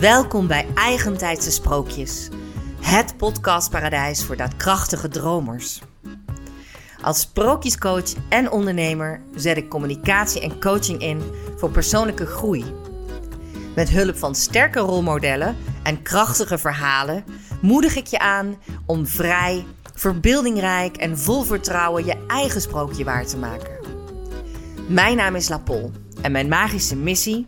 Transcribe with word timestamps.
Welkom 0.00 0.46
bij 0.46 0.66
Eigentijdse 0.74 1.50
Sprookjes, 1.50 2.28
het 2.80 3.16
podcastparadijs 3.16 4.24
voor 4.24 4.36
daadkrachtige 4.36 5.08
dromers. 5.08 5.80
Als 7.02 7.20
sprookjescoach 7.20 8.12
en 8.28 8.50
ondernemer 8.50 9.20
zet 9.34 9.56
ik 9.56 9.68
communicatie 9.68 10.40
en 10.40 10.60
coaching 10.60 11.00
in 11.00 11.22
voor 11.56 11.70
persoonlijke 11.70 12.26
groei. 12.26 12.64
Met 13.74 13.88
hulp 13.88 14.16
van 14.16 14.34
sterke 14.34 14.78
rolmodellen 14.78 15.56
en 15.82 16.02
krachtige 16.02 16.58
verhalen 16.58 17.24
moedig 17.60 17.96
ik 17.96 18.06
je 18.06 18.18
aan 18.18 18.56
om 18.86 19.06
vrij, 19.06 19.64
verbeeldingrijk 19.94 20.96
en 20.96 21.18
vol 21.18 21.42
vertrouwen 21.42 22.04
je 22.04 22.24
eigen 22.26 22.60
sprookje 22.60 23.04
waar 23.04 23.26
te 23.26 23.36
maken. 23.36 23.78
Mijn 24.88 25.16
naam 25.16 25.34
is 25.34 25.48
Lapol 25.48 25.92
en 26.22 26.32
mijn 26.32 26.48
magische 26.48 26.96
missie: 26.96 27.46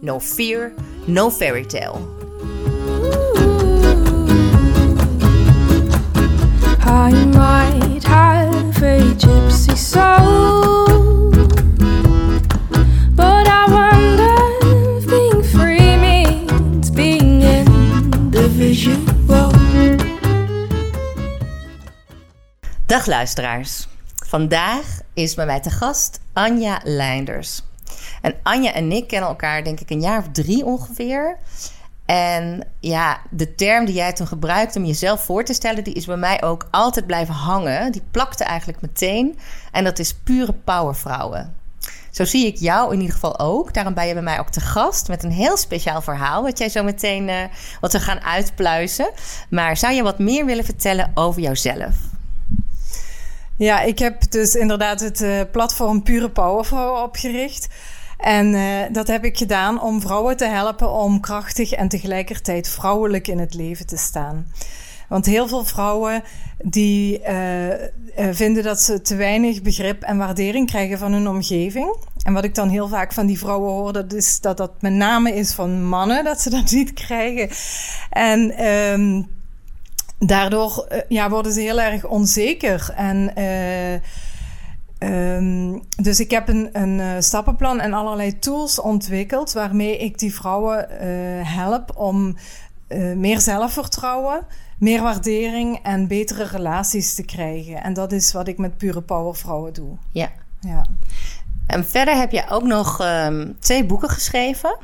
No 0.00 0.20
fear, 0.20 0.72
no 1.06 1.30
fairy 1.30 1.64
tale. 1.64 2.00
I 6.80 7.12
might 7.34 8.04
have 8.04 8.82
a 8.82 9.00
gypsy 9.16 9.76
soul, 9.76 11.30
but 13.14 13.46
I 13.48 13.66
wonder 13.68 14.36
if 14.98 15.06
being 15.08 15.42
free 15.42 15.96
means 15.96 16.90
being 16.90 17.42
individual. 17.42 19.00
Dag 22.86 23.06
luisteraars. 23.06 23.88
Vandaag 24.26 25.00
is 25.14 25.34
bij 25.34 25.46
mij 25.46 25.60
te 25.60 25.70
gast 25.70 26.20
Anja 26.32 26.80
Leinders. 26.84 27.62
En 28.22 28.34
Anja 28.42 28.72
en 28.72 28.92
ik 28.92 29.08
kennen 29.08 29.28
elkaar 29.28 29.64
denk 29.64 29.80
ik 29.80 29.90
een 29.90 30.00
jaar 30.00 30.18
of 30.18 30.28
drie 30.32 30.64
ongeveer. 30.64 31.36
En 32.06 32.66
ja, 32.80 33.20
de 33.30 33.54
term 33.54 33.84
die 33.84 33.94
jij 33.94 34.12
toen 34.12 34.26
gebruikte 34.26 34.78
om 34.78 34.84
jezelf 34.84 35.24
voor 35.24 35.44
te 35.44 35.52
stellen, 35.52 35.84
die 35.84 35.94
is 35.94 36.06
bij 36.06 36.16
mij 36.16 36.42
ook 36.42 36.68
altijd 36.70 37.06
blijven 37.06 37.34
hangen. 37.34 37.92
Die 37.92 38.02
plakte 38.10 38.44
eigenlijk 38.44 38.80
meteen. 38.80 39.38
En 39.72 39.84
dat 39.84 39.98
is 39.98 40.14
pure 40.14 40.52
powervrouwen. 40.52 41.54
Zo 42.10 42.24
zie 42.24 42.46
ik 42.46 42.56
jou 42.56 42.92
in 42.92 43.00
ieder 43.00 43.14
geval 43.14 43.38
ook. 43.38 43.74
Daarom 43.74 43.94
ben 43.94 44.06
je 44.06 44.12
bij 44.14 44.22
mij 44.22 44.38
ook 44.38 44.50
te 44.50 44.60
gast 44.60 45.08
met 45.08 45.22
een 45.22 45.30
heel 45.30 45.56
speciaal 45.56 46.02
verhaal. 46.02 46.42
Wat 46.42 46.58
jij 46.58 46.68
zo 46.68 46.82
meteen 46.82 47.28
uh, 47.28 47.36
wat 47.80 47.92
we 47.92 48.00
gaan 48.00 48.20
uitpluizen. 48.20 49.10
Maar 49.50 49.76
zou 49.76 49.94
je 49.94 50.02
wat 50.02 50.18
meer 50.18 50.44
willen 50.44 50.64
vertellen 50.64 51.10
over 51.14 51.42
jouzelf? 51.42 51.94
Ja, 53.56 53.80
ik 53.80 53.98
heb 53.98 54.30
dus 54.30 54.54
inderdaad 54.54 55.00
het 55.00 55.20
uh, 55.20 55.40
platform 55.52 56.02
Pure 56.02 56.30
Powervrouwen 56.30 57.02
opgericht. 57.02 57.68
En 58.22 58.54
uh, 58.54 58.80
dat 58.92 59.06
heb 59.06 59.24
ik 59.24 59.36
gedaan 59.36 59.82
om 59.82 60.00
vrouwen 60.00 60.36
te 60.36 60.46
helpen 60.46 60.92
om 60.92 61.20
krachtig 61.20 61.72
en 61.72 61.88
tegelijkertijd 61.88 62.68
vrouwelijk 62.68 63.28
in 63.28 63.38
het 63.38 63.54
leven 63.54 63.86
te 63.86 63.96
staan. 63.96 64.46
Want 65.08 65.26
heel 65.26 65.48
veel 65.48 65.64
vrouwen 65.64 66.22
die 66.58 67.20
uh, 67.20 67.68
uh, 67.68 67.76
vinden 68.30 68.62
dat 68.62 68.80
ze 68.80 69.00
te 69.00 69.14
weinig 69.14 69.62
begrip 69.62 70.02
en 70.02 70.16
waardering 70.16 70.66
krijgen 70.66 70.98
van 70.98 71.12
hun 71.12 71.28
omgeving. 71.28 71.96
En 72.22 72.32
wat 72.32 72.44
ik 72.44 72.54
dan 72.54 72.68
heel 72.68 72.88
vaak 72.88 73.12
van 73.12 73.26
die 73.26 73.38
vrouwen 73.38 73.72
hoor, 73.72 73.92
dat 73.92 74.12
is 74.12 74.40
dat 74.40 74.56
dat 74.56 74.70
met 74.80 74.92
name 74.92 75.34
is 75.34 75.52
van 75.52 75.84
mannen, 75.84 76.24
dat 76.24 76.40
ze 76.40 76.50
dat 76.50 76.70
niet 76.80 76.92
krijgen. 76.92 77.50
En 78.10 78.66
um, 78.66 79.28
daardoor 80.18 80.86
uh, 80.92 80.98
ja, 81.08 81.30
worden 81.30 81.52
ze 81.52 81.60
heel 81.60 81.80
erg 81.80 82.06
onzeker. 82.06 82.92
En 82.96 83.32
Um, 85.02 85.82
dus 86.02 86.20
ik 86.20 86.30
heb 86.30 86.48
een, 86.48 86.68
een 86.72 86.98
uh, 86.98 87.10
stappenplan 87.18 87.80
en 87.80 87.92
allerlei 87.92 88.38
tools 88.38 88.80
ontwikkeld 88.80 89.52
waarmee 89.52 89.98
ik 89.98 90.18
die 90.18 90.34
vrouwen 90.34 90.88
uh, 90.90 90.98
help 91.56 91.96
om 91.96 92.36
uh, 92.88 93.16
meer 93.16 93.40
zelfvertrouwen, 93.40 94.46
meer 94.78 95.02
waardering 95.02 95.78
en 95.82 96.06
betere 96.06 96.44
relaties 96.44 97.14
te 97.14 97.22
krijgen. 97.22 97.82
En 97.82 97.92
dat 97.92 98.12
is 98.12 98.32
wat 98.32 98.48
ik 98.48 98.58
met 98.58 98.76
Pure 98.76 99.00
Power 99.00 99.34
Vrouwen 99.34 99.72
doe. 99.72 99.96
Ja. 100.10 100.28
ja. 100.60 100.86
En 101.66 101.84
verder 101.84 102.16
heb 102.16 102.30
je 102.30 102.48
ook 102.48 102.62
nog 102.62 103.00
um, 103.02 103.56
twee 103.58 103.84
boeken 103.84 104.08
geschreven. 104.08 104.76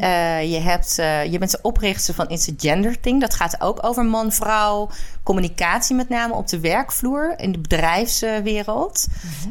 Uh, 0.00 0.52
je, 0.52 0.60
hebt, 0.60 0.98
uh, 0.98 1.24
je 1.24 1.38
bent 1.38 1.50
de 1.50 1.58
oprichter 1.62 2.14
van 2.14 2.28
It's 2.28 2.48
a 2.48 2.52
Gender 2.56 3.00
Thing. 3.00 3.20
Dat 3.20 3.34
gaat 3.34 3.60
ook 3.60 3.86
over 3.86 4.04
man-vrouw, 4.04 4.90
communicatie 5.22 5.96
met 5.96 6.08
name 6.08 6.34
op 6.34 6.48
de 6.48 6.60
werkvloer 6.60 7.34
in 7.38 7.52
de 7.52 7.58
bedrijfswereld. 7.58 9.06
Mm-hmm. 9.06 9.50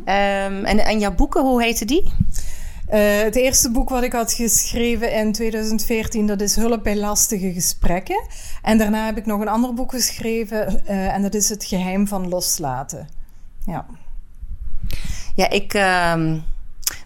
Um, 0.57 0.65
en, 0.65 0.79
en 0.79 0.99
jouw 0.99 1.15
boeken, 1.15 1.41
hoe 1.41 1.63
heten 1.63 1.87
die? 1.87 2.03
Uh, 2.93 3.21
het 3.21 3.35
eerste 3.35 3.71
boek 3.71 3.89
wat 3.89 4.03
ik 4.03 4.13
had 4.13 4.33
geschreven 4.33 5.13
in 5.13 5.31
2014, 5.31 6.27
dat 6.27 6.41
is 6.41 6.55
Hulp 6.55 6.83
bij 6.83 6.97
lastige 6.97 7.53
gesprekken. 7.53 8.27
En 8.61 8.77
daarna 8.77 9.05
heb 9.05 9.17
ik 9.17 9.25
nog 9.25 9.41
een 9.41 9.47
ander 9.47 9.73
boek 9.73 9.91
geschreven 9.91 10.85
en 10.87 11.21
dat 11.21 11.33
is 11.33 11.49
Het 11.49 11.65
geheim 11.65 12.07
van 12.07 12.29
loslaten. 12.29 13.07
Ja. 13.65 13.85
Ja, 15.35 15.49
ik... 15.49 15.73
Um 15.73 16.52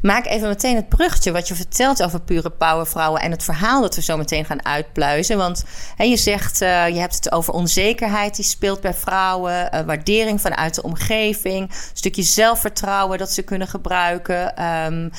maak 0.01 0.25
even 0.25 0.47
meteen 0.47 0.75
het 0.75 0.89
bruggetje 0.89 1.31
wat 1.31 1.47
je 1.47 1.55
vertelt 1.55 2.03
over 2.03 2.21
pure 2.21 2.49
powervrouwen 2.49 3.21
en 3.21 3.31
het 3.31 3.43
verhaal 3.43 3.81
dat 3.81 3.95
we 3.95 4.01
zo 4.01 4.17
meteen 4.17 4.45
gaan 4.45 4.65
uitpluizen. 4.65 5.37
Want 5.37 5.63
hè, 5.95 6.03
je 6.03 6.17
zegt, 6.17 6.61
uh, 6.61 6.87
je 6.87 6.99
hebt 6.99 7.15
het 7.15 7.31
over 7.31 7.53
onzekerheid 7.53 8.35
die 8.35 8.45
speelt 8.45 8.81
bij 8.81 8.93
vrouwen, 8.93 9.69
uh, 9.73 9.81
waardering 9.81 10.41
vanuit 10.41 10.75
de 10.75 10.83
omgeving, 10.83 11.61
een 11.69 11.75
stukje 11.93 12.23
zelfvertrouwen 12.23 13.17
dat 13.17 13.31
ze 13.31 13.41
kunnen 13.41 13.67
gebruiken. 13.67 14.63
Um, 14.63 15.11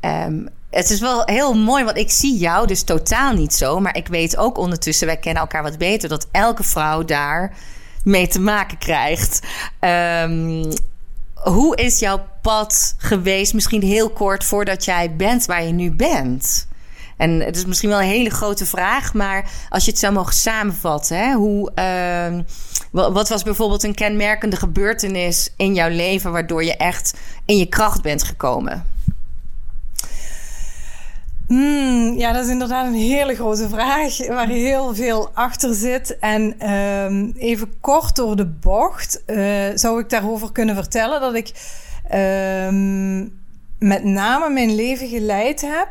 um, 0.00 0.48
het 0.70 0.90
is 0.90 1.00
wel 1.00 1.22
heel 1.24 1.54
mooi, 1.54 1.84
want 1.84 1.96
ik 1.96 2.10
zie 2.10 2.38
jou 2.38 2.66
dus 2.66 2.82
totaal 2.82 3.32
niet 3.32 3.54
zo. 3.54 3.80
Maar 3.80 3.96
ik 3.96 4.08
weet 4.08 4.36
ook 4.36 4.58
ondertussen, 4.58 5.06
wij 5.06 5.16
kennen 5.16 5.42
elkaar 5.42 5.62
wat 5.62 5.78
beter, 5.78 6.08
dat 6.08 6.28
elke 6.30 6.62
vrouw 6.62 7.04
daar 7.04 7.56
mee 8.04 8.28
te 8.28 8.40
maken 8.40 8.78
krijgt. 8.78 9.40
Um, 9.80 10.72
hoe 11.42 11.76
is 11.76 11.98
jouw 11.98 12.24
pad 12.42 12.94
geweest, 12.98 13.54
misschien 13.54 13.82
heel 13.82 14.10
kort 14.10 14.44
voordat 14.44 14.84
jij 14.84 15.16
bent 15.16 15.46
waar 15.46 15.64
je 15.64 15.72
nu 15.72 15.90
bent? 15.90 16.66
En 17.16 17.40
het 17.40 17.56
is 17.56 17.64
misschien 17.64 17.88
wel 17.88 18.00
een 18.00 18.06
hele 18.06 18.30
grote 18.30 18.66
vraag, 18.66 19.14
maar 19.14 19.50
als 19.68 19.84
je 19.84 19.90
het 19.90 20.00
zou 20.00 20.12
mogen 20.12 20.34
samenvatten, 20.34 21.18
hè, 21.18 21.32
hoe, 21.32 21.72
uh, 21.74 22.40
wat 22.90 23.28
was 23.28 23.42
bijvoorbeeld 23.42 23.82
een 23.82 23.94
kenmerkende 23.94 24.56
gebeurtenis 24.56 25.52
in 25.56 25.74
jouw 25.74 25.88
leven 25.88 26.32
waardoor 26.32 26.64
je 26.64 26.76
echt 26.76 27.14
in 27.44 27.56
je 27.56 27.66
kracht 27.66 28.02
bent 28.02 28.22
gekomen? 28.22 28.91
Hmm, 31.52 32.12
ja, 32.16 32.32
dat 32.32 32.44
is 32.44 32.50
inderdaad 32.50 32.86
een 32.86 32.94
hele 32.94 33.34
grote 33.34 33.68
vraag 33.68 34.26
waar 34.26 34.48
heel 34.48 34.94
veel 34.94 35.30
achter 35.34 35.74
zit. 35.74 36.18
En 36.18 36.72
um, 36.72 37.32
even 37.36 37.80
kort 37.80 38.16
door 38.16 38.36
de 38.36 38.46
bocht 38.46 39.22
uh, 39.26 39.64
zou 39.74 40.00
ik 40.00 40.10
daarover 40.10 40.52
kunnen 40.52 40.74
vertellen 40.74 41.20
dat 41.20 41.34
ik 41.34 41.52
um, 42.14 43.40
met 43.78 44.04
name 44.04 44.50
mijn 44.50 44.74
leven 44.74 45.08
geleid 45.08 45.60
heb. 45.60 45.88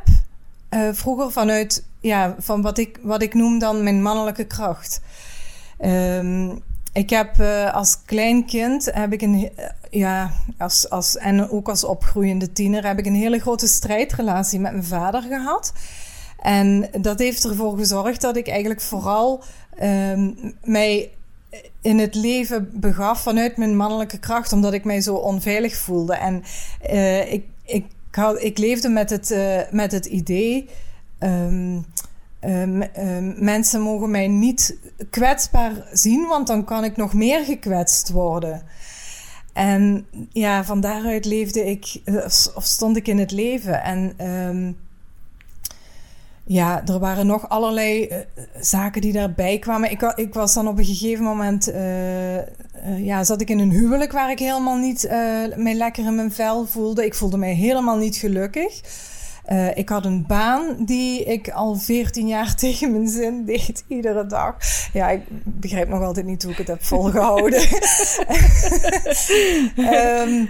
Uh, 0.70 0.90
vroeger 0.92 1.32
vanuit 1.32 1.86
ja, 2.00 2.36
van 2.40 2.62
wat 2.62 2.78
ik, 2.78 3.00
wat 3.02 3.22
ik 3.22 3.34
noem 3.34 3.60
dan 3.60 3.84
mijn 3.84 4.02
mannelijke 4.02 4.46
kracht. 4.46 5.02
Um, 5.86 6.62
ik 6.94 7.10
heb 7.10 7.40
uh, 7.40 7.74
als 7.74 7.98
klein 8.06 8.46
kind 8.46 8.90
heb 8.94 9.14
ik 9.14 9.22
een 9.22 9.36
uh, 9.36 9.50
ja 9.90 10.32
als, 10.58 10.90
als 10.90 11.18
en 11.18 11.50
ook 11.50 11.70
als 11.70 11.84
opgroeiende 11.84 12.52
tiener 12.52 12.88
heb 12.88 13.00
ik 13.00 13.06
een 13.06 13.16
hele 13.16 13.40
grote 13.40 13.68
strijdrelatie 13.68 14.60
met 14.60 14.72
mijn 14.72 14.84
vader 14.84 15.22
gehad. 15.22 15.74
En 16.42 16.90
dat 17.02 17.20
heeft 17.20 17.44
ervoor 17.44 17.78
gezorgd 17.78 18.22
dat 18.22 18.38
ik 18.38 18.48
eigenlijk 18.48 18.82
vooral 18.82 19.44
um, 19.82 20.36
mij 20.64 21.10
in 21.82 22.00
het 22.00 22.16
leven 22.16 22.70
begaf 22.74 23.22
vanuit 23.22 23.58
mijn 23.58 23.76
mannelijke 23.76 24.20
kracht, 24.20 24.54
omdat 24.54 24.74
ik 24.74 24.84
mij 24.84 25.02
zo 25.02 25.16
onveilig 25.16 25.76
voelde. 25.76 26.14
En 26.14 26.44
uh, 26.92 27.34
ik, 27.34 27.46
ik, 27.64 27.86
had, 28.12 28.44
ik 28.44 28.58
leefde 28.58 28.90
met 28.90 29.10
het, 29.10 29.36
met 29.72 29.92
het 29.92 30.06
idee. 30.06 30.70
Um, 31.20 31.86
uh, 32.46 32.66
uh, 32.66 32.84
mensen 33.36 33.82
mogen 33.82 34.12
mij 34.12 34.28
niet 34.28 34.78
kwetsbaar 35.10 35.72
zien, 35.92 36.28
want 36.28 36.48
dan 36.48 36.66
kan 36.66 36.84
ik 36.84 36.98
nog 36.98 37.14
meer 37.14 37.46
gekwetst 37.46 38.10
worden. 38.10 38.62
En 39.54 40.06
ja, 40.30 40.64
van 40.64 40.82
daaruit 40.82 41.26
leefde 41.26 41.66
ik, 41.66 42.02
of 42.56 42.64
stond 42.64 42.98
ik 42.98 43.08
in 43.08 43.20
het 43.20 43.32
leven. 43.32 43.84
En 43.84 44.28
um, 44.28 44.78
ja, 46.44 46.86
er 46.86 47.00
waren 47.00 47.28
nog 47.28 47.50
allerlei 47.50 48.10
zaken 48.60 49.02
die 49.02 49.14
daarbij 49.14 49.60
kwamen. 49.60 49.92
Ik, 49.92 50.02
ik, 50.02 50.34
was 50.34 50.54
dan 50.54 50.68
op 50.68 50.78
een 50.78 50.86
gegeven 50.86 51.24
moment, 51.24 51.72
ja, 52.98 53.24
zat 53.24 53.42
ik 53.42 53.50
in 53.50 53.60
een 53.60 53.72
huwelijk 53.72 54.12
waar 54.12 54.32
ik 54.32 54.40
helemaal 54.40 54.78
niet 54.78 55.10
mij 55.56 55.74
lekker 55.74 56.06
in 56.06 56.16
mijn 56.16 56.32
vel 56.32 56.66
voelde. 56.66 57.06
Ik 57.06 57.16
voelde 57.16 57.38
mij 57.38 57.54
helemaal 57.54 57.98
niet 57.98 58.16
gelukkig. 58.16 58.82
Eh, 59.46 59.78
ik 59.78 59.90
had 59.90 60.06
een 60.06 60.26
baan 60.28 60.76
die 60.86 61.24
ik 61.24 61.50
al 61.50 61.76
14 61.76 62.28
jaar 62.28 62.56
tegen 62.66 62.92
mijn 62.92 63.08
zin 63.08 63.46
deed, 63.46 63.84
iedere 63.88 64.26
dag. 64.26 64.56
Ja, 64.94 65.10
ik 65.10 65.22
begrijp 65.44 65.88
nog 65.88 66.02
altijd 66.02 66.26
niet 66.26 66.44
hoe 66.44 66.52
ik 66.52 66.58
het 66.58 66.68
heb 66.68 66.84
volgehouden. 66.84 67.62
Ehm, 69.76 70.46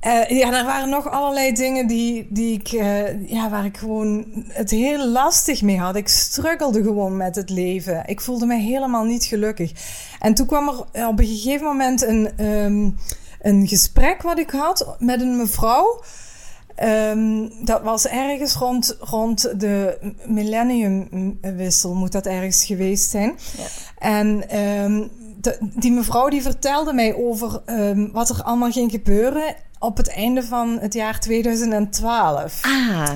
eh, 0.00 0.28
ja, 0.28 0.58
er 0.58 0.64
waren 0.64 0.88
nog 0.88 1.10
allerlei 1.10 1.52
dingen 1.52 1.86
die, 1.86 2.26
die 2.30 2.58
ik, 2.58 2.68
eh, 2.68 3.30
ja, 3.30 3.50
waar 3.50 3.64
ik 3.64 3.76
gewoon 3.76 4.24
het 4.48 4.70
heel 4.70 5.08
lastig 5.08 5.62
mee 5.62 5.78
had. 5.78 5.96
Ik 5.96 6.08
struggelde 6.08 6.82
gewoon 6.82 7.16
met 7.16 7.36
het 7.36 7.50
leven. 7.50 8.02
Ik 8.06 8.20
voelde 8.20 8.46
me 8.46 8.56
helemaal 8.56 9.04
niet 9.04 9.24
gelukkig. 9.24 9.72
En 10.20 10.34
toen 10.34 10.46
kwam 10.46 10.68
er 10.92 11.06
op 11.06 11.18
een 11.18 11.26
gegeven 11.26 11.66
moment 11.66 12.02
een, 12.02 12.30
ehm, 12.36 12.90
een 13.40 13.68
gesprek 13.68 14.22
wat 14.22 14.38
ik 14.38 14.50
had 14.50 14.96
met 14.98 15.20
een 15.20 15.36
mevrouw. 15.36 16.02
Ehm, 16.74 17.48
dat 17.64 17.82
was 17.82 18.06
ergens 18.06 18.54
rond, 18.54 18.96
rond 19.00 19.60
de 19.60 19.98
millenniumwissel, 20.26 21.94
moet 21.94 22.12
dat 22.12 22.26
ergens 22.26 22.64
geweest 22.64 23.10
zijn. 23.10 23.34
Ja. 23.56 23.64
En 23.98 24.48
ehm, 24.48 25.06
de- 25.40 25.58
die 25.60 25.92
mevrouw 25.92 26.28
die 26.28 26.42
vertelde 26.42 26.92
mij 26.92 27.14
over 27.14 27.62
ehm, 27.64 28.08
wat 28.12 28.28
er 28.28 28.42
allemaal 28.42 28.70
ging 28.70 28.90
gebeuren 28.90 29.54
op 29.78 29.96
het 29.96 30.08
einde 30.14 30.42
van 30.42 30.78
het 30.80 30.94
jaar 30.94 31.20
2012. 31.20 32.60
Ah, 32.62 33.10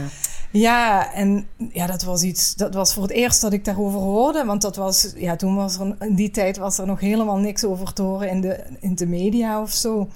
Ja, 0.50 1.12
en 1.12 1.46
ja, 1.72 1.86
dat 1.86 2.02
was 2.02 2.22
iets. 2.22 2.54
Dat 2.54 2.74
was 2.74 2.94
voor 2.94 3.02
het 3.02 3.12
eerst 3.12 3.40
dat 3.40 3.52
ik 3.52 3.64
daarover 3.64 3.98
hoorde. 4.00 4.44
Want 4.44 4.62
dat 4.62 4.76
was. 4.76 5.12
Ja, 5.16 5.36
toen 5.36 5.56
was 5.56 5.78
er. 5.78 5.96
In 6.00 6.14
die 6.14 6.30
tijd 6.30 6.56
was 6.56 6.78
er 6.78 6.86
nog 6.86 7.00
helemaal 7.00 7.36
niks 7.36 7.64
over 7.64 7.92
te 7.92 8.02
horen 8.02 8.28
in 8.28 8.40
de, 8.40 8.64
in 8.80 8.94
de 8.94 9.06
media 9.06 9.60
of 9.62 9.70
zo. 9.72 10.08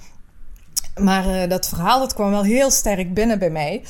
Maar 0.95 1.25
eh, 1.25 1.49
dat 1.49 1.67
verhaal 1.67 1.99
dat 1.99 2.13
kwam 2.13 2.29
wel 2.31 2.43
heel 2.43 2.71
sterk 2.71 3.13
binnen 3.13 3.39
bij 3.39 3.49
mij. 3.49 3.83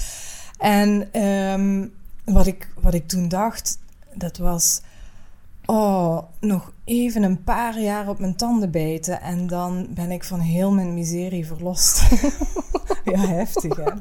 En 0.57 1.09
ehm, 1.11 1.87
wat, 2.23 2.47
ik, 2.47 2.67
wat 2.79 2.93
ik 2.93 3.07
toen 3.07 3.27
dacht, 3.27 3.79
dat 4.13 4.37
was. 4.37 4.81
Oh, 5.65 6.23
nog 6.39 6.71
even 6.91 7.23
een 7.23 7.43
paar 7.43 7.79
jaar 7.79 8.09
op 8.09 8.19
mijn 8.19 8.35
tanden 8.35 8.71
bijten. 8.71 9.21
En 9.21 9.47
dan 9.47 9.87
ben 9.89 10.11
ik 10.11 10.23
van 10.23 10.39
heel 10.39 10.71
mijn 10.71 10.93
miserie 10.93 11.45
verlost. 11.45 12.01
ja, 13.11 13.19
heftig 13.19 13.75
hè. 13.75 13.91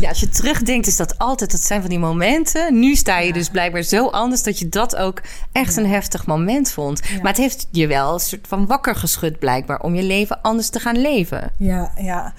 ja, 0.00 0.08
als 0.08 0.20
je 0.20 0.28
terugdenkt 0.28 0.86
is 0.86 0.96
dat 0.96 1.18
altijd, 1.18 1.50
dat 1.50 1.60
zijn 1.60 1.80
van 1.80 1.90
die 1.90 1.98
momenten. 1.98 2.78
Nu 2.78 2.94
sta 2.94 3.18
je 3.18 3.32
dus 3.32 3.48
blijkbaar 3.48 3.82
zo 3.82 4.08
anders 4.08 4.42
dat 4.42 4.58
je 4.58 4.68
dat 4.68 4.96
ook 4.96 5.22
echt 5.52 5.76
een 5.76 5.86
heftig 5.86 6.26
moment 6.26 6.70
vond. 6.70 7.00
Maar 7.22 7.32
het 7.32 7.40
heeft 7.40 7.68
je 7.70 7.86
wel 7.86 8.14
een 8.14 8.20
soort 8.20 8.48
van 8.48 8.66
wakker 8.66 8.94
geschud 8.94 9.38
blijkbaar 9.38 9.80
om 9.80 9.94
je 9.94 10.02
leven 10.02 10.42
anders 10.42 10.68
te 10.68 10.80
gaan 10.80 11.00
leven. 11.00 11.52
Ja, 11.58 11.92
ja. 11.96 12.32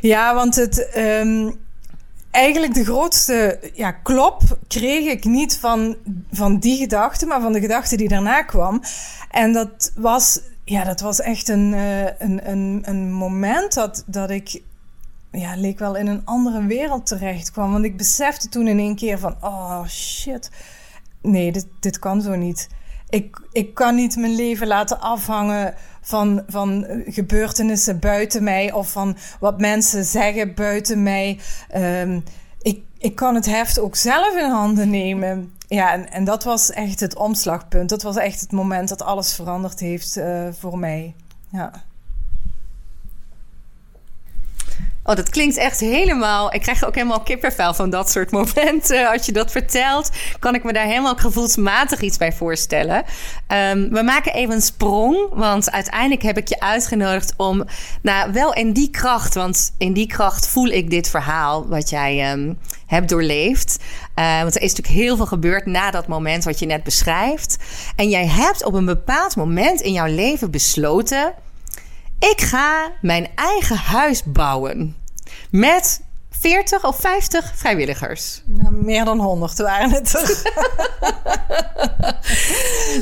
ja 0.00 0.34
want 0.34 0.54
het, 0.54 0.88
ehm, 0.88 1.50
eigenlijk 2.32 2.74
de 2.74 2.84
grootste 2.84 3.60
ja, 3.74 3.92
klop 3.92 4.42
kreeg 4.68 5.06
ik 5.06 5.24
niet 5.24 5.58
van, 5.58 5.96
van 6.30 6.58
die 6.58 6.76
gedachte, 6.76 7.26
maar 7.26 7.40
van 7.40 7.52
de 7.52 7.60
gedachte 7.60 7.96
die 7.96 8.08
daarna 8.08 8.42
kwam. 8.42 8.82
En 9.30 9.52
dat 9.52 9.92
was, 9.94 10.40
ja, 10.64 10.84
dat 10.84 11.00
was 11.00 11.20
echt 11.20 11.48
een, 11.48 11.74
eh, 11.74 12.04
een, 12.18 12.50
een, 12.50 12.82
een 12.84 13.12
moment 13.12 13.74
dat, 13.74 14.04
dat 14.06 14.30
ik 14.30 14.62
ja, 15.30 15.56
leek 15.56 15.78
wel 15.78 15.96
in 15.96 16.06
een 16.06 16.24
andere 16.24 16.66
wereld 16.66 17.06
terecht 17.06 17.50
kwam. 17.50 17.72
Want 17.72 17.84
ik 17.84 17.96
besefte 17.96 18.48
toen 18.48 18.68
in 18.68 18.78
één 18.78 18.96
keer 18.96 19.18
van, 19.18 19.36
oh 19.40 19.86
shit, 19.86 20.50
nee, 21.22 21.52
dit, 21.52 21.66
dit 21.80 21.98
kan 21.98 22.22
zo 22.22 22.34
niet. 22.34 22.68
Ik, 23.12 23.40
ik 23.52 23.74
kan 23.74 23.94
niet 23.94 24.16
mijn 24.16 24.34
leven 24.34 24.66
laten 24.66 25.00
afhangen 25.00 25.74
van, 26.00 26.42
van 26.46 26.86
gebeurtenissen 27.06 27.98
buiten 27.98 28.42
mij 28.42 28.72
of 28.72 28.90
van 28.90 29.16
wat 29.40 29.60
mensen 29.60 30.04
zeggen 30.04 30.54
buiten 30.54 31.02
mij. 31.02 31.40
Ehm, 31.68 32.20
ik, 32.62 32.82
ik 32.98 33.14
kan 33.14 33.34
het 33.34 33.46
heft 33.46 33.78
ook 33.78 33.96
zelf 33.96 34.36
in 34.36 34.50
handen 34.50 34.90
nemen. 34.90 35.52
Ja, 35.68 35.92
en, 35.92 36.10
en 36.10 36.24
dat 36.24 36.44
was 36.44 36.70
echt 36.70 37.00
het 37.00 37.16
omslagpunt. 37.16 37.88
Dat 37.88 38.02
was 38.02 38.16
echt 38.16 38.40
het 38.40 38.52
moment 38.52 38.88
dat 38.88 39.02
alles 39.02 39.34
veranderd 39.34 39.80
heeft 39.80 40.16
eh, 40.16 40.48
voor 40.58 40.78
mij. 40.78 41.14
Ja. 41.48 41.72
Dat 45.14 45.30
klinkt 45.30 45.56
echt 45.56 45.80
helemaal. 45.80 46.54
Ik 46.54 46.60
krijg 46.60 46.84
ook 46.84 46.94
helemaal 46.94 47.20
kippenvel 47.20 47.74
van 47.74 47.90
dat 47.90 48.10
soort 48.10 48.30
momenten. 48.40 49.10
Als 49.10 49.26
je 49.26 49.32
dat 49.32 49.50
vertelt, 49.50 50.10
kan 50.38 50.54
ik 50.54 50.64
me 50.64 50.72
daar 50.72 50.86
helemaal 50.86 51.16
gevoelsmatig 51.16 52.00
iets 52.00 52.16
bij 52.16 52.32
voorstellen. 52.32 53.04
Ehm, 53.46 53.88
we 53.88 54.02
maken 54.02 54.34
even 54.34 54.54
een 54.54 54.62
sprong, 54.62 55.28
want 55.30 55.70
uiteindelijk 55.70 56.22
heb 56.22 56.36
ik 56.36 56.48
je 56.48 56.60
uitgenodigd 56.60 57.34
om, 57.36 57.64
nou, 58.02 58.32
wel 58.32 58.54
in 58.54 58.72
die 58.72 58.90
kracht, 58.90 59.34
want 59.34 59.74
in 59.78 59.92
die 59.92 60.06
kracht 60.06 60.48
voel 60.48 60.68
ik 60.68 60.90
dit 60.90 61.08
verhaal 61.08 61.68
wat 61.68 61.90
jij 61.90 62.30
ehm, 62.30 62.52
hebt 62.86 63.08
doorleefd. 63.08 63.78
Eh, 64.14 64.40
want 64.40 64.56
er 64.56 64.62
is 64.62 64.74
natuurlijk 64.74 65.02
heel 65.02 65.16
veel 65.16 65.26
gebeurd 65.26 65.66
na 65.66 65.90
dat 65.90 66.06
moment 66.06 66.44
wat 66.44 66.58
je 66.58 66.66
net 66.66 66.82
beschrijft. 66.82 67.56
En 67.96 68.08
jij 68.08 68.26
hebt 68.26 68.64
op 68.64 68.74
een 68.74 68.84
bepaald 68.84 69.36
moment 69.36 69.80
in 69.80 69.92
jouw 69.92 70.14
leven 70.14 70.50
besloten. 70.50 71.34
Ik 72.18 72.40
ga 72.40 72.90
mijn 73.00 73.28
eigen 73.34 73.76
huis 73.76 74.22
bouwen. 74.24 75.01
Met 75.50 76.00
40 76.30 76.84
of 76.84 76.96
50 76.96 77.52
vrijwilligers. 77.54 78.42
Nou, 78.46 78.74
meer 78.74 79.04
dan 79.04 79.20
honderd 79.20 79.58
waren 79.58 79.90
het 79.90 80.14
er. 80.14 80.42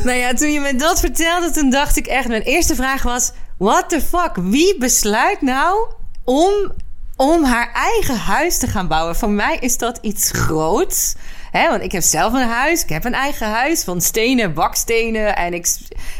Nou 0.05 0.19
ja, 0.19 0.35
toen 0.35 0.53
je 0.53 0.61
me 0.61 0.77
dat 0.77 1.01
vertelde, 1.01 1.51
toen 1.51 1.71
dacht 1.71 1.97
ik 1.97 2.07
echt... 2.07 2.29
Mijn 2.29 2.43
eerste 2.43 2.75
vraag 2.75 3.03
was... 3.03 3.33
What 3.57 3.89
the 3.89 4.01
fuck? 4.01 4.31
Wie 4.35 4.79
besluit 4.79 5.41
nou 5.43 5.89
om, 6.25 6.73
om 7.17 7.45
haar 7.45 7.73
eigen 7.73 8.17
huis 8.19 8.59
te 8.59 8.67
gaan 8.67 8.89
bouwen? 8.89 9.17
Voor 9.17 9.31
mij 9.31 9.57
is 9.61 9.79
dat 9.79 9.99
iets 10.03 10.31
groots. 10.31 11.15
Hè, 11.51 11.69
want 11.69 11.83
ik 11.83 11.93
heb 11.93 12.03
zelf 12.03 12.33
een 12.33 12.49
huis. 12.49 12.83
Ik 12.83 12.89
heb 12.89 13.05
een 13.05 13.15
eigen 13.15 13.47
huis 13.47 13.85
van 13.85 14.01
stenen, 14.01 14.55
bakstenen. 14.55 15.37
En 15.37 15.55
ik, 15.55 15.67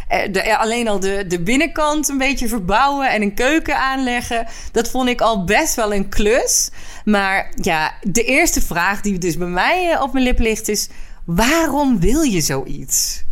eh, 0.09 0.33
de, 0.33 0.57
alleen 0.57 0.89
al 0.89 1.01
de, 1.01 1.25
de 1.29 1.41
binnenkant 1.41 2.09
een 2.09 2.19
beetje 2.19 2.49
verbouwen 2.49 3.11
en 3.11 3.23
een 3.23 3.35
keuken 3.35 3.77
aanleggen. 3.79 4.47
Dat 4.73 4.91
vond 4.91 5.09
ik 5.09 5.21
al 5.21 5.45
best 5.45 5.75
wel 5.75 5.95
een 5.95 6.09
klus. 6.09 6.71
Maar 7.05 7.53
ja, 7.55 7.93
de 8.03 8.25
eerste 8.25 8.61
vraag 8.61 9.01
die 9.01 9.19
dus 9.19 9.37
bij 9.37 9.47
mij 9.47 9.91
eh, 9.91 10.03
op 10.03 10.13
mijn 10.13 10.25
lip 10.25 10.39
ligt 10.39 10.69
is... 10.69 10.89
Waarom 11.25 12.01
wil 12.01 12.23
je 12.23 12.41
zoiets? 12.41 13.25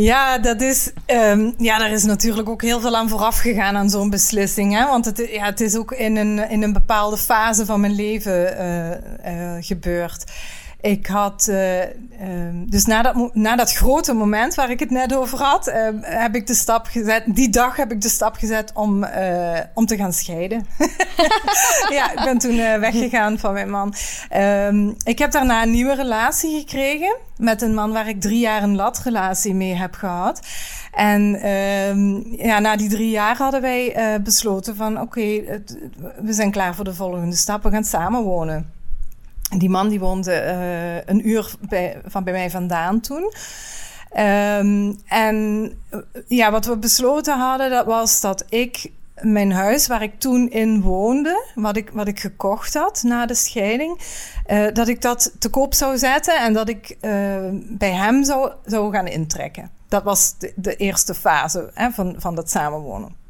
Ja, 0.00 0.38
dat 0.38 0.60
is, 0.60 0.90
ehm, 1.06 1.50
ja, 1.56 1.78
daar 1.78 1.90
is 1.90 2.04
natuurlijk 2.04 2.48
ook 2.48 2.62
heel 2.62 2.80
veel 2.80 2.96
aan 2.96 3.08
vooraf 3.08 3.38
gegaan 3.38 3.76
aan 3.76 3.90
zo'n 3.90 4.10
beslissing. 4.10 4.74
Hè? 4.74 4.86
Want 4.86 5.04
het, 5.04 5.28
ja, 5.30 5.44
het 5.44 5.60
is 5.60 5.76
ook 5.76 5.92
in 5.92 6.16
een, 6.16 6.50
in 6.50 6.62
een 6.62 6.72
bepaalde 6.72 7.16
fase 7.16 7.66
van 7.66 7.80
mijn 7.80 7.94
leven 7.94 8.58
eh, 8.58 9.56
eh, 9.56 9.64
gebeurd. 9.64 10.24
Ik 10.80 11.06
had, 11.06 11.48
eh, 11.48 11.82
ehm, 11.82 12.66
dus 12.66 12.84
na 12.84 13.02
dat, 13.02 13.34
na 13.34 13.56
dat 13.56 13.72
grote 13.72 14.12
moment 14.12 14.54
waar 14.54 14.70
ik 14.70 14.80
het 14.80 14.90
net 14.90 15.14
over 15.14 15.38
had, 15.38 15.66
ehm, 15.66 15.98
heb 16.00 16.34
ik 16.34 16.46
de 16.46 16.54
stap 16.54 16.86
gezet. 16.86 17.24
Die 17.26 17.48
dag 17.48 17.76
heb 17.76 17.92
ik 17.92 18.00
de 18.00 18.08
stap 18.08 18.34
gezet 18.34 18.72
om, 18.74 19.04
eh, 19.04 19.60
om 19.74 19.86
te 19.86 19.96
gaan 19.96 20.12
scheiden. 20.12 20.66
ja, 21.96 22.12
ik 22.12 22.20
ben 22.24 22.38
toen 22.38 22.58
eh, 22.58 22.78
weggegaan 22.78 23.38
van 23.38 23.52
mijn 23.52 23.70
man. 23.70 23.94
Ehm, 24.28 24.92
ik 25.02 25.18
heb 25.18 25.30
daarna 25.30 25.62
een 25.62 25.70
nieuwe 25.70 25.94
relatie 25.94 26.58
gekregen 26.58 27.16
met 27.36 27.62
een 27.62 27.74
man 27.74 27.92
waar 27.92 28.08
ik 28.08 28.20
drie 28.20 28.40
jaar 28.40 28.62
een 28.62 28.76
latrelatie 28.76 29.54
mee 29.54 29.74
heb 29.74 29.94
gehad. 29.94 30.40
En 30.92 31.22
ja, 32.36 32.58
na 32.58 32.76
die 32.76 32.88
drie 32.88 33.10
jaar 33.10 33.36
hadden 33.36 33.60
wij 33.60 33.94
besloten 34.22 34.76
van 34.76 35.00
oké, 35.00 35.42
we 36.20 36.32
zijn 36.32 36.50
klaar 36.50 36.74
voor 36.74 36.84
de 36.84 36.94
volgende 36.94 37.36
stap. 37.36 37.62
We 37.62 37.70
gaan 37.70 37.84
samenwonen. 37.84 38.54
En 38.54 38.77
die 39.56 39.70
man 39.70 39.88
die 39.88 40.00
woonde 40.00 40.32
eh, 40.32 40.96
een 41.06 41.28
uur 41.28 41.54
bij, 41.68 42.00
van 42.04 42.24
bij 42.24 42.32
mij 42.32 42.50
vandaan 42.50 43.00
toen. 43.00 43.32
Ehm, 44.10 44.92
en 45.06 45.70
eh, 45.90 45.98
ja, 46.26 46.50
wat 46.50 46.66
we 46.66 46.76
besloten 46.76 47.38
hadden, 47.38 47.70
dat 47.70 47.86
was 47.86 48.20
dat 48.20 48.44
ik 48.48 48.90
mijn 49.20 49.52
huis 49.52 49.86
waar 49.86 50.02
ik 50.02 50.18
toen 50.18 50.50
in 50.50 50.80
woonde, 50.80 51.46
wat 51.54 51.76
ik, 51.76 51.90
wat 51.90 52.08
ik 52.08 52.20
gekocht 52.20 52.74
had 52.74 53.02
na 53.02 53.26
de 53.26 53.34
scheiding, 53.34 54.00
eh, 54.46 54.66
dat 54.72 54.88
ik 54.88 55.02
dat 55.02 55.34
te 55.38 55.48
koop 55.48 55.74
zou 55.74 55.98
zetten 55.98 56.40
en 56.40 56.52
dat 56.52 56.68
ik 56.68 56.96
bij 57.68 57.92
hem 57.92 58.24
zou, 58.24 58.52
zou 58.64 58.92
gaan 58.92 59.06
intrekken. 59.06 59.70
Dat 59.88 60.02
was 60.02 60.38
de, 60.38 60.52
de 60.56 60.76
eerste 60.76 61.14
fase 61.14 61.70
hè, 61.74 61.90
van, 61.90 62.14
van 62.18 62.34
dat 62.34 62.50
samenwonen. 62.50 63.27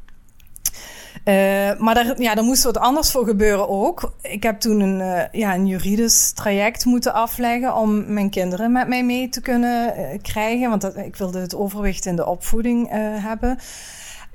Eh, 1.29 1.77
maar 1.77 1.93
daar, 1.93 2.21
ja, 2.21 2.35
daar 2.35 2.43
moest 2.43 2.63
wat 2.63 2.77
anders 2.77 3.11
voor 3.11 3.25
gebeuren 3.25 3.69
ook. 3.69 4.13
Ik 4.21 4.43
heb 4.43 4.59
toen 4.59 4.79
een, 4.79 5.01
eh, 5.01 5.23
ja, 5.31 5.53
een 5.53 5.67
juridisch 5.67 6.31
traject 6.31 6.85
moeten 6.85 7.13
afleggen 7.13 7.75
om 7.75 8.13
mijn 8.13 8.29
kinderen 8.29 8.71
met 8.71 8.87
mij 8.87 9.03
mee 9.03 9.29
te 9.29 9.41
kunnen 9.41 9.95
eh, 9.95 10.19
krijgen. 10.21 10.69
Want 10.69 10.81
dat, 10.81 10.97
ik 10.97 11.15
wilde 11.15 11.39
het 11.39 11.55
overwicht 11.55 12.05
in 12.05 12.15
de 12.15 12.25
opvoeding 12.25 12.87
hebben. 13.21 13.57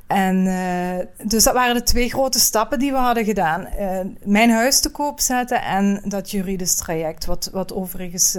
En 0.06 0.44
dus 1.22 1.44
dat 1.44 1.54
waren 1.54 1.74
de 1.74 1.82
twee 1.82 2.08
grote 2.08 2.38
stappen 2.38 2.78
die 2.78 2.90
we 2.92 2.98
hadden 2.98 3.24
gedaan. 3.24 3.68
Mijn 4.24 4.50
huis 4.50 4.80
te 4.80 4.90
koop 4.90 5.20
zetten 5.20 5.62
en 5.62 6.02
dat 6.04 6.30
juridisch 6.30 6.76
traject. 6.76 7.26
Wat, 7.26 7.50
wat 7.52 7.72
overigens 7.72 8.38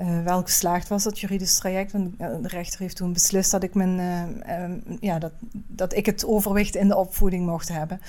eh, 0.00 0.22
wel 0.24 0.42
geslaagd 0.42 0.88
was, 0.88 1.02
dat 1.02 1.20
juridisch 1.20 1.58
traject. 1.58 1.92
Want 1.92 2.18
de 2.18 2.48
rechter 2.48 2.80
heeft 2.80 2.96
toen 2.96 3.12
beslist 3.12 3.50
dat 3.50 3.62
ik, 3.62 3.74
mijn, 3.74 3.98
eh, 3.98 4.64
eh, 4.64 4.70
ja, 5.00 5.18
dat, 5.18 5.32
dat 5.66 5.94
ik 5.96 6.06
het 6.06 6.26
overwicht 6.26 6.74
in 6.76 6.88
de 6.88 6.96
opvoeding 6.96 7.46
mocht 7.46 7.68
hebben. 7.68 8.00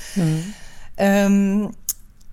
Ehm, 0.96 1.68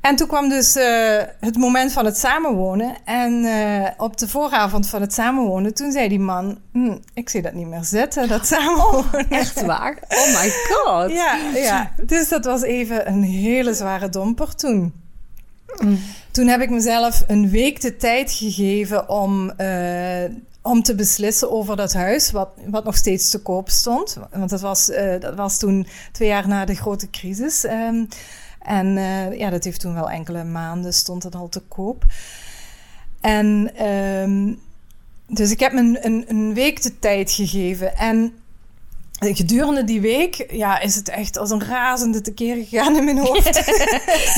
En 0.00 0.16
toen 0.16 0.26
kwam 0.26 0.48
dus 0.48 0.76
eh, 0.76 1.22
het 1.40 1.56
moment 1.56 1.92
van 1.92 2.04
het 2.04 2.18
samenwonen. 2.18 2.96
En 3.04 3.46
op 3.96 4.16
de 4.16 4.28
vooravond 4.28 4.88
van 4.88 5.00
het 5.00 5.12
samenwonen, 5.12 5.74
toen 5.74 5.92
zei 5.92 6.08
die 6.08 6.18
man... 6.20 6.58
"Hm, 6.72 6.96
ik 7.14 7.28
zie 7.28 7.42
dat 7.42 7.52
niet 7.52 7.66
meer 7.66 7.84
zitten, 7.84 8.28
dat 8.28 8.46
samenwonen. 8.46 9.30
Echt 9.30 9.62
waar? 9.62 9.98
Oh 10.08 10.40
my 10.42 10.50
god. 10.68 11.10
Ja, 11.10 11.36
ja, 11.54 11.92
dus 12.06 12.28
dat 12.28 12.44
was 12.44 12.62
even 12.62 13.08
een 13.08 13.22
hele 13.22 13.74
zware 13.74 14.08
domper 14.08 14.54
toen. 14.54 14.92
Toen 16.30 16.46
heb 16.46 16.60
ik 16.60 16.70
mezelf 16.70 17.24
een 17.26 17.50
week 17.50 17.80
de 17.80 17.96
tijd 17.96 18.32
gegeven 18.32 19.08
om, 19.08 19.50
eh, 19.50 20.24
om 20.62 20.82
te 20.82 20.94
beslissen 20.94 21.50
over 21.50 21.76
dat 21.76 21.92
huis, 21.92 22.30
wat, 22.30 22.48
wat 22.66 22.84
nog 22.84 22.96
steeds 22.96 23.30
te 23.30 23.42
koop 23.42 23.68
stond. 23.68 24.16
Want 24.32 24.50
dat 24.50 24.60
was, 24.60 24.90
eh, 24.90 25.20
dat 25.20 25.34
was 25.34 25.58
toen 25.58 25.86
twee 26.12 26.28
jaar 26.28 26.48
na 26.48 26.64
de 26.64 26.74
grote 26.74 27.10
crisis. 27.10 27.64
ehm, 27.64 28.04
en 28.62 28.96
eh, 28.96 29.38
ja, 29.38 29.50
dat 29.50 29.64
heeft 29.64 29.80
toen 29.80 29.94
wel 29.94 30.10
enkele 30.10 30.44
maanden 30.44 30.94
stond 30.94 31.22
het 31.22 31.34
al 31.34 31.48
te 31.48 31.60
koop. 31.60 32.04
En 33.20 33.70
ehm, 33.74 34.52
dus 35.26 35.50
ik 35.50 35.60
heb 35.60 35.72
me 35.72 35.80
een, 35.80 35.98
een, 36.04 36.24
een 36.28 36.54
week 36.54 36.82
de 36.82 36.98
tijd 36.98 37.30
gegeven. 37.30 37.96
En 37.96 38.32
gedurende 39.20 39.84
die 39.84 40.00
week 40.00 40.46
ja, 40.50 40.80
is 40.80 40.94
het 40.94 41.08
echt 41.08 41.38
als 41.38 41.50
een 41.50 41.64
razende 41.64 42.20
tekeer 42.20 42.56
gegaan 42.68 42.96
in 42.96 43.04
mijn 43.04 43.18
hoofd. 43.18 43.56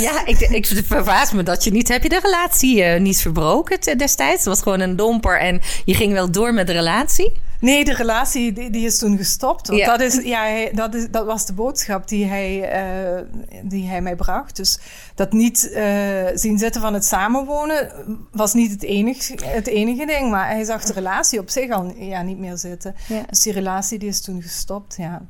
Ja, 0.01 0.27
ik, 0.27 0.41
ik 0.41 0.67
verbaas 0.87 1.33
me 1.33 1.43
dat 1.43 1.65
je 1.65 1.71
niet... 1.71 1.89
Heb 1.89 2.03
je 2.03 2.09
de 2.09 2.21
relatie 2.23 2.83
eh, 2.83 3.01
niet 3.01 3.21
verbroken 3.21 3.81
te- 3.81 3.97
destijds? 3.97 4.39
Het 4.39 4.45
was 4.49 4.63
gewoon 4.63 4.81
een 4.81 4.97
domper 4.97 5.41
en 5.41 5.61
je 5.85 5.95
ging 5.95 6.13
wel 6.13 6.31
door 6.31 6.55
met 6.55 6.67
de 6.67 6.73
relatie? 6.73 7.33
Nee, 7.61 7.85
de 7.85 7.95
relatie 7.95 8.52
die, 8.52 8.71
die 8.71 8.87
is 8.87 8.99
toen 8.99 9.17
gestopt. 9.17 9.67
Want 9.69 9.81
Ja. 9.81 9.97
dat, 9.97 10.00
is, 10.00 10.25
ja, 10.25 10.40
hij- 10.40 10.71
dat, 10.75 10.95
is, 10.95 11.11
dat 11.11 11.26
was 11.26 11.47
de 11.47 11.52
boodschap 11.52 12.09
die 12.09 12.25
hij, 12.26 12.62
eh, 12.71 13.23
die 13.62 13.88
hij 13.88 14.00
mij 14.02 14.17
bracht. 14.17 14.57
Dus 14.57 14.79
dat 15.14 15.33
niet 15.33 15.71
eh, 15.71 15.85
zien 16.35 16.59
zitten 16.59 16.81
van 16.81 16.95
het 16.95 17.05
samenwonen 17.05 17.93
was 18.33 18.55
niet 18.55 18.71
het 18.71 18.83
enige, 18.83 19.35
het 19.45 19.67
enige 19.67 20.07
ding. 20.07 20.31
Maar 20.31 20.49
hij 20.49 20.64
zag 20.64 20.85
de 20.85 20.93
relatie 20.93 21.38
op 21.40 21.50
zich 21.50 21.71
al 21.71 21.93
ja, 21.97 22.23
niet 22.23 22.38
meer 22.38 22.57
zitten. 22.57 22.95
Ja. 23.09 23.23
Dus 23.29 23.40
die 23.43 23.52
relatie 23.52 23.99
die 23.99 24.09
is 24.09 24.21
toen 24.21 24.43
gestopt, 24.43 24.97
ja. 24.99 25.23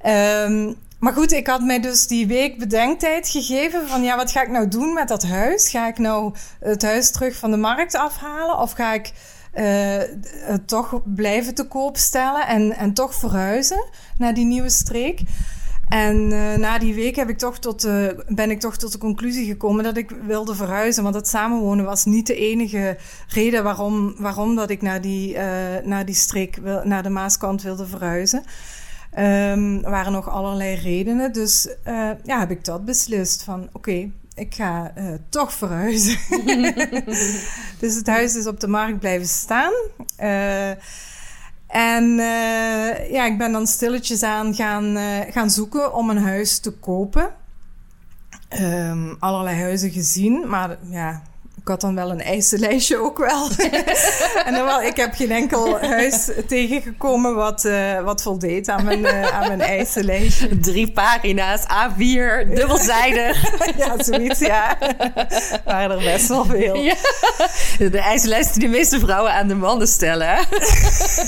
Ehm, 0.00 0.72
maar 0.98 1.12
goed, 1.12 1.32
ik 1.32 1.46
had 1.46 1.60
mij 1.62 1.80
dus 1.80 2.06
die 2.06 2.26
week 2.26 2.58
bedenktijd 2.58 3.28
gegeven 3.28 3.88
van 3.88 4.02
ja, 4.02 4.16
wat 4.16 4.30
ga 4.30 4.42
ik 4.42 4.50
nou 4.50 4.68
doen 4.68 4.92
met 4.92 5.08
dat 5.08 5.22
huis? 5.22 5.68
Ga 5.70 5.88
ik 5.88 5.98
nou 5.98 6.34
het 6.60 6.82
huis 6.82 7.10
terug 7.10 7.36
van 7.36 7.50
de 7.50 7.56
markt 7.56 7.94
afhalen 7.94 8.58
of 8.58 8.72
ga 8.72 8.92
ik 8.94 9.12
het 9.52 10.68
toch 10.68 11.00
blijven 11.04 11.54
te 11.54 11.64
koop 11.68 11.96
stellen 11.96 12.46
en, 12.46 12.72
en 12.72 12.94
toch 12.94 13.14
verhuizen 13.14 13.84
naar 14.18 14.34
die 14.34 14.44
nieuwe 14.44 14.70
streek? 14.70 15.20
En 15.92 16.32
eh, 16.32 16.58
na 16.58 16.78
die 16.78 16.94
week 16.94 17.16
heb 17.16 17.28
ik 17.28 17.38
toch 17.38 17.58
tot 17.58 17.88
ben 18.28 18.50
ik 18.50 18.60
toch 18.60 18.76
tot 18.76 18.92
de 18.92 18.98
conclusie 18.98 19.46
gekomen 19.46 19.84
dat 19.84 19.96
ik 19.96 20.10
wilde 20.10 20.54
verhuizen. 20.54 21.02
Want 21.02 21.14
het 21.14 21.28
samenwonen 21.28 21.84
was 21.84 22.04
niet 22.04 22.26
de 22.26 22.34
enige 22.34 22.96
reden 23.28 23.64
waarom, 23.64 24.14
waarom 24.18 24.54
dat 24.54 24.70
ik 24.70 24.82
naar 24.82 25.00
die, 25.00 25.36
eh, 25.36 25.84
naar 25.84 26.04
die 26.04 26.14
streek, 26.14 26.56
wil, 26.56 26.80
naar 26.84 27.02
de 27.02 27.08
Maaskant 27.08 27.62
wilde 27.62 27.86
verhuizen. 27.86 28.42
Ehm, 29.10 29.76
er 29.84 29.90
waren 29.90 30.12
nog 30.12 30.28
allerlei 30.28 30.74
redenen. 30.74 31.32
Dus 31.32 31.68
ja, 32.24 32.38
heb 32.38 32.50
ik 32.50 32.64
dat 32.64 32.84
beslist 32.84 33.42
van 33.42 33.68
oké, 33.72 34.10
ik 34.34 34.54
ga 34.54 34.92
eh, 34.94 35.04
toch 35.28 35.52
verhuizen. 35.52 36.18
dus 37.80 37.94
het 37.94 38.06
huis 38.06 38.36
is 38.36 38.46
op 38.46 38.60
de 38.60 38.68
markt 38.68 38.98
blijven 38.98 39.28
staan. 39.28 39.72
Eh, 40.16 40.70
en 41.66 42.18
eh, 42.18 43.10
ja, 43.10 43.24
ik 43.24 43.38
ben 43.38 43.52
dan 43.52 43.66
stilletjes 43.66 44.22
aan 44.22 44.54
gaan, 44.54 44.96
gaan 45.30 45.50
zoeken 45.50 45.94
om 45.94 46.10
een 46.10 46.22
huis 46.22 46.58
te 46.58 46.70
kopen. 46.70 47.34
Ehm, 48.48 49.14
allerlei 49.18 49.60
huizen 49.60 49.90
gezien, 49.90 50.48
maar 50.48 50.78
ja, 50.82 51.22
ik 51.62 51.68
had 51.68 51.80
dan 51.80 51.94
wel 51.94 52.10
een 52.10 52.20
eisenlijstje 52.20 52.98
ook 52.98 53.18
wel. 53.18 53.48
en 54.46 54.54
dan 54.54 54.64
wel, 54.64 54.82
ik 54.82 54.96
heb 54.96 55.14
geen 55.14 55.30
enkel 55.30 55.80
huis 55.80 56.30
tegengekomen 56.46 57.34
wat, 57.34 57.64
eh, 57.64 58.00
wat 58.00 58.22
voldeed 58.22 58.68
aan 58.68 58.84
mijn, 58.84 59.06
eh, 59.06 59.28
aan 59.28 59.46
mijn 59.46 59.60
eisenlijstje. 59.60 60.58
Drie 60.58 60.92
pagina's, 60.92 61.62
A4, 61.62 62.54
dubbelzijdig. 62.54 63.58
ja, 63.78 64.02
zoiets, 64.02 64.38
ja. 64.38 64.78
waren 65.64 65.98
er 65.98 66.04
best 66.04 66.28
wel 66.28 66.44
veel. 66.44 66.74
Ja. 66.74 66.94
De 67.78 68.00
eisenlijst 68.00 68.52
die 68.52 68.62
de 68.62 68.68
meeste 68.68 68.98
vrouwen 68.98 69.32
aan 69.32 69.48
de 69.48 69.54
mannen 69.54 69.88
stellen. 69.88 70.26
hè? 70.28 70.42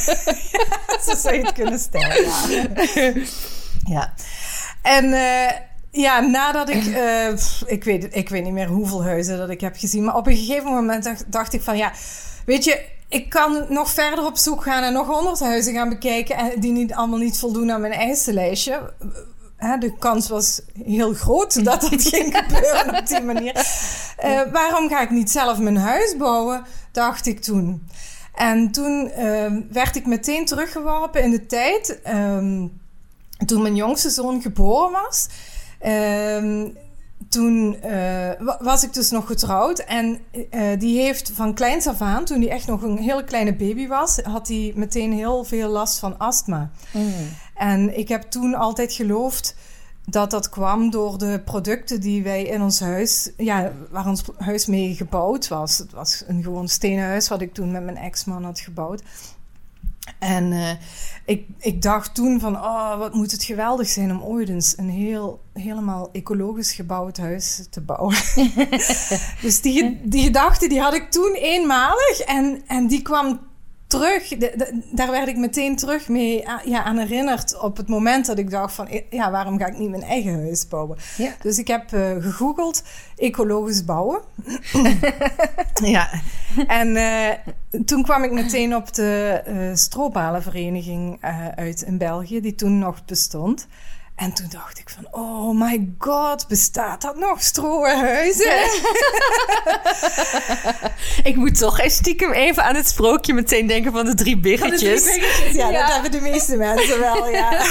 Zo 1.06 1.16
zou 1.16 1.34
je 1.34 1.40
het 1.40 1.52
kunnen 1.52 1.78
stellen, 1.78 2.24
ja. 2.24 3.12
ja. 3.84 4.14
En 4.82 5.12
eh, 5.12 5.50
ja, 5.94 6.20
nadat 6.20 6.68
ik... 6.68 6.86
eh, 6.86 7.28
ik, 7.66 7.84
weet, 7.84 8.16
ik 8.16 8.28
weet 8.28 8.44
niet 8.44 8.52
meer 8.52 8.68
hoeveel 8.68 9.04
huizen 9.04 9.38
dat 9.38 9.50
ik 9.50 9.60
heb 9.60 9.76
gezien. 9.76 10.04
Maar 10.04 10.16
op 10.16 10.26
een 10.26 10.36
gegeven 10.36 10.70
moment 10.72 11.04
dacht, 11.04 11.24
dacht 11.26 11.52
ik 11.52 11.62
van... 11.62 11.76
Ja, 11.76 11.92
weet 12.46 12.64
je, 12.64 12.84
ik 13.08 13.28
kan 13.30 13.66
nog 13.68 13.90
verder 13.90 14.24
op 14.26 14.36
zoek 14.36 14.62
gaan... 14.62 14.82
en 14.82 14.92
nog 14.92 15.06
honderd 15.06 15.40
huizen 15.40 15.74
gaan 15.74 15.88
bekijken... 15.88 16.36
En 16.36 16.60
die 16.60 16.72
niet, 16.72 16.92
allemaal 16.94 17.18
niet 17.18 17.38
voldoen 17.38 17.72
aan 17.72 17.80
mijn 17.80 17.92
eisenlijstje. 17.92 18.92
Hè, 19.56 19.78
de 19.78 19.98
kans 19.98 20.28
was 20.28 20.60
heel 20.84 21.14
groot 21.14 21.64
dat 21.64 21.80
dat 21.80 22.02
ging 22.08 22.36
gebeuren 22.36 22.98
op 22.98 23.06
die 23.06 23.20
manier. 23.20 23.66
Eh, 24.16 24.40
waarom 24.52 24.88
ga 24.88 25.00
ik 25.00 25.10
niet 25.10 25.30
zelf 25.30 25.58
mijn 25.58 25.76
huis 25.76 26.16
bouwen? 26.16 26.64
Dacht 26.92 27.26
ik 27.26 27.40
toen. 27.40 27.88
En 28.34 28.70
toen 28.70 29.10
ehm, 29.10 29.60
werd 29.70 29.96
ik 29.96 30.06
meteen 30.06 30.44
teruggeworpen 30.44 31.22
in 31.22 31.30
de 31.30 31.46
tijd. 31.46 32.00
ehm, 32.02 32.66
toen 33.46 33.62
mijn 33.62 33.74
jongste 33.76 34.10
zoon 34.10 34.42
geboren 34.42 34.90
was. 34.92 35.28
Ehm, 35.84 36.68
toen 37.28 37.80
eh, 37.82 38.30
wa- 38.38 38.58
was 38.62 38.84
ik 38.84 38.92
dus 38.94 39.10
nog 39.10 39.26
getrouwd. 39.26 39.78
En 39.78 40.18
eh, 40.50 40.78
die 40.78 41.00
heeft 41.00 41.30
van 41.34 41.54
kleins 41.54 41.86
af 41.86 42.00
aan, 42.00 42.24
toen 42.24 42.40
hij 42.40 42.50
echt 42.50 42.66
nog 42.66 42.82
een 42.82 42.98
hele 42.98 43.24
kleine 43.24 43.54
baby 43.54 43.86
was, 43.88 44.18
had 44.22 44.48
hij 44.48 44.72
meteen 44.74 45.12
heel 45.12 45.44
veel 45.44 45.68
last 45.68 45.98
van 45.98 46.18
astma. 46.18 46.70
En 47.54 47.98
ik 47.98 48.08
heb 48.08 48.22
toen 48.22 48.54
altijd 48.54 48.92
geloofd 48.92 49.56
dat 50.06 50.30
dat 50.30 50.48
kwam 50.48 50.90
door 50.90 51.18
de 51.18 51.40
producten 51.44 52.00
die 52.00 52.22
wij 52.22 52.42
in 52.42 52.62
ons 52.62 52.80
huis, 52.80 53.30
ja, 53.36 53.72
waar 53.90 54.06
ons 54.06 54.22
huis 54.36 54.66
mee 54.66 54.94
gebouwd 54.94 55.48
was. 55.48 55.78
Het 55.78 55.92
was 55.92 56.24
een 56.26 56.42
gewoon 56.42 56.68
stenen 56.68 57.04
huis 57.04 57.28
wat 57.28 57.40
ik 57.40 57.54
toen 57.54 57.70
met 57.72 57.84
mijn 57.84 57.96
ex-man 57.96 58.44
had 58.44 58.60
gebouwd. 58.60 59.02
En 60.18 60.52
eh, 60.52 60.70
ik, 61.24 61.46
ik 61.58 61.82
dacht 61.82 62.14
toen 62.14 62.40
van, 62.40 62.56
oh, 62.56 62.98
wat 62.98 63.14
moet 63.14 63.30
het 63.30 63.44
geweldig 63.44 63.88
zijn 63.88 64.10
om 64.10 64.22
ooit 64.22 64.48
eens 64.48 64.78
een 64.78 64.90
heel, 64.90 65.40
helemaal 65.52 66.08
ecologisch 66.12 66.72
gebouwd 66.72 67.16
huis 67.16 67.66
te 67.70 67.80
bouwen. 67.80 68.16
dus 69.42 69.60
die, 69.60 70.00
die 70.02 70.22
gedachte 70.22 70.68
die 70.68 70.80
had 70.80 70.94
ik 70.94 71.10
toen 71.10 71.34
eenmalig 71.34 72.18
en, 72.18 72.62
en 72.66 72.86
die 72.86 73.02
kwam 73.02 73.40
terug. 73.98 74.28
De- 74.28 74.52
de- 74.56 74.80
daar 74.90 75.10
werd 75.10 75.28
ik 75.28 75.36
meteen 75.36 75.76
terug 75.76 76.08
mee 76.08 76.48
a- 76.48 76.62
ja, 76.64 76.82
aan 76.84 76.98
herinnerd 76.98 77.60
op 77.60 77.76
het 77.76 77.88
moment 77.88 78.26
dat 78.26 78.38
ik 78.38 78.50
dacht 78.50 78.74
van, 78.74 78.88
ja, 79.10 79.30
waarom 79.30 79.58
ga 79.58 79.66
ik 79.66 79.78
niet 79.78 79.90
mijn 79.90 80.02
eigen 80.02 80.34
huis 80.34 80.68
bouwen? 80.68 80.98
Ja. 81.16 81.30
Dus 81.42 81.58
ik 81.58 81.68
heb 81.68 81.92
eh, 81.92 82.10
gegoogeld 82.20 82.82
ecologisch 83.16 83.84
bouwen. 83.84 84.20
ja. 85.96 86.08
En 86.66 86.96
eh, 86.96 87.28
toen 87.84 88.02
kwam 88.02 88.22
ik 88.24 88.32
meteen 88.32 88.76
op 88.76 88.94
de 88.94 89.70
stroopbalenvereniging 89.74 91.18
eh, 91.20 91.48
uit 91.48 91.82
in 91.82 91.98
België, 91.98 92.40
die 92.40 92.54
toen 92.54 92.78
nog 92.78 93.04
bestond. 93.04 93.66
En 94.16 94.32
toen 94.32 94.46
dacht 94.50 94.78
ik 94.78 94.90
van, 94.90 95.06
oh 95.10 95.60
my 95.60 95.88
god, 95.98 96.48
bestaat 96.48 97.02
dat 97.02 97.16
nog, 97.16 97.42
stroehuizen? 97.42 98.62
Ik 101.30 101.36
moet 101.36 101.58
toch 101.58 101.80
eens 101.80 101.94
stiekem 101.94 102.32
even 102.32 102.64
aan 102.64 102.74
het 102.74 102.88
sprookje 102.88 103.32
meteen 103.34 103.66
denken 103.66 103.92
van 103.92 104.04
de 104.04 104.14
drie 104.14 104.38
biggetjes. 104.38 105.04
Ja, 105.52 105.70
Ja. 105.70 105.80
dat 105.80 105.92
hebben 105.92 106.10
de 106.10 106.20
meeste 106.20 106.56
mensen 106.56 106.98
wel, 107.00 107.28
ja. 107.28 107.50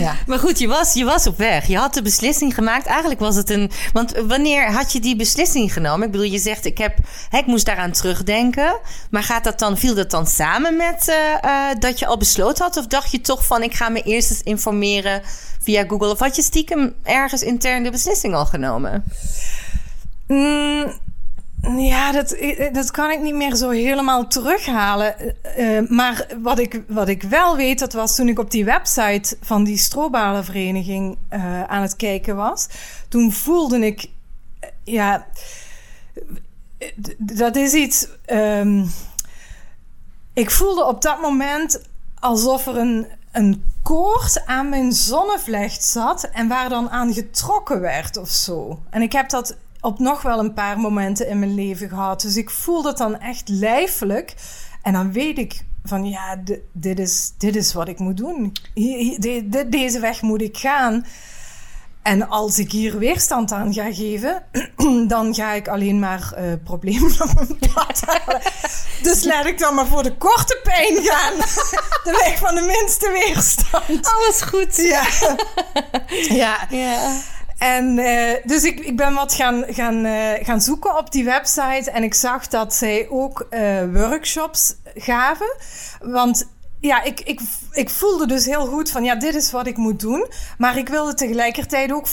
ja. 0.00 0.16
Maar 0.26 0.38
goed, 0.38 0.58
je 0.58 0.66
was, 0.66 0.92
je 0.94 1.04
was 1.04 1.26
op 1.26 1.38
weg. 1.38 1.66
Je 1.66 1.76
had 1.76 1.94
de 1.94 2.02
beslissing 2.02 2.54
gemaakt. 2.54 2.86
Eigenlijk 2.86 3.20
was 3.20 3.36
het 3.36 3.50
een. 3.50 3.70
Want 3.92 4.12
wanneer 4.26 4.72
had 4.72 4.92
je 4.92 5.00
die 5.00 5.16
beslissing 5.16 5.72
genomen? 5.72 6.06
Ik 6.06 6.12
bedoel, 6.12 6.26
je 6.26 6.38
zegt, 6.38 6.64
ik, 6.64 6.78
heb, 6.78 6.98
hè, 7.28 7.38
ik 7.38 7.46
moest 7.46 7.66
daaraan 7.66 7.92
terugdenken. 7.92 8.78
Maar 9.10 9.22
gaat 9.22 9.44
dat 9.44 9.58
dan, 9.58 9.78
viel 9.78 9.94
dat 9.94 10.10
dan 10.10 10.26
samen 10.26 10.76
met 10.76 11.08
eh, 11.08 11.44
eh, 11.70 11.76
dat 11.78 11.98
je 11.98 12.06
al 12.06 12.16
besloten 12.16 12.64
had? 12.64 12.76
Of 12.76 12.86
dacht 12.86 13.10
je 13.10 13.20
toch 13.20 13.46
van, 13.46 13.62
ik 13.62 13.74
ga 13.74 13.88
me 13.88 14.02
eerst 14.02 14.30
eens 14.30 14.42
informeren 14.42 15.22
via 15.62 15.84
Google? 15.86 16.10
Of 16.10 16.18
had 16.18 16.36
je 16.36 16.42
stiekem 16.42 16.94
ergens 17.02 17.42
intern 17.42 17.82
de 17.82 17.90
beslissing 17.90 18.34
al 18.34 18.46
genomen? 18.46 19.04
Mm, 20.26 20.92
ja, 21.76 22.12
dat, 22.12 22.36
dat 22.72 22.90
kan 22.90 23.10
ik 23.10 23.20
niet 23.20 23.34
meer 23.34 23.54
zo 23.54 23.70
helemaal 23.70 24.26
terughalen. 24.26 25.18
Eh, 25.42 25.78
eh, 25.78 25.88
maar 25.88 26.26
wat 26.42 26.58
ik, 26.58 26.82
wat 26.88 27.08
ik 27.08 27.22
wel 27.22 27.56
weet, 27.56 27.78
dat 27.78 27.92
was 27.92 28.16
toen 28.16 28.28
ik 28.28 28.38
op 28.38 28.50
die 28.50 28.64
website 28.64 29.36
van 29.40 29.64
die 29.64 29.76
strobalenvereniging 29.76 31.18
eh 31.28 31.62
aan 31.62 31.82
het 31.82 31.96
kijken 31.96 32.36
was. 32.36 32.68
Toen 33.08 33.32
voelde 33.32 33.86
ik, 33.86 34.06
eh, 34.60 34.68
ja, 34.84 35.26
eh, 36.78 36.88
dat 37.18 37.56
is 37.56 37.72
iets. 37.72 38.08
ehm, 38.24 38.84
ik 40.32 40.50
voelde 40.50 40.84
op 40.84 41.02
dat 41.02 41.20
moment 41.20 41.82
alsof 42.18 42.66
er 42.66 42.76
een, 42.76 43.06
een 43.32 43.64
koord 43.82 44.46
aan 44.46 44.68
mijn 44.68 44.92
zonnevlecht 44.92 45.84
zat 45.84 46.24
en 46.32 46.48
waar 46.48 46.68
dan 46.68 46.90
aan 46.90 47.12
getrokken 47.12 47.80
werd 47.80 48.16
of 48.16 48.28
zo. 48.28 48.80
En 48.90 49.02
ik 49.02 49.12
heb 49.12 49.28
dat 49.28 49.56
op 49.80 49.98
nog 49.98 50.22
wel 50.22 50.38
een 50.38 50.54
paar 50.54 50.78
momenten 50.78 51.28
in 51.28 51.38
mijn 51.38 51.54
leven 51.54 51.88
gehad. 51.88 52.20
Dus 52.20 52.36
ik 52.36 52.50
voel 52.50 52.82
dat 52.82 52.98
dan 52.98 53.18
echt 53.20 53.48
lijfelijk. 53.48 54.34
En 54.82 54.92
dan 54.92 55.12
weet 55.12 55.38
ik 55.38 55.64
van 55.84 56.04
ja, 56.08 56.36
dit 56.72 56.98
is, 56.98 57.32
dit 57.38 57.56
is 57.56 57.72
wat 57.72 57.88
ik 57.88 57.98
moet 57.98 58.16
doen. 58.16 58.52
Hier- 58.74 58.98
hier- 58.98 59.20
de- 59.20 59.48
de- 59.48 59.68
deze 59.68 60.00
weg 60.00 60.22
moet 60.22 60.42
ik 60.42 60.56
gaan. 60.56 61.06
En 62.02 62.28
als 62.28 62.58
ik 62.58 62.72
hier 62.72 62.98
weerstand 62.98 63.52
aan 63.52 63.72
ga 63.72 63.92
geven, 63.92 64.42
dan 65.08 65.34
ga 65.34 65.52
ik 65.52 65.68
alleen 65.68 65.98
maar 65.98 66.32
eh, 66.32 66.44
problemen 66.64 67.10
op 67.22 67.34
mijn 67.34 67.58
pad 67.74 68.02
halen. 68.06 68.42
Dus 69.02 69.24
laat 69.24 69.46
ik 69.46 69.58
dan 69.58 69.74
maar 69.74 69.86
voor 69.86 70.02
de 70.02 70.16
korte 70.16 70.60
pijn 70.62 70.96
gaan. 71.02 71.36
De 72.04 72.22
weg 72.24 72.38
van 72.38 72.54
de 72.54 72.60
minste 72.60 73.10
weerstand. 73.24 74.06
Alles 74.14 74.40
goed. 74.42 74.76
Ja. 74.76 75.06
ja. 76.42 76.66
Ja. 76.70 77.20
En 77.60 77.98
eh, 77.98 78.36
dus 78.44 78.62
ik, 78.62 78.80
ik 78.80 78.96
ben 78.96 79.14
wat 79.14 79.34
gaan, 79.34 79.64
gaan, 79.68 80.04
eh, 80.04 80.44
gaan 80.44 80.60
zoeken 80.60 80.96
op 80.96 81.12
die 81.12 81.24
website. 81.24 81.90
En 81.90 82.02
ik 82.02 82.14
zag 82.14 82.48
dat 82.48 82.74
zij 82.74 83.06
ook 83.10 83.46
eh, 83.50 83.82
workshops 83.92 84.74
gaven. 84.94 85.56
Want 86.02 86.48
ja, 86.78 87.02
ik, 87.02 87.20
ik, 87.20 87.40
ik 87.72 87.90
voelde 87.90 88.26
dus 88.26 88.44
heel 88.44 88.66
goed 88.66 88.90
van 88.90 89.04
ja, 89.04 89.14
dit 89.14 89.34
is 89.34 89.50
wat 89.50 89.66
ik 89.66 89.76
moet 89.76 90.00
doen. 90.00 90.26
Maar 90.58 90.76
ik 90.76 90.88
wilde 90.88 91.14
tegelijkertijd 91.14 91.92
ook 91.92 92.06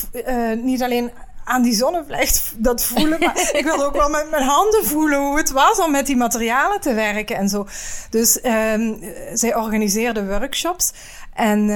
niet 0.61 0.83
alleen 0.83 1.11
aan 1.43 1.61
die 1.61 1.75
zonnevlecht 1.75 2.53
dat 2.57 2.83
voelen. 2.83 3.19
Maar 3.19 3.49
ik 3.53 3.63
wilde 3.63 3.85
ook 3.85 3.95
wel 3.95 4.09
met 4.09 4.29
mijn 4.31 4.43
handen 4.43 4.85
voelen 4.85 5.19
hoe 5.19 5.37
het 5.37 5.51
was 5.51 5.79
om 5.79 5.91
met 5.91 6.05
die 6.05 6.17
materialen 6.17 6.81
te 6.81 6.93
werken 6.93 7.35
en 7.35 7.49
zo. 7.49 7.67
Dus 8.09 8.41
ehm, 8.41 8.93
zij 9.33 9.55
organiseerde 9.55 10.25
workshops. 10.25 10.93
En 11.33 11.69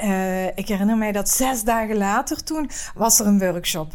eh, 0.00 0.46
ik 0.46 0.68
herinner 0.68 0.96
mij 0.96 1.12
dat 1.12 1.28
zes 1.28 1.62
dagen 1.62 1.96
later 1.96 2.44
toen 2.44 2.70
was 2.94 3.18
er 3.18 3.26
een 3.26 3.38
workshop. 3.38 3.92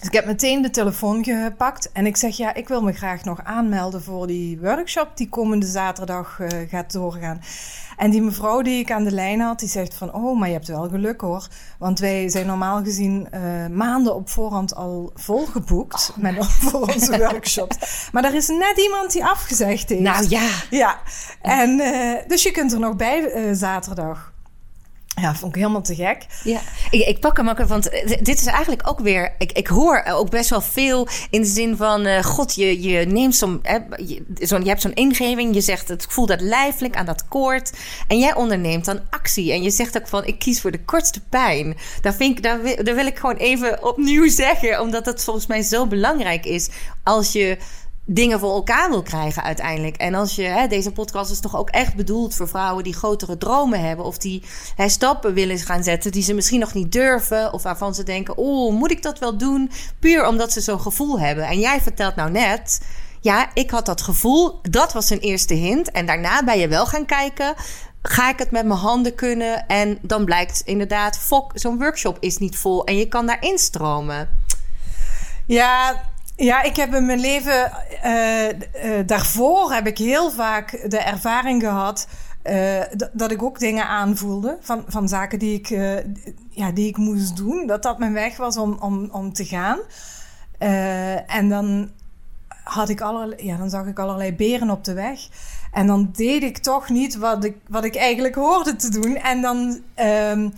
Dus 0.00 0.08
ik 0.08 0.14
heb 0.14 0.26
meteen 0.26 0.62
de 0.62 0.70
telefoon 0.70 1.24
gepakt 1.24 1.92
en 1.92 2.06
ik 2.06 2.16
zeg 2.16 2.36
ja, 2.36 2.54
ik 2.54 2.68
wil 2.68 2.82
me 2.82 2.92
graag 2.92 3.24
nog 3.24 3.44
aanmelden 3.44 4.02
voor 4.02 4.26
die 4.26 4.58
workshop 4.60 5.08
die 5.14 5.28
komende 5.28 5.66
zaterdag 5.66 6.40
eh, 6.40 6.68
gaat 6.68 6.92
doorgaan. 6.92 7.40
En 7.96 8.10
die 8.10 8.22
mevrouw 8.22 8.62
die 8.62 8.78
ik 8.78 8.90
aan 8.90 9.04
de 9.04 9.10
lijn 9.10 9.40
had, 9.40 9.58
die 9.58 9.68
zegt 9.68 9.94
van 9.94 10.14
oh, 10.14 10.38
maar 10.38 10.48
je 10.48 10.54
hebt 10.54 10.66
wel 10.66 10.88
geluk 10.88 11.20
hoor. 11.20 11.46
Want 11.78 11.98
wij 11.98 12.28
zijn 12.28 12.46
normaal 12.46 12.82
gezien 12.82 13.28
eh, 13.30 13.66
maanden 13.66 14.14
op 14.14 14.30
voorhand 14.30 14.74
al 14.74 15.12
volgeboekt 15.14 16.12
met, 16.16 16.46
voor 16.68 16.80
onze 16.80 17.18
workshops. 17.18 18.08
Maar 18.12 18.24
er 18.24 18.34
is 18.34 18.48
net 18.48 18.78
iemand 18.78 19.12
die 19.12 19.24
afgezegd 19.24 19.88
heeft. 19.88 20.02
Nou 20.02 20.26
ja. 20.28 20.48
Ja, 20.70 20.98
en 21.42 21.76
dus 22.26 22.42
je 22.42 22.50
kunt 22.50 22.72
er 22.72 22.80
nog 22.80 22.96
bij 22.96 23.30
eh, 23.30 23.42
zaterdag. 23.52 24.32
Ja, 25.20 25.34
vond 25.34 25.54
ik 25.54 25.60
helemaal 25.60 25.82
te 25.82 25.94
gek. 25.94 26.26
Ja, 26.44 26.60
ik, 26.90 27.06
ik 27.06 27.20
pak 27.20 27.36
hem 27.36 27.48
ook, 27.48 27.58
want 27.58 27.88
eh, 27.88 28.06
dit 28.22 28.40
is 28.40 28.46
eigenlijk 28.46 28.88
ook 28.88 29.00
weer. 29.00 29.34
Ik, 29.38 29.52
ik 29.52 29.66
hoor 29.66 30.02
ook 30.06 30.30
best 30.30 30.50
wel 30.50 30.60
veel 30.60 31.08
in 31.30 31.40
de 31.40 31.46
zin 31.48 31.76
van: 31.76 32.06
eh, 32.06 32.24
God, 32.24 32.54
je, 32.54 32.82
je 32.82 33.06
neemt 33.06 33.36
zo'n. 33.36 33.60
Je, 34.06 34.24
zo'n- 34.40 34.62
je 34.62 34.68
hebt 34.68 34.80
zo'n 34.80 34.94
ingeving, 34.94 35.54
je 35.54 35.60
zegt 35.60 35.88
het, 35.88 36.02
ik 36.02 36.10
voel 36.10 36.26
dat 36.26 36.40
lijfelijk 36.40 36.96
aan 36.96 37.06
dat 37.06 37.28
koord. 37.28 37.72
En 38.08 38.18
jij 38.18 38.34
onderneemt 38.34 38.84
dan 38.84 39.00
actie. 39.10 39.52
En 39.52 39.62
je 39.62 39.70
zegt 39.70 39.96
ook 39.98 40.08
van: 40.08 40.24
ik 40.26 40.38
kies 40.38 40.60
voor 40.60 40.70
de 40.70 40.84
kortste 40.84 41.20
pijn. 41.20 41.76
Daar, 42.00 42.14
vind 42.14 42.36
ik, 42.36 42.42
daar, 42.42 42.62
wil, 42.62 42.84
daar 42.84 42.94
wil 42.94 43.06
ik 43.06 43.18
gewoon 43.18 43.36
even 43.36 43.84
opnieuw 43.84 44.28
zeggen, 44.44 44.80
omdat 44.80 45.06
het 45.06 45.24
volgens 45.24 45.46
mij 45.46 45.62
zo 45.62 45.86
belangrijk 45.86 46.44
is 46.44 46.68
als 47.04 47.32
je 47.32 47.58
dingen 48.04 48.40
voor 48.40 48.54
elkaar 48.54 48.90
wil 48.90 49.02
krijgen 49.02 49.42
uiteindelijk. 49.42 49.96
En 49.96 50.14
als 50.14 50.34
je, 50.34 50.42
hè, 50.42 50.66
deze 50.66 50.92
podcast 50.92 51.30
is 51.30 51.40
toch 51.40 51.56
ook 51.56 51.70
echt 51.70 51.94
bedoeld 51.94 52.34
voor 52.34 52.48
vrouwen 52.48 52.84
die 52.84 52.94
grotere 52.94 53.38
dromen 53.38 53.80
hebben. 53.80 54.04
Of 54.04 54.18
die 54.18 54.42
hè, 54.76 54.88
stappen 54.88 55.34
willen 55.34 55.58
gaan 55.58 55.82
zetten 55.82 56.12
die 56.12 56.22
ze 56.22 56.34
misschien 56.34 56.60
nog 56.60 56.74
niet 56.74 56.92
durven. 56.92 57.52
Of 57.52 57.62
waarvan 57.62 57.94
ze 57.94 58.02
denken, 58.02 58.36
oh, 58.36 58.74
moet 58.74 58.90
ik 58.90 59.02
dat 59.02 59.18
wel 59.18 59.36
doen? 59.36 59.70
Puur 59.98 60.26
omdat 60.26 60.52
ze 60.52 60.60
zo'n 60.60 60.80
gevoel 60.80 61.20
hebben. 61.20 61.44
En 61.44 61.58
jij 61.58 61.80
vertelt 61.80 62.16
nou 62.16 62.30
net, 62.30 62.80
ja, 63.20 63.50
ik 63.54 63.70
had 63.70 63.86
dat 63.86 64.02
gevoel. 64.02 64.58
Dat 64.62 64.92
was 64.92 65.10
een 65.10 65.18
eerste 65.18 65.54
hint. 65.54 65.90
En 65.90 66.06
daarna 66.06 66.44
ben 66.44 66.58
je 66.58 66.68
wel 66.68 66.86
gaan 66.86 67.06
kijken... 67.06 67.54
Ga 68.02 68.28
ik 68.28 68.38
het 68.38 68.50
met 68.50 68.66
mijn 68.66 68.78
handen 68.78 69.14
kunnen? 69.14 69.66
En 69.66 69.98
dan 70.02 70.24
blijkt 70.24 70.62
inderdaad, 70.64 71.18
fok, 71.18 71.52
zo'n 71.54 71.78
workshop 71.78 72.16
is 72.20 72.38
niet 72.38 72.58
vol. 72.58 72.84
En 72.84 72.96
je 72.96 73.08
kan 73.08 73.26
daar 73.26 73.42
instromen. 73.42 74.28
Ja, 75.46 76.02
ja, 76.44 76.62
ik 76.62 76.76
heb 76.76 76.94
in 76.94 77.06
mijn 77.06 77.20
leven 77.20 77.72
eh, 78.02 78.48
eh, 78.48 78.56
daarvoor 79.06 79.72
heb 79.72 79.86
ik 79.86 79.98
heel 79.98 80.30
vaak 80.30 80.90
de 80.90 80.98
ervaring 80.98 81.62
gehad 81.62 82.08
eh, 82.42 82.80
dat 83.12 83.30
ik 83.30 83.42
ook 83.42 83.58
dingen 83.58 83.86
aanvoelde 83.86 84.58
van, 84.60 84.84
van 84.86 85.08
zaken 85.08 85.38
die 85.38 85.58
ik, 85.58 85.68
ja, 86.50 86.72
die 86.72 86.88
ik 86.88 86.96
moest 86.96 87.36
doen. 87.36 87.66
Dat 87.66 87.82
dat 87.82 87.98
mijn 87.98 88.12
weg 88.12 88.36
was 88.36 88.56
om, 88.56 88.76
om, 88.80 89.08
om 89.12 89.32
te 89.32 89.44
gaan. 89.44 89.78
En 91.26 91.48
dan 91.48 91.90
had 92.64 92.88
ik 92.88 93.00
allerlei, 93.00 93.46
ja, 93.46 93.56
dan 93.56 93.70
zag 93.70 93.86
ik 93.86 93.98
allerlei 93.98 94.34
beren 94.34 94.70
op 94.70 94.84
de 94.84 94.92
weg. 94.92 95.20
En 95.72 95.86
dan 95.86 96.10
deed 96.12 96.42
ik 96.42 96.58
toch 96.58 96.88
niet 96.88 97.16
wat 97.16 97.44
ik, 97.44 97.56
wat 97.68 97.84
ik 97.84 97.96
eigenlijk 97.96 98.34
hoorde 98.34 98.76
te 98.76 98.90
doen. 98.90 99.16
En 99.16 99.40
dan, 99.40 99.80
ehm, 99.94 100.48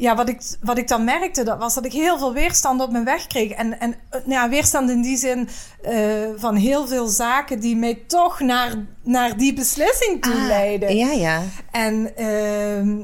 ja, 0.00 0.16
wat 0.16 0.28
ik, 0.28 0.40
wat 0.60 0.78
ik 0.78 0.88
dan 0.88 1.04
merkte, 1.04 1.42
dat 1.42 1.58
was 1.58 1.74
dat 1.74 1.84
ik 1.84 1.92
heel 1.92 2.18
veel 2.18 2.32
weerstand 2.32 2.80
op 2.80 2.90
mijn 2.90 3.04
weg 3.04 3.26
kreeg. 3.26 3.50
En, 3.50 3.80
en 3.80 3.94
eh, 4.10 4.20
nou 4.24 4.30
ja, 4.30 4.48
weerstand 4.48 4.90
in 4.90 5.02
die 5.02 5.16
zin 5.16 5.48
eh, 5.82 6.28
van 6.36 6.56
heel 6.56 6.86
veel 6.86 7.06
zaken 7.06 7.60
die 7.60 7.76
mij 7.76 7.94
toch 8.06 8.40
naar, 8.40 8.74
naar 9.02 9.36
die 9.36 9.54
beslissing 9.54 10.22
toe 10.22 10.34
leidden. 10.34 10.88
Ah, 10.88 10.94
Ja, 10.96 11.10
ja. 11.10 11.42
En, 11.70 12.16
ehm, 12.16 12.98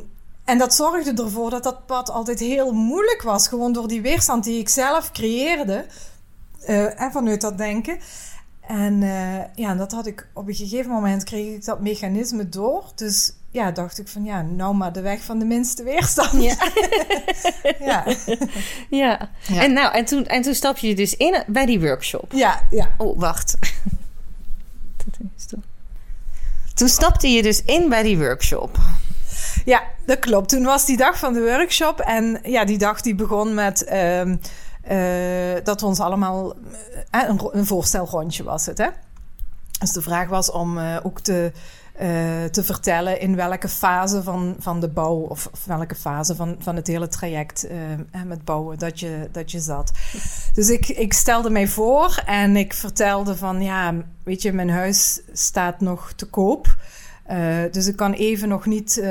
en 0.45 0.59
dat 0.59 0.75
zorgde 0.75 1.23
ervoor 1.23 1.51
dat 1.51 1.63
dat 1.63 1.87
pad 1.87 2.11
altijd 2.11 2.39
heel 2.41 2.73
moeilijk 2.73 3.23
was. 3.23 3.49
Gewoon 3.49 3.73
door 3.73 3.89
die 3.89 4.03
weerstand 4.03 4.45
die 4.45 4.59
ik 4.59 4.69
zelf 4.69 5.11
creëerde. 5.13 5.87
eh, 6.67 7.01
en 7.01 7.13
vanuit 7.13 7.41
dat 7.41 7.59
denken. 7.59 7.99
En 8.61 9.01
ja, 9.55 9.75
dat 9.75 9.93
had 9.93 10.07
ik 10.07 10.29
op 10.35 10.49
een 10.49 10.55
gegeven 10.55 10.91
moment 10.91 11.25
kreeg 11.25 11.55
ik 11.55 11.65
dat 11.65 11.81
mechanisme 11.81 12.49
door. 12.49 12.85
Dus 12.95 13.33
ja, 13.57 13.71
dacht 13.71 13.99
ik 13.99 14.09
van 14.09 14.25
ja, 14.25 14.43
nou 14.43 14.75
maar 14.75 14.93
de 14.93 15.01
weg 15.01 15.23
van 15.23 15.39
de 15.39 15.45
minste 15.45 15.83
weerstand. 15.83 16.43
Ja. 16.43 16.57
ja. 17.81 18.05
Ja. 18.91 19.31
Ja. 19.47 19.63
En, 19.63 19.73
nou, 19.73 19.95
en, 19.95 20.05
toen, 20.05 20.27
en 20.27 20.43
toen 20.43 20.55
stap 20.55 20.77
je 20.79 20.95
dus 20.95 21.17
in 21.17 21.43
bij 21.47 21.67
die 21.67 21.81
workshop. 21.81 22.33
ja, 22.33 22.63
ja. 22.71 22.95
Oh, 22.99 23.19
wacht. 23.19 23.55
Toen 26.75 26.89
stapte 26.89 27.29
je 27.29 27.43
dus 27.43 27.63
in 27.65 27.89
bij 27.89 28.03
die 28.03 28.19
workshop. 28.19 28.79
Ja, 29.65 29.83
dat 30.07 30.19
klopt. 30.19 30.49
Toen 30.49 30.65
was 30.65 30.85
die 30.85 30.97
dag 30.97 31.19
van 31.19 31.33
de 31.33 31.41
workshop. 31.41 32.01
En 32.01 32.39
ja, 32.43 32.65
die 32.65 32.79
dag 32.79 33.01
die 33.01 33.15
begon 33.15 33.55
met 33.55 33.85
ehm, 33.85 34.37
eh, 34.83 35.65
dat 35.65 35.81
we 35.81 35.87
ons 35.87 36.01
allemaal... 36.01 36.55
eh, 37.11 37.29
een, 37.29 37.49
een 37.53 37.67
voorstelrondje 37.67 38.43
was 38.43 38.67
het, 38.67 38.79
hè? 38.79 38.89
Dus 39.79 39.93
de 39.93 40.03
vraag 40.03 40.29
was 40.29 40.51
om 40.51 40.79
eh, 40.79 40.97
ook 41.03 41.21
te, 41.21 41.53
eh, 41.99 42.45
te 42.45 42.65
vertellen 42.65 43.21
in 43.21 43.37
welke 43.37 43.69
fase 43.69 44.23
van, 44.23 44.57
van 44.59 44.81
de 44.81 44.89
bouw... 44.89 45.17
of, 45.17 45.49
of 45.53 45.65
welke 45.65 45.95
fase 45.95 46.35
van, 46.35 46.57
van 46.59 46.77
het 46.77 46.87
hele 46.87 47.09
traject 47.09 47.67
eh, 47.67 48.23
met 48.27 48.45
bouwen 48.45 48.79
dat 48.79 49.01
je, 49.01 49.29
dat 49.33 49.51
je 49.51 49.61
zat. 49.61 49.93
Dus 50.55 50.69
ik, 50.69 50.89
ik 50.89 51.13
stelde 51.13 51.51
mij 51.51 51.69
voor 51.69 52.23
en 52.27 52.57
ik 52.57 52.73
vertelde 52.73 53.37
van... 53.37 53.63
ja, 53.63 53.95
weet 54.23 54.43
je, 54.43 54.53
mijn 54.53 54.71
huis 54.71 55.21
staat 55.33 55.81
nog 55.81 56.13
te 56.13 56.27
koop... 56.27 56.77
Eh, 57.23 57.57
dus 57.71 57.87
ik 57.87 57.97
kan 57.97 58.13
even 58.13 58.49
nog 58.49 58.67
niet 58.67 59.03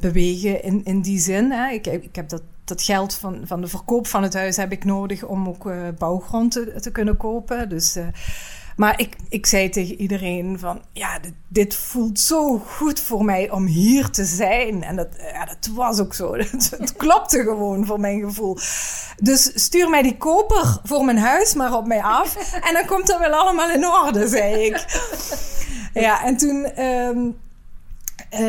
bewegen 0.00 0.62
in, 0.62 0.84
in 0.84 1.00
die 1.00 1.18
zin. 1.18 1.50
Hè. 1.50 1.70
Ik, 1.70 1.86
ik 1.86 2.16
heb 2.16 2.28
dat, 2.28 2.42
dat 2.64 2.82
geld 2.82 3.14
van, 3.14 3.40
van 3.44 3.60
de 3.60 3.66
verkoop 3.66 4.06
van 4.06 4.22
het 4.22 4.34
huis 4.34 4.56
heb 4.56 4.72
ik 4.72 4.84
nodig 4.84 5.24
om 5.24 5.48
ook 5.48 5.72
bouwgrond 5.98 6.52
te, 6.52 6.80
te 6.80 6.90
kunnen 6.90 7.16
kopen. 7.16 7.68
Dus, 7.68 7.96
maar 8.80 9.00
ik, 9.00 9.16
ik 9.28 9.46
zei 9.46 9.68
tegen 9.68 10.00
iedereen 10.00 10.58
van, 10.58 10.82
ja, 10.92 11.18
dit, 11.18 11.32
dit 11.48 11.74
voelt 11.74 12.20
zo 12.20 12.58
goed 12.58 13.00
voor 13.00 13.24
mij 13.24 13.50
om 13.50 13.66
hier 13.66 14.10
te 14.10 14.24
zijn. 14.24 14.82
En 14.82 14.96
dat, 14.96 15.08
ja, 15.32 15.44
dat 15.44 15.70
was 15.74 16.00
ook 16.00 16.14
zo. 16.14 16.34
Het, 16.36 16.70
het 16.78 16.96
klopte 16.96 17.42
gewoon 17.42 17.86
voor 17.86 18.00
mijn 18.00 18.20
gevoel. 18.20 18.58
Dus 19.16 19.50
stuur 19.54 19.90
mij 19.90 20.02
die 20.02 20.16
koper 20.16 20.78
voor 20.82 21.04
mijn 21.04 21.18
huis 21.18 21.54
maar 21.54 21.74
op 21.76 21.86
mij 21.86 22.02
af. 22.02 22.52
En 22.68 22.74
dan 22.74 22.86
komt 22.86 23.06
dat 23.06 23.18
wel 23.18 23.32
allemaal 23.32 23.70
in 23.70 23.86
orde, 23.86 24.28
zei 24.28 24.64
ik. 24.64 24.84
Ja, 25.94 26.24
en 26.24 26.36
toen. 26.36 26.64
ehm, 26.64 27.18
eh, 28.28 28.40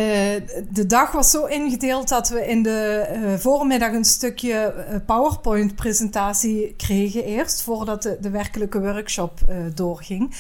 de 0.70 0.86
dag 0.88 1.12
was 1.12 1.32
zo 1.32 1.46
ingedeeld 1.46 2.10
dat 2.10 2.30
we 2.30 2.48
in 2.48 2.64
de 2.64 3.06
eh, 3.08 3.34
voormiddag 3.34 3.94
een 3.94 4.06
stukje 4.06 4.54
eh, 4.54 4.96
PowerPoint-presentatie 5.06 6.74
kregen 6.78 7.24
eerst, 7.24 7.62
voordat 7.62 8.04
de, 8.04 8.18
de 8.22 8.30
werkelijke 8.30 8.80
workshop 8.80 9.40
doorging. 9.74 10.36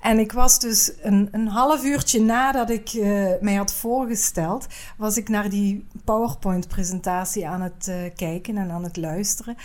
En 0.00 0.18
ik 0.18 0.32
was 0.32 0.58
dus 0.58 0.92
een, 1.02 1.28
een 1.32 1.48
half 1.48 1.84
uurtje 1.84 2.20
nadat 2.20 2.70
ik 2.70 2.92
mij 3.40 3.54
had 3.54 3.72
voorgesteld, 3.72 4.66
was 4.96 5.16
ik 5.16 5.28
naar 5.28 5.48
die 5.48 5.86
PowerPoint-presentatie 6.04 7.48
aan 7.48 7.60
het 7.60 7.90
kijken 8.16 8.56
en 8.56 8.70
aan 8.70 8.84
het 8.84 8.96
luisteren. 8.96 9.56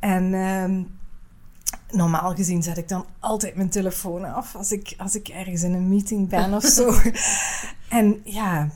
En 0.00 0.34
ehm, 0.34 0.82
normaal 1.90 2.34
gezien 2.34 2.62
zet 2.62 2.78
ik 2.78 2.88
dan 2.88 3.04
altijd 3.20 3.56
mijn 3.56 3.68
telefoon 3.68 4.24
af 4.24 4.54
als 4.56 4.72
ik, 4.72 4.94
als 4.98 5.14
ik 5.14 5.28
ergens 5.28 5.62
in 5.62 5.74
een 5.74 5.88
meeting 5.88 6.28
ben 6.28 6.54
of 6.54 6.64
zo. 6.64 6.94
en 7.88 8.20
ja, 8.24 8.68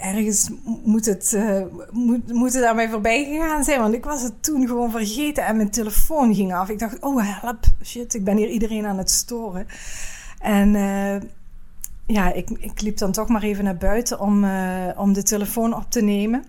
ergens 0.00 0.50
moet 0.84 1.06
het, 1.06 1.32
eh, 1.32 1.62
moet, 1.90 2.32
moet 2.32 2.54
het 2.54 2.64
aan 2.64 2.76
mij 2.76 2.88
voorbij 2.88 3.24
gegaan 3.24 3.64
zijn. 3.64 3.80
Want 3.80 3.94
ik 3.94 4.04
was 4.04 4.22
het 4.22 4.42
toen 4.42 4.66
gewoon 4.66 4.90
vergeten 4.90 5.44
en 5.44 5.56
mijn 5.56 5.70
telefoon 5.70 6.34
ging 6.34 6.54
af. 6.54 6.68
Ik 6.68 6.78
dacht, 6.78 7.00
oh 7.00 7.40
help, 7.40 7.64
shit, 7.82 8.14
ik 8.14 8.24
ben 8.24 8.36
hier 8.36 8.48
iedereen 8.48 8.86
aan 8.86 8.98
het 8.98 9.10
storen. 9.10 9.66
En 10.38 10.74
eh, 10.74 11.28
ja, 12.06 12.32
ik, 12.32 12.50
ik 12.50 12.80
liep 12.80 12.96
dan 12.96 13.12
toch 13.12 13.28
maar 13.28 13.42
even 13.42 13.64
naar 13.64 13.76
buiten 13.76 14.20
om, 14.20 14.44
eh, 14.44 14.88
om 14.96 15.12
de 15.12 15.22
telefoon 15.22 15.74
op 15.74 15.86
te 15.88 16.02
nemen. 16.02 16.44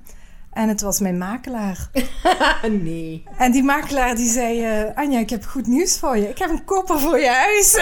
En 0.54 0.68
het 0.70 0.82
was 0.82 1.00
mijn 1.00 1.18
makelaar. 1.18 1.90
nee. 2.70 3.24
En 3.38 3.52
die 3.52 3.64
makelaar 3.64 4.16
die 4.16 4.32
zei... 4.32 4.66
eh, 4.66 4.98
Anja, 4.98 5.20
ik 5.20 5.30
heb 5.30 5.46
goed 5.46 5.68
nieuws 5.68 5.98
voor 6.00 6.18
je. 6.18 6.30
Ik 6.30 6.38
heb 6.38 6.50
een 6.50 6.66
koper 6.66 7.00
voor 7.00 7.20
je 7.20 7.30
huis. 7.30 7.74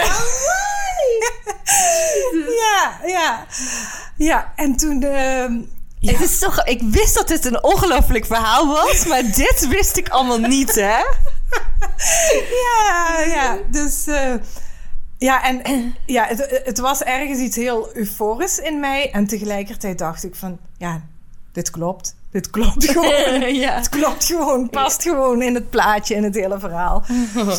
ja, 2.62 3.00
ja. 3.06 3.46
Ja, 4.16 4.52
en 4.56 4.76
toen... 4.76 5.02
ehm, 5.02 5.52
ja. 5.98 6.12
Het 6.12 6.20
is 6.20 6.38
toch, 6.38 6.64
ik 6.64 6.80
wist 6.82 7.14
dat 7.14 7.28
dit 7.28 7.44
een 7.44 7.64
ongelooflijk 7.64 8.26
verhaal 8.26 8.66
was, 8.66 9.06
maar 9.06 9.22
dit 9.44 9.66
wist 9.68 9.96
ik 9.96 10.08
allemaal 10.08 10.38
niet, 10.38 10.74
hè? 10.74 10.98
ja, 12.62 13.20
ja. 13.26 13.58
Dus... 13.70 14.06
eh, 14.06 14.34
ja, 15.18 15.42
en 15.44 15.94
ja, 16.06 16.24
het, 16.26 16.60
het 16.64 16.78
was 16.78 17.02
ergens 17.02 17.38
iets 17.38 17.56
heel 17.56 17.96
euforisch 17.96 18.58
in 18.58 18.80
mij. 18.80 19.10
En 19.12 19.26
tegelijkertijd 19.26 19.98
dacht 19.98 20.24
ik 20.24 20.34
van... 20.34 20.58
Ja, 20.78 21.00
dit 21.52 21.70
klopt. 21.70 22.14
Dit 22.32 22.50
klopt 22.50 22.90
gewoon. 22.90 23.54
ja. 23.64 23.74
Het 23.74 23.88
klopt 23.88 24.24
gewoon, 24.24 24.70
past 24.70 25.02
gewoon 25.02 25.42
in 25.42 25.54
het 25.54 25.70
plaatje, 25.70 26.14
in 26.14 26.24
het 26.24 26.34
hele 26.34 26.58
verhaal. 26.58 27.04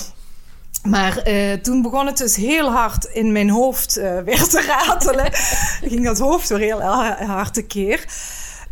Maar 0.84 1.18
eh, 1.18 1.54
toen 1.54 1.82
begon 1.82 2.06
het 2.06 2.18
dus 2.18 2.36
heel 2.36 2.72
hard 2.72 3.06
in 3.06 3.32
mijn 3.32 3.50
hoofd 3.50 3.98
eh, 3.98 4.20
weer 4.20 4.44
te 4.44 4.62
ratelen. 4.62 5.30
ging 5.92 6.06
dat 6.06 6.20
hoofd 6.20 6.50
weer 6.50 6.60
heel 6.60 6.82
ha- 6.82 7.26
hard 7.26 7.54
tekeer. 7.54 8.06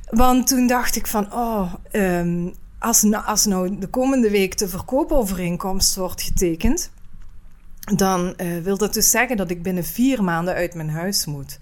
Want 0.10 0.48
toen 0.48 0.68
dacht 0.68 0.96
ik 0.96 1.08
van, 1.08 1.34
oh, 1.34 1.74
ehm, 1.92 2.50
als, 2.80 3.02
nou, 3.02 3.26
als 3.26 3.46
nou 3.46 3.78
de 3.80 3.88
komende 3.88 4.30
week 4.30 4.58
de 4.58 4.68
verkoopovereenkomst 4.68 5.96
wordt 5.96 6.22
getekend... 6.22 6.92
dan 7.96 8.36
eh, 8.36 8.48
wil 8.64 8.78
dat 8.78 8.94
dus 8.94 9.10
zeggen 9.10 9.38
dat 9.38 9.50
ik 9.50 9.64
binnen 9.64 9.86
vier 9.86 10.24
maanden 10.24 10.54
uit 10.54 10.74
mijn 10.74 10.90
huis 10.90 11.26
moet. 11.26 11.60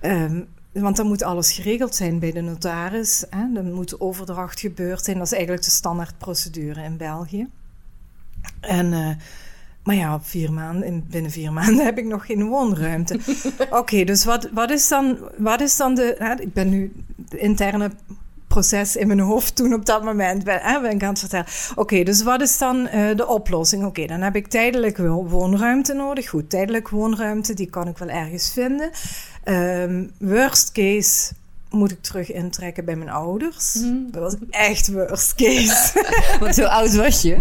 Ehm, 0.00 0.40
want 0.80 0.96
dan 0.96 1.06
moet 1.06 1.22
alles 1.22 1.52
geregeld 1.52 1.94
zijn 1.94 2.18
bij 2.18 2.32
de 2.32 2.40
notaris. 2.40 3.24
Hè? 3.30 3.52
Dan 3.52 3.72
moet 3.72 3.88
de 3.88 4.00
overdracht 4.00 4.60
gebeurd 4.60 5.04
zijn. 5.04 5.16
Dat 5.16 5.26
is 5.26 5.32
eigenlijk 5.32 5.64
de 5.64 5.70
standaardprocedure 5.70 6.82
in 6.82 6.96
België. 6.96 7.46
En, 8.60 8.92
eh, 8.92 9.08
maar 9.82 9.94
ja, 9.94 10.14
op 10.14 10.26
vier 10.26 10.52
maanden, 10.52 10.86
in, 10.86 11.04
binnen 11.10 11.30
vier 11.30 11.52
maanden 11.52 11.84
heb 11.90 11.98
ik 11.98 12.04
nog 12.04 12.26
geen 12.26 12.48
woonruimte. 12.48 13.18
Oké, 13.70 14.04
dus 14.04 14.24
wat, 14.24 14.48
wat, 14.52 14.70
is 14.70 14.88
dan, 14.88 15.18
wat 15.36 15.60
is 15.60 15.76
dan 15.76 15.94
de... 15.94 16.14
Hè? 16.18 16.40
Ik 16.40 16.52
ben 16.52 16.68
nu 16.68 16.92
de 17.16 17.38
interne 17.38 17.90
proces 18.48 18.96
in 18.96 19.06
mijn 19.06 19.20
hoofd 19.20 19.56
toen 19.56 19.74
op 19.74 19.86
dat 19.86 20.04
moment 20.04 20.44
ben, 20.44 20.60
hè, 20.62 20.80
ben 20.80 20.90
ik 20.90 21.02
aan 21.02 21.08
het 21.08 21.18
vertellen. 21.18 21.46
Oké, 21.74 22.02
dus 22.02 22.22
wat 22.22 22.40
is 22.40 22.58
dan 22.58 22.86
eh, 22.86 23.16
de 23.16 23.26
oplossing? 23.26 23.84
Oké, 23.84 24.06
dan 24.06 24.20
heb 24.20 24.36
ik 24.36 24.46
tijdelijk 24.46 24.96
wo- 24.96 25.26
woonruimte 25.26 25.94
nodig. 25.94 26.28
Goed, 26.28 26.50
tijdelijk 26.50 26.88
woonruimte, 26.88 27.54
die 27.54 27.70
kan 27.70 27.88
ik 27.88 27.98
wel 27.98 28.08
ergens 28.08 28.52
vinden. 28.52 28.90
Ehm, 29.46 30.04
worst 30.18 30.72
case 30.72 31.32
moet 31.70 31.90
ik 31.90 32.02
terug 32.02 32.32
intrekken 32.32 32.84
bij 32.84 32.96
mijn 32.96 33.10
ouders. 33.10 33.72
Dat 34.10 34.22
was 34.22 34.34
echt 34.50 34.92
worst 34.92 35.34
case. 35.34 36.04
Want 36.40 36.56
hoe 36.56 36.68
oud 36.68 36.94
was 36.94 37.22
je? 37.22 37.36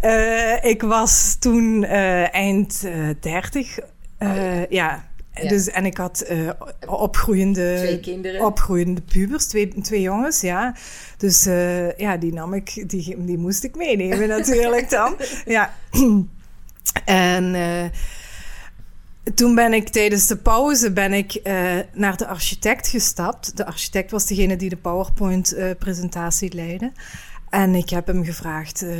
Eh, 0.00 0.70
ik 0.70 0.82
was 0.82 1.36
toen 1.38 1.84
eh, 1.84 2.34
eind 2.34 2.82
eh 2.84 3.08
30. 3.20 3.78
Eh, 4.18 4.66
ja. 4.66 5.06
Ja. 5.42 5.48
Dus, 5.48 5.68
en 5.68 5.86
ik 5.86 5.96
had 5.96 6.20
eh, 6.20 6.50
opgroeiende, 6.86 7.74
Twee 7.76 8.00
kinderen. 8.00 8.44
opgroeiende 8.44 9.00
pubers, 9.00 9.46
twee, 9.46 9.74
twee 9.82 10.00
jongens, 10.00 10.40
ja. 10.40 10.74
Dus 11.16 11.46
eh, 11.46 11.96
ja, 11.96 12.16
die 12.16 12.32
nam 12.32 12.54
ik, 12.54 12.84
die, 12.90 13.16
die 13.24 13.38
moest 13.38 13.64
ik 13.64 13.76
meenemen 13.76 14.28
natuurlijk 14.28 14.90
dan. 14.90 15.16
Ja. 15.44 15.74
En 17.04 17.54
eh, 17.54 17.84
toen 19.34 19.54
ben 19.54 19.72
ik 19.72 19.88
tijdens 19.88 20.26
de 20.26 20.36
pauze 20.36 20.92
ben 20.92 21.12
ik, 21.12 21.34
eh, 21.34 21.76
naar 21.92 22.16
de 22.16 22.26
architect 22.26 22.88
gestapt. 22.88 23.56
De 23.56 23.66
architect 23.66 24.10
was 24.10 24.26
degene 24.26 24.56
die 24.56 24.68
de 24.68 24.76
PowerPoint-presentatie 24.76 26.54
leidde. 26.54 26.92
En 27.48 27.74
ik 27.74 27.90
heb 27.90 28.06
hem 28.06 28.24
gevraagd... 28.24 28.82
eh, 28.82 28.96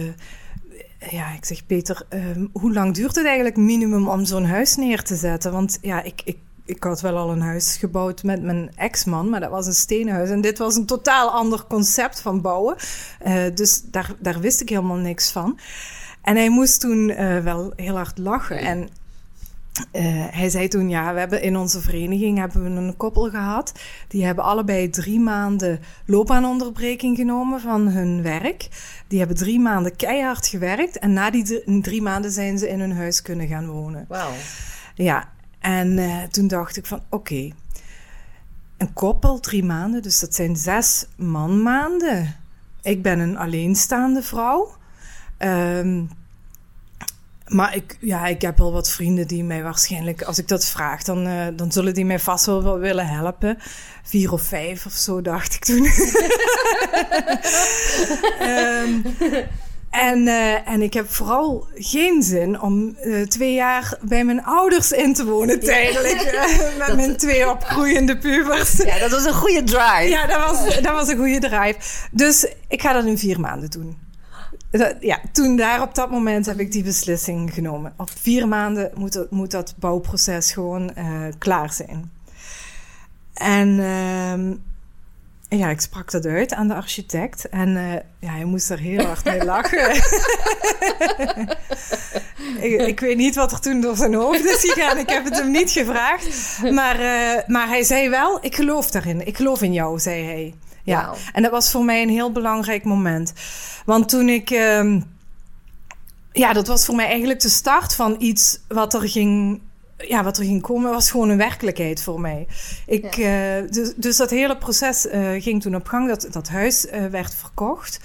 ja, 1.11 1.33
ik 1.35 1.45
zeg 1.45 1.67
Peter, 1.67 2.07
ehm, 2.09 2.47
hoe 2.53 2.73
lang 2.73 2.95
duurt 2.95 3.17
het 3.17 3.25
eigenlijk 3.25 3.57
minimum 3.57 4.09
om 4.09 4.25
zo'n 4.25 4.45
huis 4.45 4.77
neer 4.77 5.03
te 5.03 5.17
zetten? 5.17 5.53
Want 5.53 5.79
ja, 5.81 6.03
ik, 6.03 6.21
ik, 6.25 6.38
ik 6.64 6.85
had 6.85 7.01
wel 7.01 7.17
al 7.17 7.31
een 7.31 7.41
huis 7.41 7.77
gebouwd 7.77 8.23
met 8.23 8.43
mijn 8.43 8.71
ex-man, 8.77 9.29
maar 9.29 9.41
dat 9.41 9.51
was 9.51 9.67
een 9.67 9.75
stenen 9.75 10.14
huis. 10.14 10.31
En 10.31 10.41
dit 10.41 10.59
was 10.59 10.77
een 10.77 10.87
totaal 10.87 11.31
ander 11.31 11.64
concept 11.69 12.21
van 12.21 12.41
bouwen. 12.41 12.77
Eh, 13.19 13.43
dus 13.55 13.83
daar, 13.83 14.14
daar 14.19 14.41
wist 14.41 14.61
ik 14.61 14.69
helemaal 14.69 14.97
niks 14.97 15.31
van. 15.31 15.59
En 16.23 16.37
hij 16.37 16.51
moest 16.51 16.81
toen 16.81 17.11
eh, 17.11 17.38
wel 17.38 17.73
heel 17.77 17.97
hard 17.97 18.19
lachen. 18.19 18.59
En 18.59 18.88
eh, 19.91 20.03
hij 20.31 20.51
zei 20.51 20.69
toen, 20.69 20.88
ja, 20.88 21.12
we 21.12 21.19
hebben 21.19 21.43
in 21.43 21.57
onze 21.57 21.81
vereniging 21.81 22.38
hebben 22.38 22.62
we 22.62 22.71
een 22.81 22.97
koppel 22.97 23.31
gehad. 23.31 23.73
Die 24.09 24.25
hebben 24.25 24.45
allebei 24.45 24.91
drie 24.91 25.21
maanden 25.21 25.81
loopbaanonderbreking 26.05 27.17
genomen 27.17 27.61
van 27.61 27.88
hun 27.88 28.23
werk. 28.23 28.69
Die 29.07 29.19
hebben 29.19 29.37
drie 29.37 29.61
maanden 29.61 29.97
keihard 29.97 30.47
gewerkt. 30.47 30.99
En 30.99 31.12
na 31.12 31.31
die 31.31 31.62
drie, 31.81 32.03
maanden 32.03 32.31
zijn 32.31 32.59
ze 32.59 32.69
in 32.69 32.81
hun 32.81 32.97
huis 32.97 33.23
kunnen 33.23 33.49
gaan 33.49 33.67
wonen. 33.67 34.05
Wauw. 34.09 34.33
Ja, 34.95 35.29
en 35.59 35.99
eh, 35.99 36.23
toen 36.23 36.47
dacht 36.47 36.77
ik 36.77 36.87
van, 36.87 37.03
oké. 37.11 37.51
een 38.77 38.93
koppel, 38.93 39.41
drie 39.41 39.64
maanden, 39.64 40.03
dus 40.03 40.21
dat 40.21 40.35
zijn 40.35 40.57
zes 40.57 41.07
manmaanden. 41.17 42.37
Ik 42.83 43.03
ben 43.03 43.19
een 43.19 43.37
alleenstaande 43.37 44.23
vrouw. 44.23 44.77
Ehm, 45.37 46.05
maar 47.49 47.77
ik, 47.77 47.97
ja, 48.01 48.27
ik 48.27 48.43
heb 48.43 48.59
wel 48.59 48.73
wat 48.73 48.91
vrienden 48.91 49.27
die 49.27 49.45
mij 49.45 49.63
waarschijnlijk, 49.63 50.23
als 50.23 50.39
ik 50.39 50.49
dat 50.49 50.67
vraag, 50.67 51.03
dan, 51.03 51.27
eh, 51.27 51.47
dan 51.53 51.73
zullen 51.73 51.95
die 51.95 52.05
mij 52.05 52.19
vast 52.19 52.47
wel 52.47 52.63
wel 52.63 52.79
willen 52.79 53.07
helpen. 53.07 53.59
Vier 54.03 54.33
of 54.33 54.43
vijf 54.43 54.87
of 54.87 54.93
zo, 54.93 55.23
dacht 55.23 55.55
ik 55.55 55.65
toen. 55.65 55.87
Ehm, 58.39 58.91
en, 59.91 60.29
eh, 60.29 60.69
en 60.69 60.83
ik 60.83 60.95
heb 60.95 61.11
vooral 61.11 61.67
geen 61.75 62.23
zin 62.23 62.61
om 62.61 62.97
eh, 62.97 63.23
twee 63.23 63.55
jaar 63.55 63.99
bij 64.01 64.25
mijn 64.25 64.45
ouders 64.45 64.93
in 64.93 65.15
te 65.15 65.25
wonen 65.25 65.61
tijdelijk. 65.61 66.49
met 66.87 66.97
mijn 66.97 67.17
twee 67.17 67.51
opgroeiende 67.51 68.19
pubers. 68.19 68.77
Ja, 68.77 68.99
dat 68.99 69.11
was 69.11 69.25
een 69.25 69.33
goede 69.33 69.63
drive. 69.63 70.09
Ja, 70.09 70.27
dat 70.27 70.51
was, 70.51 70.81
dat 70.81 70.93
was 70.93 71.09
een 71.09 71.17
goede 71.17 71.39
drive. 71.39 71.77
Dus 72.11 72.47
ik 72.69 72.83
ga 72.83 72.93
dat 72.93 73.05
in 73.05 73.19
vier 73.19 73.41
maanden 73.41 73.71
doen. 73.71 74.08
Ja, 75.00 75.20
toen 75.33 75.57
daar 75.57 75.83
op 75.83 75.94
dat 75.94 76.11
moment 76.11 76.46
heb 76.46 76.61
ik 76.61 76.72
die 76.72 76.83
beslissing 76.83 77.54
genomen. 77.54 77.94
Op 77.96 78.11
vier 78.20 78.48
maanden 78.48 78.90
moet 78.94 79.12
dat, 79.12 79.31
moet 79.31 79.50
dat 79.50 79.74
bouwproces 79.78 80.52
gewoon 80.52 80.94
eh, 80.94 81.22
klaar 81.38 81.72
zijn. 81.72 82.11
En 83.35 83.81
ehm, 83.81 84.54
ja, 85.59 85.68
ik 85.68 85.81
sprak 85.81 86.11
dat 86.11 86.26
uit 86.26 86.54
aan 86.54 86.68
de 86.68 86.74
architect. 86.74 87.48
En 87.48 87.76
eh, 87.76 87.92
ja, 88.18 88.33
hij 88.33 88.44
moest 88.44 88.70
er 88.70 88.78
heel 88.78 89.04
hard 89.04 89.24
mee 89.24 89.44
lachen. 89.44 89.94
ik, 92.66 92.81
ik 92.81 93.00
weet 93.00 93.16
niet 93.16 93.35
wat 93.35 93.52
er 93.52 93.61
toen 93.61 93.81
door 93.81 93.96
zijn 93.96 94.14
hoofd 94.14 94.44
is 94.44 94.61
gegaan. 94.61 94.98
Ik 94.98 95.09
heb 95.09 95.24
het 95.24 95.38
hem 95.38 95.50
niet 95.50 95.70
gevraagd. 95.70 96.59
Maar, 96.72 97.00
eh, 97.00 97.42
maar 97.46 97.68
hij 97.68 97.83
zei 97.83 98.09
wel, 98.09 98.38
ik 98.40 98.54
geloof 98.54 98.90
daarin. 98.90 99.26
Ik 99.26 99.37
geloof 99.37 99.62
in 99.62 99.72
jou, 99.72 99.98
zei 99.98 100.24
hij. 100.24 100.54
Ja, 100.88 101.14
en 101.33 101.42
dat 101.42 101.51
was 101.51 101.70
voor 101.70 101.85
mij 101.85 102.03
een 102.03 102.09
heel 102.09 102.33
belangrijk 102.33 102.85
moment. 102.85 103.33
Want 103.85 104.09
toen 104.09 104.29
ik... 104.29 104.51
ehm, 104.51 105.01
ja, 106.33 106.53
dat 106.53 106.66
was 106.66 106.85
voor 106.85 106.94
mij 106.94 107.07
eigenlijk 107.07 107.40
de 107.40 107.48
start 107.48 107.94
van 107.94 108.16
iets 108.18 108.61
wat 108.68 108.94
er 108.94 109.09
ging... 109.09 109.61
Ja, 109.96 110.24
wat 110.24 110.38
er 110.38 110.44
ging 110.44 110.62
komen, 110.62 110.90
was 110.90 111.11
gewoon 111.11 111.29
een 111.29 111.37
werkelijkheid 111.37 112.03
voor 112.03 112.20
mij. 112.20 112.46
Ik, 112.87 113.16
eh, 113.16 113.70
dus, 113.70 113.92
dus 113.96 114.16
dat 114.16 114.31
hele 114.31 114.57
proces 114.57 115.07
eh, 115.07 115.42
ging 115.42 115.62
toen 115.62 115.74
op 115.74 115.87
gang. 115.87 116.09
Dat, 116.09 116.27
dat 116.31 116.48
huis 116.48 116.87
eh, 116.87 117.07
werd 117.07 117.35
verkocht. 117.35 118.01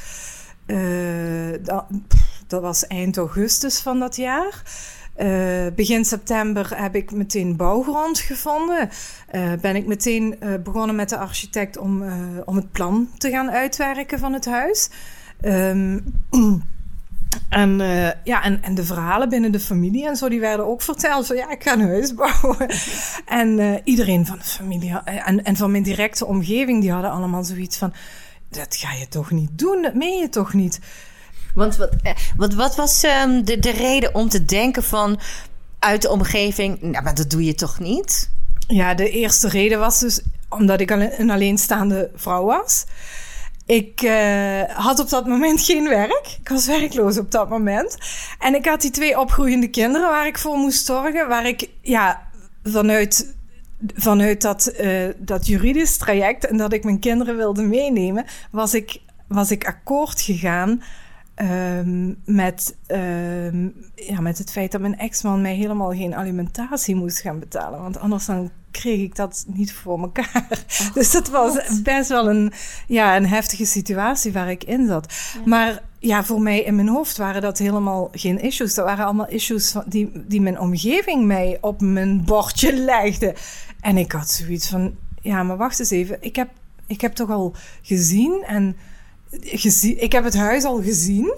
Dat, 1.61 1.85
dat 2.47 2.61
was 2.61 2.87
eind 2.87 3.17
augustus 3.17 3.79
van 3.79 3.99
dat 3.99 4.15
jaar. 4.15 4.63
Eh, 5.13 5.67
begin 5.75 6.05
september 6.05 6.81
heb 6.81 6.95
ik 6.95 7.11
meteen 7.11 7.55
bouwgrond 7.55 8.19
gevonden. 8.19 8.89
Eh, 9.27 9.53
ben 9.61 9.75
ik 9.75 9.85
meteen 9.85 10.39
eh, 10.39 10.53
begonnen 10.63 10.95
met 10.95 11.09
de 11.09 11.17
architect 11.17 11.77
om, 11.77 12.03
om 12.45 12.55
het 12.55 12.71
plan 12.71 13.09
te 13.17 13.29
gaan 13.29 13.51
uitwerken 13.51 14.19
van 14.19 14.33
het 14.33 14.45
huis. 14.45 14.89
Ehm, 15.41 15.99
en, 17.49 17.77
ja, 18.23 18.43
en, 18.43 18.63
en 18.63 18.75
de 18.75 18.83
verhalen 18.83 19.29
binnen 19.29 19.51
de 19.51 19.59
familie 19.59 20.07
en 20.07 20.15
zo, 20.15 20.29
die 20.29 20.39
werden 20.39 20.65
ook 20.65 20.81
verteld. 20.81 21.27
Van 21.27 21.35
ja, 21.35 21.49
ik 21.49 21.63
ga 21.63 21.73
een 21.73 21.87
huis 21.87 22.13
bouwen. 22.23 22.67
en 23.25 23.81
iedereen 23.83 24.25
van 24.25 24.37
de 24.37 24.43
familie 24.43 24.97
en, 25.05 25.43
en 25.43 25.55
van 25.55 25.71
mijn 25.71 25.83
directe 25.83 26.25
omgeving, 26.25 26.81
die 26.81 26.91
hadden 26.91 27.11
allemaal 27.11 27.43
zoiets 27.43 27.77
van... 27.77 27.93
Dat 28.49 28.75
ga 28.75 28.93
je 28.93 29.07
toch 29.07 29.31
niet 29.31 29.49
doen? 29.53 29.81
Dat 29.81 29.93
meen 29.93 30.19
je 30.19 30.29
toch 30.29 30.53
niet? 30.53 30.79
Want 31.55 31.75
wat, 31.75 31.89
eh, 32.03 32.11
wat, 32.37 32.53
wat 32.53 32.75
was 32.75 33.03
ehm, 33.03 33.43
de, 33.43 33.59
de 33.59 33.71
reden 33.71 34.15
om 34.15 34.29
te 34.29 34.45
denken 34.45 34.83
van 34.83 35.19
uit 35.79 36.01
de 36.01 36.09
omgeving, 36.09 36.81
nou, 36.81 37.03
maar 37.03 37.15
dat 37.15 37.29
doe 37.29 37.43
je 37.43 37.55
toch 37.55 37.79
niet? 37.79 38.29
Ja, 38.67 38.93
de 38.93 39.09
eerste 39.09 39.47
reden 39.47 39.79
was 39.79 39.99
dus 39.99 40.21
omdat 40.49 40.79
ik 40.79 40.89
een 40.89 41.29
alleenstaande 41.29 42.11
vrouw 42.15 42.43
was. 42.43 42.85
Ik 43.65 44.01
eh, 44.01 44.61
had 44.67 44.99
op 44.99 45.09
dat 45.09 45.27
moment 45.27 45.61
geen 45.69 45.89
werk. 45.89 46.37
Ik 46.39 46.49
was 46.49 46.65
werkloos 46.65 47.17
op 47.17 47.31
dat 47.31 47.49
moment. 47.49 47.97
En 48.39 48.55
ik 48.55 48.65
had 48.65 48.81
die 48.81 48.91
twee 48.91 49.19
opgroeiende 49.19 49.67
kinderen 49.67 50.09
waar 50.09 50.27
ik 50.27 50.37
voor 50.37 50.57
moest 50.57 50.85
zorgen. 50.85 51.27
Waar 51.27 51.47
ik 51.47 51.69
ja, 51.81 52.27
vanuit, 52.63 53.35
vanuit 53.95 54.41
dat, 54.41 54.65
eh, 54.65 55.07
dat 55.17 55.47
juridisch 55.47 55.97
traject 55.97 56.45
en 56.45 56.57
dat 56.57 56.73
ik 56.73 56.83
mijn 56.83 56.99
kinderen 56.99 57.37
wilde 57.37 57.63
meenemen, 57.63 58.25
was 58.51 58.73
ik, 58.73 58.99
was 59.27 59.51
ik 59.51 59.65
akkoord 59.65 60.21
gegaan 60.21 60.83
ehm, 61.35 62.13
met, 62.25 62.75
ehm, 62.87 63.67
ja, 63.95 64.21
met 64.21 64.37
het 64.37 64.51
feit 64.51 64.71
dat 64.71 64.81
mijn 64.81 64.97
ex-man 64.97 65.41
mij 65.41 65.55
helemaal 65.55 65.91
geen 65.91 66.15
alimentatie 66.15 66.95
moest 66.95 67.19
gaan 67.19 67.39
betalen. 67.39 67.81
Want 67.81 67.99
anders 67.99 68.25
dan 68.25 68.51
kreeg 68.71 68.99
ik 68.99 69.15
dat 69.15 69.45
niet 69.47 69.73
voor 69.73 69.99
elkaar. 69.99 70.65
dus 70.93 71.11
dat 71.11 71.29
was 71.29 71.81
best 71.81 72.09
wel 72.09 72.29
een, 72.29 72.51
ja, 72.87 73.15
een 73.15 73.27
heftige 73.27 73.65
situatie 73.65 74.33
waar 74.33 74.49
ik 74.49 74.63
in 74.63 74.87
zat. 74.87 75.13
Maar 75.45 75.81
ja, 75.99 76.23
voor 76.23 76.41
mij 76.41 76.61
in 76.61 76.75
mijn 76.75 76.87
hoofd 76.87 77.17
waren 77.17 77.41
dat 77.41 77.57
helemaal 77.57 78.09
geen 78.11 78.39
issues. 78.39 78.73
Dat 78.73 78.85
waren 78.85 79.05
allemaal 79.05 79.29
issues 79.29 79.75
die, 79.85 80.11
die 80.27 80.41
mijn 80.41 80.59
omgeving 80.59 81.25
mij 81.25 81.57
op 81.61 81.81
mijn 81.81 82.23
bordje 82.25 82.73
legde. 82.91 83.35
En 83.81 83.97
ik 83.97 84.11
had 84.11 84.29
zoiets 84.29 84.69
van, 84.69 84.95
ja, 85.21 85.43
maar 85.43 85.57
wacht 85.57 85.79
eens 85.79 85.89
even. 85.89 86.17
Ik 86.19 86.35
heb, 86.35 86.49
ik 86.87 87.01
heb 87.01 87.13
toch 87.13 87.29
al 87.29 87.55
gezien 87.81 88.43
en 88.47 88.75
ik 89.97 90.11
heb 90.11 90.23
het 90.23 90.35
huis 90.35 90.63
al 90.63 90.81
gezien. 90.81 91.33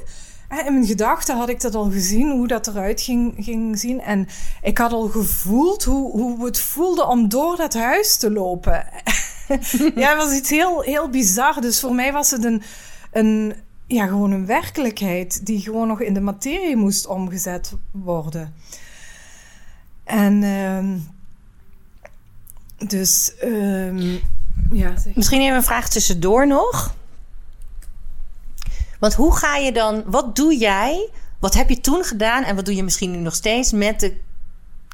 In 0.49 0.73
mijn 0.73 0.85
gedachten 0.85 1.37
had 1.37 1.49
ik 1.49 1.61
dat 1.61 1.75
al 1.75 1.91
gezien, 1.91 2.31
hoe 2.31 2.47
dat 2.47 2.67
eruit 2.67 3.01
ging, 3.01 3.33
ging 3.39 3.79
zien. 3.79 4.01
En 4.01 4.27
ik 4.61 4.77
had 4.77 4.91
al 4.91 5.07
gevoeld 5.07 5.83
hoe, 5.83 6.11
hoe 6.11 6.45
het 6.45 6.59
voelde 6.59 7.07
om 7.07 7.29
door 7.29 7.55
dat 7.55 7.73
huis 7.73 8.17
te 8.17 8.31
lopen. 8.31 8.87
ja, 9.95 10.15
was 10.15 10.33
iets 10.33 10.49
heel, 10.49 10.81
heel 10.81 11.09
bizar. 11.09 11.61
Dus 11.61 11.79
voor 11.79 11.95
mij 11.95 12.13
was 12.13 12.31
het 12.31 12.43
een, 12.43 12.61
een, 13.11 13.53
ja, 13.87 14.07
gewoon 14.07 14.31
een 14.31 14.45
werkelijkheid 14.45 15.45
die 15.45 15.59
gewoon 15.59 15.87
nog 15.87 16.01
in 16.01 16.13
de 16.13 16.21
materie 16.21 16.75
moest 16.75 17.07
omgezet 17.07 17.73
worden. 17.91 18.53
En 20.03 20.43
ehm, 20.43 20.97
dus, 22.87 23.35
ehm, 23.39 24.17
ja. 24.71 24.93
Misschien 25.13 25.41
even 25.41 25.55
een 25.55 25.63
vraag 25.63 25.89
tussendoor 25.89 26.47
nog. 26.47 26.95
Want 28.99 29.13
hoe 29.13 29.35
ga 29.35 29.55
je 29.55 29.71
dan, 29.71 30.03
wat 30.05 30.35
doe 30.35 30.57
jij, 30.57 31.09
wat 31.39 31.53
heb 31.53 31.69
je 31.69 31.81
toen 31.81 32.03
gedaan 32.03 32.43
en 32.43 32.55
wat 32.55 32.65
doe 32.65 32.75
je 32.75 32.83
misschien 32.83 33.11
nu 33.11 33.17
nog 33.17 33.35
steeds 33.35 33.71
met 33.71 33.99
de 33.99 34.17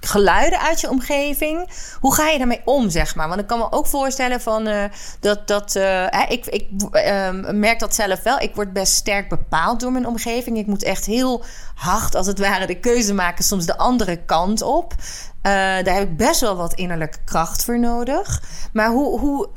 geluiden 0.05 0.59
uit 0.59 0.81
je 0.81 0.89
omgeving? 0.89 1.69
Hoe 1.99 2.13
ga 2.13 2.27
je 2.27 2.37
daarmee 2.37 2.61
om, 2.65 2.89
zeg 2.89 3.15
maar? 3.15 3.27
Want 3.27 3.39
ik 3.39 3.47
kan 3.47 3.59
me 3.59 3.71
ook 3.71 3.87
voorstellen 3.87 4.41
van 4.41 4.67
eh, 4.67 4.83
dat, 5.19 5.47
dat 5.47 5.75
eh, 5.75 6.05
ik, 6.27 6.45
ik 6.45 6.67
eh, 6.91 7.29
merk 7.51 7.79
dat 7.79 7.95
zelf 7.95 8.23
wel. 8.23 8.39
Ik 8.39 8.55
word 8.55 8.73
best 8.73 8.93
sterk 8.93 9.29
bepaald 9.29 9.79
door 9.79 9.91
mijn 9.91 10.07
omgeving. 10.07 10.57
Ik 10.57 10.67
moet 10.67 10.83
echt 10.83 11.05
heel 11.05 11.43
hard, 11.75 12.15
als 12.15 12.27
het 12.27 12.39
ware, 12.39 12.67
de 12.67 12.79
keuze 12.79 13.13
maken, 13.13 13.43
soms 13.43 13.65
de 13.65 13.77
andere 13.77 14.17
kant 14.25 14.61
op. 14.61 14.93
Eh, 15.41 15.51
daar 15.51 15.93
heb 15.93 16.03
ik 16.09 16.17
best 16.17 16.39
wel 16.39 16.55
wat 16.55 16.73
innerlijke 16.73 17.17
kracht 17.25 17.63
voor 17.63 17.79
nodig. 17.79 18.41
Maar 18.73 18.89
hoe, 18.89 19.19
hoe, 19.19 19.49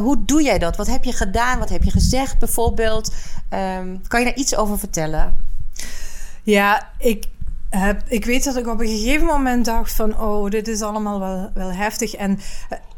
hoe 0.00 0.24
doe 0.24 0.42
jij 0.42 0.58
dat? 0.58 0.76
Wat 0.76 0.86
heb 0.86 1.04
je 1.04 1.12
gedaan? 1.12 1.58
Wat 1.58 1.68
heb 1.68 1.82
je 1.82 1.90
gezegd 1.90 2.38
bijvoorbeeld? 2.38 3.14
Ehm, 3.48 3.96
kan 4.08 4.20
je 4.20 4.26
daar 4.26 4.34
iets 4.34 4.56
over 4.56 4.78
vertellen? 4.78 5.48
Ja, 6.42 6.88
ik, 6.98 7.26
heb, 7.70 8.02
ik 8.08 8.24
weet 8.24 8.44
dat 8.44 8.56
ik 8.56 8.66
op 8.66 8.80
een 8.80 8.88
gegeven 8.88 9.26
moment 9.26 9.64
dacht 9.64 9.92
van... 9.92 10.20
oh, 10.20 10.50
dit 10.50 10.68
is 10.68 10.82
allemaal 10.82 11.20
wel, 11.20 11.50
wel 11.54 11.72
heftig. 11.72 12.14
En, 12.14 12.38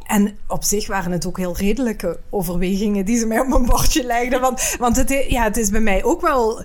en 0.06 0.38
op 0.46 0.64
zich 0.64 0.86
waren 0.86 1.12
het 1.12 1.26
ook 1.26 1.38
heel 1.38 1.56
redelijke 1.56 2.18
overwegingen... 2.30 3.04
die 3.04 3.18
ze 3.18 3.26
mij 3.26 3.40
op 3.40 3.46
mijn 3.46 3.66
bordje 3.66 4.04
legden. 4.04 4.40
Want, 4.40 4.76
want 4.78 4.96
het, 4.96 5.24
ja, 5.28 5.42
het 5.42 5.56
is 5.56 5.70
bij 5.70 5.80
mij 5.80 6.04
ook 6.04 6.20
wel 6.20 6.64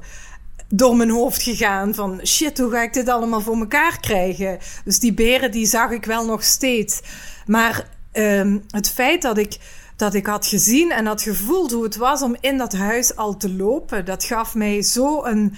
door 0.69 0.95
mijn 0.95 1.09
hoofd 1.09 1.41
gegaan 1.41 1.93
van... 1.93 2.19
shit, 2.23 2.57
hoe 2.57 2.71
ga 2.71 2.81
ik 2.81 2.93
dit 2.93 3.09
allemaal 3.09 3.41
voor 3.41 3.57
elkaar 3.57 3.99
krijgen? 3.99 4.57
Dus 4.85 4.99
die 4.99 5.13
beren, 5.13 5.51
die 5.51 5.65
zag 5.65 5.91
ik 5.91 6.05
wel 6.05 6.25
nog 6.25 6.43
steeds. 6.43 7.01
Maar 7.45 7.89
ehm, 8.11 8.57
het 8.69 8.89
feit 8.89 9.21
dat 9.21 9.37
ik, 9.37 9.57
dat 9.95 10.13
ik 10.13 10.25
had 10.25 10.47
gezien 10.47 10.91
en 10.91 11.05
had 11.05 11.21
gevoeld... 11.21 11.71
hoe 11.71 11.83
het 11.83 11.95
was 11.95 12.21
om 12.21 12.35
in 12.39 12.57
dat 12.57 12.73
huis 12.73 13.15
al 13.15 13.37
te 13.37 13.53
lopen... 13.53 14.05
dat 14.05 14.23
gaf 14.23 14.55
mij 14.55 14.81
zo 14.81 15.23
een 15.23 15.55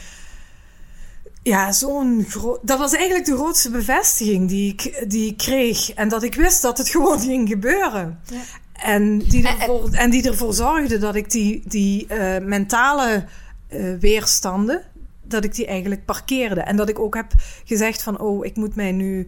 ja, 1.49 1.71
zo'n 1.71 2.25
groot. 2.27 2.59
Dat 2.62 2.79
was 2.79 2.93
eigenlijk 2.93 3.25
de 3.25 3.35
grootste 3.35 3.69
bevestiging 3.69 4.49
die 4.49 4.73
ik, 4.73 5.03
die 5.07 5.29
ik 5.29 5.38
kreeg. 5.38 5.93
En 5.93 6.09
dat 6.09 6.23
ik 6.23 6.35
wist 6.35 6.62
dat 6.62 6.77
het 6.77 6.89
gewoon 6.95 7.19
ging 7.19 7.49
gebeuren. 7.49 8.19
En, 8.73 9.17
die 9.17 9.47
ervoor, 9.47 9.89
en 9.91 10.09
die 10.09 10.27
ervoor 10.27 10.53
zorgde 10.53 10.97
dat 10.97 11.15
ik 11.15 11.31
die, 11.31 11.62
die 11.65 12.07
eh, 12.07 12.43
mentale 12.45 13.25
eh, 13.67 13.93
weerstanden. 13.99 14.81
dat 15.23 15.43
ik 15.43 15.55
die 15.55 15.65
eigenlijk 15.65 16.05
parkeerde. 16.05 16.62
En 16.62 16.75
dat 16.75 16.89
ik 16.89 16.99
ook 16.99 17.15
heb 17.15 17.31
gezegd: 17.63 18.03
van, 18.03 18.19
oh, 18.19 18.45
ik 18.45 18.55
moet 18.55 18.75
mij 18.75 18.91
nu. 18.91 19.27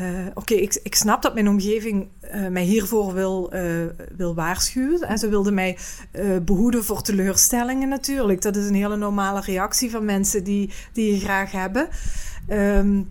Eh, 0.00 0.26
Oké, 0.34 0.54
ik, 0.54 0.80
ik 0.82 0.94
snap 0.94 1.22
dat 1.22 1.34
mijn 1.34 1.48
omgeving 1.48 2.08
eh, 2.20 2.48
mij 2.48 2.62
hiervoor 2.62 3.14
wil, 3.14 3.52
eh, 3.52 3.62
wil 4.16 4.34
waarschuwen. 4.34 5.00
En 5.02 5.18
ze 5.18 5.28
wilde 5.28 5.52
mij 5.52 5.78
eh, 6.10 6.36
behoeden 6.42 6.84
voor 6.84 7.02
teleurstellingen 7.02 7.88
natuurlijk. 7.88 8.42
Dat 8.42 8.56
is 8.56 8.68
een 8.68 8.74
hele 8.74 8.96
normale 8.96 9.40
reactie 9.40 9.90
van 9.90 10.04
mensen 10.04 10.44
die, 10.44 10.70
die 10.92 11.14
je 11.14 11.20
graag 11.20 11.52
hebben. 11.52 11.88
Ehm, 12.48 13.02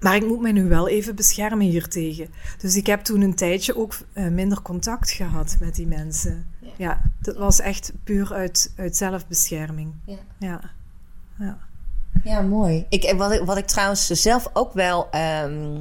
maar 0.00 0.16
ik 0.16 0.26
moet 0.26 0.40
mij 0.40 0.52
nu 0.52 0.68
wel 0.68 0.88
even 0.88 1.14
beschermen 1.14 1.66
hiertegen. 1.66 2.28
Dus 2.58 2.76
ik 2.76 2.86
heb 2.86 3.00
toen 3.00 3.20
een 3.20 3.34
tijdje 3.34 3.76
ook 3.76 3.94
minder 4.14 4.62
contact 4.62 5.10
gehad 5.10 5.56
met 5.60 5.74
die 5.74 5.86
mensen. 5.86 6.46
Ja, 6.76 7.00
dat 7.20 7.36
was 7.36 7.60
echt 7.60 7.92
puur 8.04 8.32
uit, 8.32 8.72
uit 8.76 8.96
zelfbescherming. 8.96 9.92
Ja. 10.04 10.18
Ja. 10.38 10.60
ja. 11.38 11.58
Ja, 12.24 12.40
mooi. 12.40 12.86
Ik, 12.88 13.14
wat, 13.16 13.32
ik, 13.32 13.40
wat 13.44 13.56
ik 13.56 13.66
trouwens 13.66 14.06
zelf 14.06 14.50
ook 14.52 14.72
wel 14.72 15.08
ehm, 15.10 15.76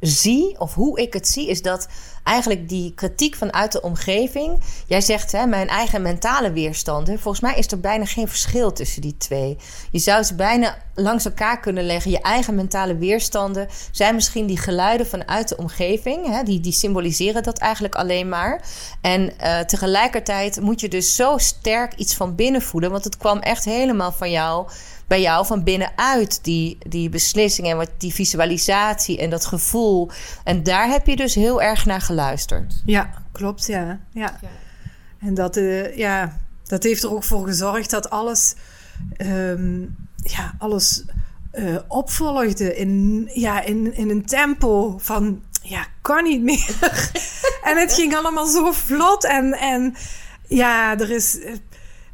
zie, 0.00 0.60
of 0.60 0.74
hoe 0.74 1.00
ik 1.00 1.12
het 1.12 1.28
zie, 1.28 1.48
is 1.48 1.62
dat 1.62 1.88
eigenlijk 2.24 2.68
die 2.68 2.94
kritiek 2.94 3.34
vanuit 3.34 3.72
de 3.72 3.80
omgeving. 3.80 4.60
Jij 4.86 5.00
zegt, 5.00 5.32
hè, 5.32 5.46
mijn 5.46 5.68
eigen 5.68 6.02
mentale 6.02 6.52
weerstanden. 6.52 7.18
Volgens 7.18 7.42
mij 7.42 7.54
is 7.54 7.66
er 7.66 7.80
bijna 7.80 8.04
geen 8.04 8.28
verschil 8.28 8.72
tussen 8.72 9.02
die 9.02 9.16
twee. 9.16 9.56
Je 9.90 9.98
zou 9.98 10.22
ze 10.22 10.34
bijna 10.34 10.76
langs 10.94 11.24
elkaar 11.24 11.60
kunnen 11.60 11.84
leggen. 11.84 12.10
Je 12.10 12.20
eigen 12.20 12.54
mentale 12.54 12.96
weerstanden 12.96 13.68
zijn 13.90 14.14
misschien 14.14 14.46
die 14.46 14.58
geluiden 14.58 15.06
vanuit 15.06 15.48
de 15.48 15.56
omgeving. 15.56 16.26
Hè, 16.26 16.42
die, 16.42 16.60
die 16.60 16.72
symboliseren 16.72 17.42
dat 17.42 17.58
eigenlijk 17.58 17.94
alleen 17.94 18.28
maar. 18.28 18.64
En 19.00 19.38
eh, 19.38 19.60
tegelijkertijd 19.60 20.60
moet 20.60 20.80
je 20.80 20.88
dus 20.88 21.14
zo 21.16 21.38
sterk 21.38 21.94
iets 21.94 22.14
van 22.14 22.34
binnen 22.34 22.62
voelen. 22.62 22.90
Want 22.90 23.04
het 23.04 23.16
kwam 23.16 23.38
echt 23.38 23.64
helemaal 23.64 24.12
van 24.12 24.30
jou 24.30 24.68
bij 25.12 25.20
jou 25.20 25.46
van 25.46 25.64
binnenuit 25.64 26.44
die, 26.44 26.78
die 26.88 27.08
beslissing 27.08 27.68
en 27.68 27.76
wat 27.76 27.90
die 27.98 28.14
visualisatie 28.14 29.18
en 29.18 29.30
dat 29.30 29.46
gevoel. 29.46 30.10
En 30.44 30.62
daar 30.62 30.88
heb 30.88 31.06
je 31.06 31.16
dus 31.16 31.34
heel 31.34 31.62
erg 31.62 31.86
naar 31.86 32.00
geluisterd. 32.00 32.82
Ja, 32.84 33.22
klopt, 33.32 33.66
ja. 33.66 34.00
ja. 34.10 34.38
En 35.18 35.34
dat, 35.34 35.56
eh, 35.56 35.96
ja, 35.96 36.40
dat 36.64 36.82
heeft 36.82 37.02
er 37.02 37.12
ook 37.12 37.24
voor 37.24 37.46
gezorgd 37.46 37.90
dat 37.90 38.10
alles, 38.10 38.54
ehm, 39.16 39.80
ja, 40.16 40.54
alles 40.58 41.04
eh, 41.50 41.76
opvolgde 41.88 42.76
in, 42.76 43.28
ja, 43.32 43.62
in, 43.62 43.94
in 43.94 44.10
een 44.10 44.26
tempo 44.26 44.98
van, 44.98 45.42
ja, 45.62 45.86
kan 46.02 46.24
niet 46.24 46.42
meer. 46.42 46.76
en 47.68 47.76
het 47.76 47.92
ging 47.92 48.16
allemaal 48.16 48.46
zo 48.46 48.72
vlot 48.72 49.24
en, 49.24 49.52
en 49.52 49.94
ja, 50.48 50.98
er 50.98 51.10
is... 51.10 51.38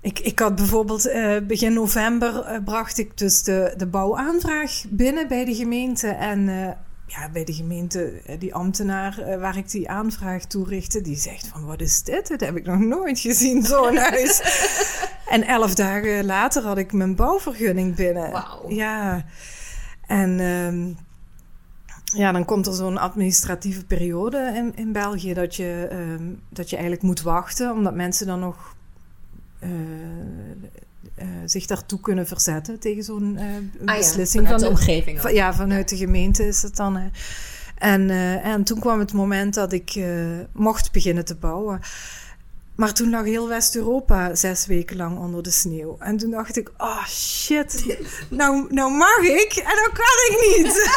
Ik, 0.01 0.19
ik 0.19 0.39
had 0.39 0.55
bijvoorbeeld 0.55 1.07
eh, 1.07 1.37
begin 1.43 1.73
november 1.73 2.41
eh, 2.41 2.65
bracht 2.65 2.99
ik 2.99 3.19
dus 3.19 3.43
de, 3.43 3.75
de 3.77 3.87
bouwaanvraag 3.87 4.85
binnen 4.89 5.29
bij 5.29 5.45
de 5.45 5.55
gemeente. 5.55 6.09
En 6.09 6.49
eh, 6.49 6.73
ja, 7.07 7.31
bij 7.33 7.45
de 7.45 7.53
gemeente, 7.53 8.23
die 8.39 8.55
ambtenaar 8.55 9.39
waar 9.41 9.57
ik 9.57 9.71
die 9.71 9.89
aanvraag 9.89 10.45
toerichtte, 10.45 11.01
die 11.01 11.17
zegt 11.17 11.47
van 11.47 11.65
wat 11.65 11.81
is 11.81 12.03
dit? 12.03 12.29
Dit 12.29 12.41
heb 12.41 12.57
ik 12.57 12.67
nog 12.67 12.79
nooit 12.79 13.21
gezien, 13.21 13.63
zo'n 13.63 13.97
huis. 14.11 14.41
en 15.29 15.43
elf 15.43 15.75
dagen 15.75 16.25
later 16.25 16.63
had 16.63 16.79
ik 16.79 16.93
mijn 16.93 17.17
bouwvergunning 17.17 17.95
binnen. 17.95 18.31
Wauw. 18.31 18.71
Ja, 18.71 19.25
en 20.07 20.41
ehm, 20.41 20.93
ja, 22.21 22.33
dan 22.33 22.45
komt 22.45 22.67
er 22.67 22.75
zo'n 22.75 22.99
administratieve 22.99 23.85
periode 23.85 24.53
in, 24.55 24.73
in 24.77 24.93
België 24.93 25.35
dat 25.35 25.57
je, 25.57 25.87
ehm, 25.91 26.33
dat 26.49 26.71
je 26.71 26.77
eigenlijk 26.77 27.05
moet 27.07 27.23
wachten, 27.23 27.73
omdat 27.73 27.95
mensen 27.95 28.27
dan 28.27 28.41
nog 28.41 28.77
zich 31.45 31.67
daartoe 31.67 32.01
kunnen 32.01 32.27
verzetten 32.27 32.79
tegen 32.79 33.03
zo'n 33.03 33.37
eh, 33.37 33.95
beslissing 33.97 34.49
van 34.49 34.59
de, 34.59 34.69
omgeving. 34.69 35.21
van- 35.21 35.35
ja, 35.35 35.55
vanuit 35.55 35.89
de 35.89 35.97
gemeente 35.97 36.47
is 36.47 36.63
het 36.63 36.77
dan. 36.77 36.97
hè. 36.97 37.09
En, 37.79 38.11
eh, 38.11 38.45
en 38.47 38.65
toen 38.65 38.81
kwam 38.81 38.99
het 38.99 39.13
moment 39.13 39.55
dat 39.55 39.73
ik 39.73 39.91
eh, 39.95 40.05
mocht 40.53 40.93
beginnen 40.93 41.25
te 41.25 41.35
bouwen. 41.35 41.81
Maar 42.75 42.93
toen 42.93 43.11
lag 43.11 43.25
heel 43.25 43.49
West-Europa 43.49 44.35
zes 44.35 44.67
weken 44.67 44.97
lang 44.97 45.19
onder 45.19 45.43
de 45.43 45.51
sneeuw. 45.51 45.97
En 45.99 46.17
toen 46.17 46.31
dacht 46.31 46.57
ik, 46.57 46.71
oh 46.77 47.07
shit, 47.07 47.97
nou, 48.31 48.67
nou 48.75 48.93
mag 48.93 49.19
ik 49.19 49.53
en 49.57 49.77
dan 49.77 49.91
kan 49.93 50.19
ik 50.29 50.57
niet. 50.57 50.91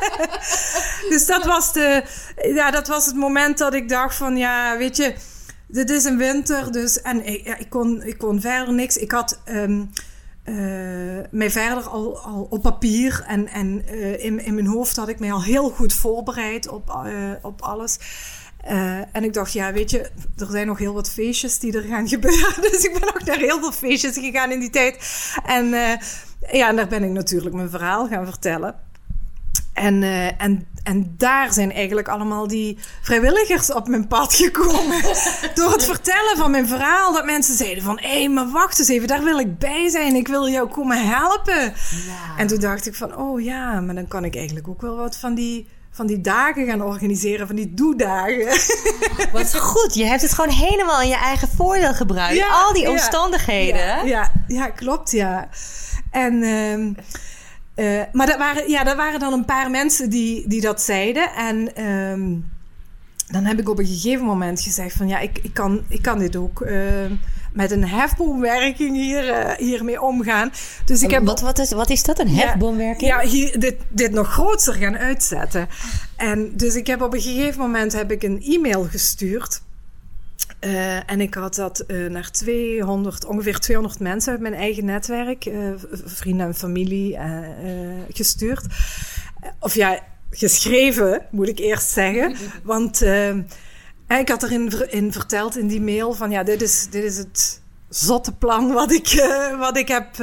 dus 1.10 1.26
dat 1.26 1.44
was, 1.44 1.72
de, 1.72 2.02
ja, 2.54 2.70
dat 2.70 2.88
was 2.88 3.06
het 3.06 3.14
moment 3.14 3.58
dat 3.58 3.74
ik 3.74 3.88
dacht 3.88 4.14
van, 4.16 4.36
ja, 4.36 4.78
weet 4.78 4.96
je, 4.96 5.14
dit 5.72 5.90
is 5.90 6.04
een 6.04 6.16
winter. 6.16 6.72
Dus, 6.72 7.02
en 7.02 7.26
ik, 7.26 7.58
ik, 7.58 7.68
kon, 7.68 8.02
ik 8.02 8.18
kon 8.18 8.40
verder 8.40 8.74
niks. 8.74 8.96
Ik 8.96 9.12
had 9.12 9.40
ehm, 9.44 9.82
eh, 10.42 10.54
mij 11.30 11.50
verder 11.50 11.82
al, 11.82 12.18
al 12.18 12.46
op 12.50 12.62
papier 12.62 13.24
en, 13.26 13.48
en 13.48 13.82
eh, 13.86 14.24
in, 14.24 14.44
in 14.44 14.54
mijn 14.54 14.66
hoofd 14.66 14.96
had 14.96 15.08
ik 15.08 15.18
mij 15.18 15.32
al 15.32 15.42
heel 15.42 15.70
goed 15.70 15.94
voorbereid 15.94 16.68
op, 16.68 16.90
eh, 16.90 17.32
op 17.42 17.62
alles. 17.62 17.98
En 19.12 19.24
ik 19.24 19.32
dacht, 19.32 19.52
ja, 19.52 19.72
weet 19.72 19.90
je, 19.90 20.10
er 20.36 20.46
zijn 20.50 20.66
nog 20.66 20.78
heel 20.78 20.94
wat 20.94 21.10
feestjes 21.10 21.58
die 21.58 21.72
er 21.72 21.82
gaan 21.82 22.08
gebeuren. 22.14 22.62
Dus 22.62 22.84
ik 22.84 22.98
ben 23.00 23.08
ook 23.08 23.24
naar 23.24 23.38
heel 23.38 23.58
veel 23.58 23.72
feestjes 23.72 24.18
gegaan 24.18 24.50
in 24.50 24.60
die 24.60 24.70
tijd. 24.70 24.98
En 25.46 25.66
ja, 26.52 26.68
en 26.68 26.76
daar 26.76 26.88
ben 26.88 27.02
ik 27.02 27.10
natuurlijk 27.10 27.54
mijn 27.54 27.70
verhaal 27.70 28.08
gaan 28.08 28.26
vertellen. 28.26 28.74
En, 29.72 30.02
eh, 30.02 30.42
en, 30.42 30.66
en 30.82 31.14
daar 31.16 31.52
zijn 31.52 31.72
eigenlijk 31.72 32.08
allemaal 32.08 32.46
die 32.46 32.78
vrijwilligers 33.02 33.72
op 33.72 33.88
mijn 33.88 34.06
pad 34.06 34.34
gekomen. 34.34 35.02
Door 35.54 35.72
het 35.72 35.84
vertellen 35.84 36.36
van 36.36 36.50
mijn 36.50 36.68
verhaal. 36.68 37.12
Dat 37.12 37.24
mensen 37.24 37.56
zeiden 37.56 37.82
van, 37.82 37.98
hé, 38.00 38.28
maar 38.28 38.50
wacht 38.50 38.78
eens 38.78 38.88
even, 38.88 39.08
daar 39.08 39.24
wil 39.24 39.38
ik 39.38 39.58
bij 39.58 39.88
zijn. 39.88 40.14
Ik 40.14 40.28
wil 40.28 40.48
jou 40.48 40.68
komen 40.68 41.08
helpen. 41.08 41.74
En 42.36 42.46
toen 42.46 42.60
dacht 42.60 42.86
ik 42.86 42.94
van, 42.94 43.16
oh 43.16 43.40
ja, 43.40 43.80
maar 43.80 43.94
dan 43.94 44.08
kan 44.08 44.24
ik 44.24 44.36
eigenlijk 44.36 44.68
ook 44.68 44.80
wel 44.80 44.96
wat 44.96 45.16
van 45.16 45.34
die, 45.34 45.68
van 45.90 46.06
die 46.06 46.20
dagen 46.20 46.66
gaan 46.66 46.82
organiseren. 46.82 47.46
Van 47.46 47.56
die 47.56 47.74
doedagen. 47.74 48.46
Wat 49.32 49.56
goed. 49.56 49.94
Je 49.94 50.04
hebt 50.04 50.22
het 50.22 50.32
gewoon 50.32 50.50
helemaal 50.50 51.02
in 51.02 51.08
je 51.08 51.16
eigen 51.16 51.48
voordeel 51.56 51.94
gebruikt. 51.94 52.36
Ja, 52.36 52.48
Al 52.48 52.72
die 52.72 52.82
ja, 52.82 52.90
omstandigheden. 52.90 53.80
Ja, 53.80 54.02
ja, 54.02 54.32
ja, 54.46 54.68
klopt, 54.68 55.10
ja. 55.10 55.48
En, 56.10 56.42
ehm, 56.42 56.92
eh, 57.74 58.02
maar 58.12 58.26
dat 58.26 58.38
waren, 58.38 58.70
ja, 58.70 58.84
dat 58.84 58.96
waren 58.96 59.20
dan 59.20 59.32
een 59.32 59.44
paar 59.44 59.70
mensen 59.70 60.10
die, 60.10 60.48
die 60.48 60.60
dat 60.60 60.82
zeiden. 60.82 61.30
En 61.34 61.74
ehm, 61.74 62.36
dan 63.26 63.44
heb 63.44 63.58
ik 63.58 63.68
op 63.68 63.78
een 63.78 63.86
gegeven 63.86 64.24
moment 64.24 64.60
gezegd 64.60 64.96
van... 64.96 65.08
ja, 65.08 65.18
ik, 65.18 65.38
ik, 65.42 65.54
kan, 65.54 65.84
ik 65.88 66.02
kan 66.02 66.18
dit 66.18 66.36
ook 66.36 66.60
ehm, 66.60 67.14
met 67.52 67.70
een 67.70 67.88
hefboomwerking 67.88 68.96
hier, 68.96 69.30
eh, 69.30 69.56
hiermee 69.66 70.02
omgaan. 70.02 70.52
Dus 70.84 71.02
ik 71.02 71.10
heb... 71.10 71.24
wat, 71.24 71.40
wat, 71.40 71.58
is, 71.58 71.72
wat 71.72 71.90
is 71.90 72.02
dat, 72.02 72.18
een 72.18 72.34
Ja, 72.34 72.46
hefboomwerking? 72.46 73.10
Ja, 73.10 73.20
hier, 73.20 73.60
dit, 73.60 73.76
dit 73.88 74.12
nog 74.12 74.32
groter 74.32 74.74
gaan 74.74 74.98
uitzetten. 74.98 75.68
En 76.16 76.56
dus 76.56 76.74
ik 76.74 76.86
heb 76.86 77.02
op 77.02 77.14
een 77.14 77.20
gegeven 77.20 77.60
moment 77.60 77.92
heb 77.92 78.10
ik 78.10 78.22
een 78.22 78.42
e-mail 78.42 78.84
gestuurd. 78.84 79.62
Eh, 80.60 81.10
en 81.10 81.20
ik 81.20 81.34
had 81.34 81.54
dat 81.54 81.78
eh, 81.78 82.06
naar 82.06 82.30
200, 82.30 83.24
ongeveer 83.24 83.58
200 83.58 84.00
mensen 84.00 84.32
uit 84.32 84.40
mijn 84.40 84.54
eigen 84.54 84.84
netwerk, 84.84 85.44
eh, 85.46 85.58
vrienden 86.04 86.46
en 86.46 86.54
familie, 86.54 87.18
gestuurd. 88.10 88.66
Of 89.58 89.74
ja, 89.74 89.98
geschreven, 90.30 91.26
moet 91.30 91.48
ik 91.48 91.58
eerst 91.58 91.90
zeggen. 91.90 92.36
Want 92.62 93.02
eh, 93.02 93.34
ik 94.18 94.28
had 94.28 94.42
erin 94.42 94.90
in 94.90 95.12
verteld 95.12 95.56
in 95.56 95.66
die 95.66 95.80
mail 95.80 96.12
van 96.12 96.30
ja, 96.30 96.42
dit 96.42 96.62
is, 96.62 96.86
dit 96.90 97.04
is 97.04 97.16
het 97.16 97.62
zotte 97.88 98.32
plan 98.32 98.72
wat 98.72 98.92
ik, 98.92 99.30
wat 99.58 99.76
ik 99.76 99.88
heb. 99.88 100.16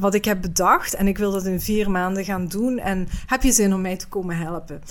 wat 0.00 0.14
ik 0.14 0.24
heb 0.24 0.42
bedacht 0.42 0.94
en 0.94 1.08
ik 1.08 1.18
wil 1.18 1.32
dat 1.32 1.46
in 1.46 1.60
vier 1.60 1.90
maanden 1.90 2.24
gaan 2.24 2.48
doen. 2.48 2.78
En 2.78 3.08
heb 3.26 3.42
je 3.42 3.52
zin 3.52 3.74
om 3.74 3.80
mij 3.80 3.96
te 3.96 4.08
komen 4.08 4.36
helpen? 4.36 4.82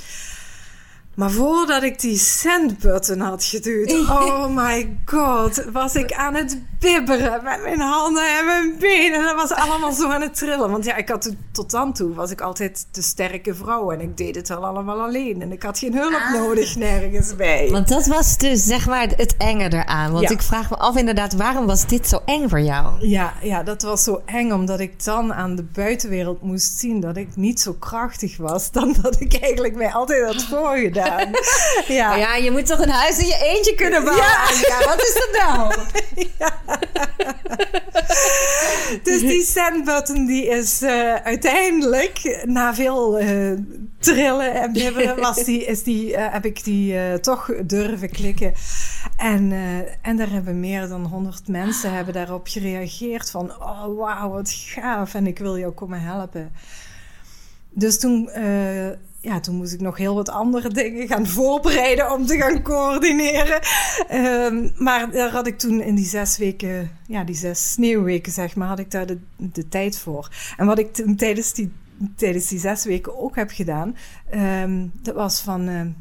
Maar 1.17 1.31
voordat 1.31 1.83
ik 1.83 1.99
die 1.99 2.17
send-button 2.17 3.19
had 3.19 3.43
geduwd, 3.43 3.91
oh 4.09 4.47
my 4.55 4.97
god, 5.05 5.65
was 5.71 5.95
ik 5.95 6.13
aan 6.13 6.35
het 6.35 6.61
bibberen 6.79 7.43
met 7.43 7.61
mijn 7.63 7.79
handen 7.79 8.37
en 8.39 8.45
mijn 8.45 8.75
benen. 8.79 9.23
Dat 9.23 9.35
was 9.35 9.51
allemaal 9.51 9.91
zo 9.91 10.09
aan 10.09 10.21
het 10.21 10.35
trillen. 10.35 10.71
Want 10.71 10.85
ja, 10.85 10.95
ik 10.95 11.09
had 11.09 11.23
het- 11.23 11.35
tot 11.51 11.71
dan 11.71 11.93
toe 11.93 12.13
was 12.13 12.31
ik 12.31 12.41
altijd 12.41 12.87
de 12.91 13.01
sterke 13.01 13.55
vrouw 13.55 13.91
en 13.91 14.01
ik 14.01 14.17
deed 14.17 14.35
het 14.35 14.47
wel 14.47 14.65
allemaal 14.65 15.01
alleen. 15.01 15.41
En 15.41 15.51
ik 15.51 15.63
had 15.63 15.79
geen 15.79 15.93
hulp 15.95 16.21
nodig 16.33 16.75
nergens 16.75 17.35
bij. 17.35 17.69
Want 17.71 17.87
dat 17.87 18.05
was 18.05 18.37
dus 18.37 18.63
zeg 18.65 18.87
maar 18.87 19.07
het 19.15 19.35
enge 19.37 19.73
eraan. 19.73 20.11
Want 20.11 20.23
Ja. 20.23 20.29
ik 20.29 20.41
vraag 20.41 20.69
me 20.69 20.77
af 20.77 20.95
inderdaad, 20.95 21.33
waarom 21.33 21.65
was 21.65 21.87
dit 21.87 22.07
zo 22.07 22.21
eng 22.25 22.49
voor 22.49 22.61
jou? 22.61 23.07
Ja, 23.07 23.33
ja, 23.41 23.63
dat 23.63 23.81
was 23.81 24.03
zo 24.03 24.21
eng, 24.25 24.51
omdat 24.51 24.79
ik 24.79 25.03
dan 25.03 25.33
aan 25.33 25.55
de 25.55 25.63
buitenwereld 25.63 26.41
moest 26.41 26.77
zien 26.79 26.99
dat 26.99 27.17
ik 27.17 27.35
niet 27.35 27.59
zo 27.61 27.73
krachtig 27.73 28.37
was 28.37 28.71
dan 28.71 28.95
dat 29.01 29.19
ik 29.21 29.33
eigenlijk 29.41 29.75
mij 29.75 29.91
altijd 29.93 30.25
had 30.25 30.43
voorgedaan. 30.43 31.05
Ja, 31.97 32.15
Ja, 32.15 32.35
je 32.35 32.51
moet 32.51 32.65
toch 32.65 32.79
een 32.79 32.89
huis 32.89 33.17
in 33.19 33.25
je 33.25 33.39
eentje 33.43 33.75
kunnen 33.75 34.03
bouwen? 34.03 34.25
Ja. 34.67 34.85
Wat 34.85 35.01
is 35.01 35.13
dat 35.13 35.29
nou? 35.41 35.73
dus 39.03 39.21
die 39.21 39.43
send-button 39.43 40.25
die 40.25 40.47
is 40.47 40.81
eh, 40.81 41.15
uiteindelijk, 41.15 42.43
na 42.45 42.75
veel 42.75 43.19
eh, 43.19 43.51
trillen 43.99 44.53
en 44.53 44.73
bibberen, 44.73 45.19
was 45.27 45.43
die, 45.43 45.65
is 45.65 45.83
die, 45.83 46.15
eh, 46.15 46.33
heb 46.33 46.45
ik 46.45 46.63
die 46.63 47.19
toch 47.19 47.51
durven 47.63 48.09
klikken. 48.09 48.53
En, 49.17 49.53
en 50.01 50.17
daar 50.17 50.29
hebben 50.29 50.59
meer 50.59 50.87
dan 50.87 51.05
100 51.05 51.47
mensen 51.47 51.93
hebben 51.93 52.13
daarop 52.13 52.47
gereageerd 52.47 53.31
van, 53.31 53.51
oh 53.51 53.97
wauw, 53.97 54.29
wat 54.29 54.51
gaaf 54.51 55.13
en 55.13 55.27
ik 55.27 55.39
wil 55.39 55.57
jou 55.57 55.71
komen 55.71 56.01
helpen. 56.01 56.51
Dus 57.69 57.99
toen, 57.99 58.29
ja, 59.19 59.39
toen 59.39 59.55
moest 59.55 59.73
ik 59.73 59.81
nog 59.81 59.97
heel 59.97 60.15
wat 60.15 60.29
andere 60.29 60.69
dingen 60.69 61.07
gaan 61.07 61.27
voorbereiden 61.27 62.11
om 62.11 62.25
te 62.25 62.37
gaan 62.37 62.61
coördineren. 62.61 63.59
Ehm, 64.07 64.69
maar 64.75 65.11
daar 65.11 65.31
had 65.31 65.47
ik 65.47 65.57
toen 65.57 65.81
in 65.81 65.95
die 65.95 66.05
zes 66.05 66.37
weken, 66.37 66.91
ja, 67.07 67.23
die 67.23 67.35
zes 67.35 67.71
sneeuwweken 67.71 68.31
zeg 68.31 68.55
maar, 68.55 68.67
had 68.67 68.79
ik 68.79 68.91
daar 68.91 69.05
de, 69.05 69.19
de 69.35 69.67
tijd 69.67 69.97
voor. 69.97 70.29
En 70.57 70.65
wat 70.65 70.79
ik 70.79 70.93
toen 70.93 71.15
tijdens 71.15 71.53
die, 71.53 71.71
tijdens 72.15 72.47
die 72.47 72.59
zes 72.59 72.83
weken 72.83 73.19
ook 73.19 73.35
heb 73.35 73.51
gedaan, 73.51 73.95
ehm, 74.29 74.87
dat 75.01 75.15
was 75.15 75.39
van... 75.41 75.95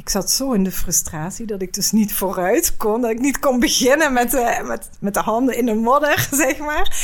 ik 0.00 0.08
zat 0.08 0.30
zo 0.30 0.52
in 0.52 0.64
de 0.64 0.70
frustratie 0.70 1.46
dat 1.46 1.62
ik 1.62 1.74
dus 1.74 1.92
niet 1.92 2.14
vooruit 2.14 2.76
kon. 2.76 3.00
Dat 3.00 3.10
ik 3.10 3.18
niet 3.20 3.38
kon 3.38 3.60
beginnen 3.60 4.12
met 4.12 4.30
de, 4.30 4.60
met, 4.64 4.88
met 5.00 5.14
de 5.14 5.20
handen 5.20 5.56
in 5.56 5.66
de 5.66 5.74
modder, 5.74 6.28
zeg 6.44 6.58
maar. 6.58 6.96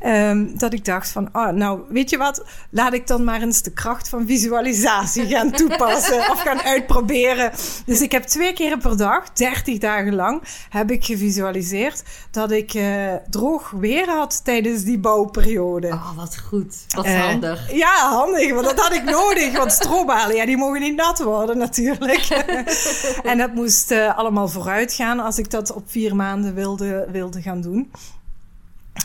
Ehm, 0.00 0.46
dat 0.56 0.72
ik 0.72 0.84
dacht 0.84 1.10
van, 1.10 1.28
oh, 1.32 1.48
nou, 1.48 1.80
weet 1.88 2.10
je 2.10 2.16
wat? 2.16 2.44
Laat 2.70 2.92
ik 2.92 3.06
dan 3.06 3.24
maar 3.24 3.42
eens 3.42 3.62
de 3.62 3.72
kracht 3.72 4.08
van 4.08 4.26
visualisatie 4.26 5.26
gaan 5.26 5.50
toepassen 5.50 6.30
of 6.30 6.40
gaan 6.40 6.60
uitproberen. 6.60 7.52
Dus 7.86 8.00
ik 8.00 8.12
heb 8.12 8.22
twee 8.22 8.52
keer 8.52 8.78
per 8.78 8.96
dag, 8.96 9.32
30 9.32 9.78
dagen 9.78 10.14
lang, 10.14 10.42
heb 10.68 10.90
ik 10.90 11.04
gevisualiseerd 11.04 12.02
dat 12.30 12.50
ik 12.50 12.74
eh, 12.74 13.14
droog 13.30 13.70
weer 13.70 14.08
had 14.08 14.44
tijdens 14.44 14.82
die 14.82 14.98
bouwperiode. 14.98 15.88
Oh, 15.88 16.16
wat 16.16 16.38
goed. 16.48 16.76
Wat 16.88 17.04
Eh, 17.04 17.24
handig. 17.24 17.72
Ja, 17.72 18.08
handig, 18.08 18.52
want 18.52 18.64
dat 18.64 18.80
had 18.80 18.92
ik 18.92 19.04
nodig. 19.04 19.56
Want 19.56 19.72
strobalen, 19.72 20.36
ja, 20.36 20.46
die 20.46 20.56
mogen 20.56 20.80
niet 20.80 20.96
nat 20.96 21.22
worden 21.22 21.58
natuurlijk. 21.58 22.26
en 23.30 23.38
dat 23.38 23.54
moest 23.54 23.90
eh, 23.90 24.18
allemaal 24.18 24.48
vooruit 24.48 24.92
gaan 24.92 25.20
als 25.20 25.38
ik 25.38 25.50
dat 25.50 25.72
op 25.72 25.84
vier 25.86 26.16
maanden 26.16 26.54
wilde, 26.54 27.08
wilde 27.12 27.42
gaan 27.42 27.60
doen. 27.60 27.90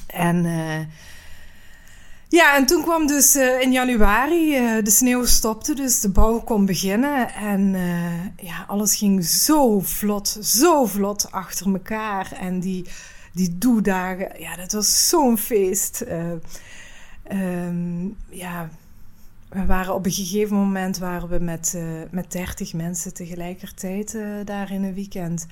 En 0.07 0.45
eh, 0.45 0.85
ja, 2.27 2.55
en 2.55 2.65
toen 2.65 2.83
kwam 2.83 3.07
dus 3.07 3.35
eh, 3.35 3.61
in 3.61 3.71
januari, 3.71 4.51
de 4.83 4.91
sneeuw 4.91 5.25
stopte, 5.25 5.73
dus 5.73 5.99
de 5.99 6.09
bouw 6.09 6.39
kon 6.39 6.65
beginnen. 6.65 7.33
En 7.33 7.75
ja, 8.37 8.65
alles 8.67 8.95
ging 8.95 9.25
zo 9.25 9.79
vlot, 9.79 10.37
zo 10.41 10.85
vlot 10.85 11.31
achter 11.31 11.73
elkaar. 11.73 12.31
En 12.31 12.59
die, 12.59 12.85
die 13.33 13.57
doedagen, 13.57 14.31
ja, 14.39 14.55
dat 14.55 14.71
was 14.71 15.07
zo'n 15.07 15.37
feest. 15.37 16.01
Eh, 16.01 16.31
ehm, 17.23 18.07
ja, 18.29 18.69
we 19.49 19.65
waren 19.65 19.93
op 19.93 20.05
een 20.05 20.11
gegeven 20.11 20.55
moment 20.55 20.97
waren 20.97 21.29
we 21.29 21.39
met, 21.39 21.73
eh, 21.75 21.83
met 22.11 22.31
30 22.31 22.73
mensen 22.73 23.13
tegelijkertijd 23.13 24.15
eh, 24.15 24.23
daar 24.45 24.71
in 24.71 24.83
een 24.83 24.93
weekend. 24.93 25.47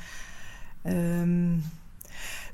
Ehm, 0.81 1.53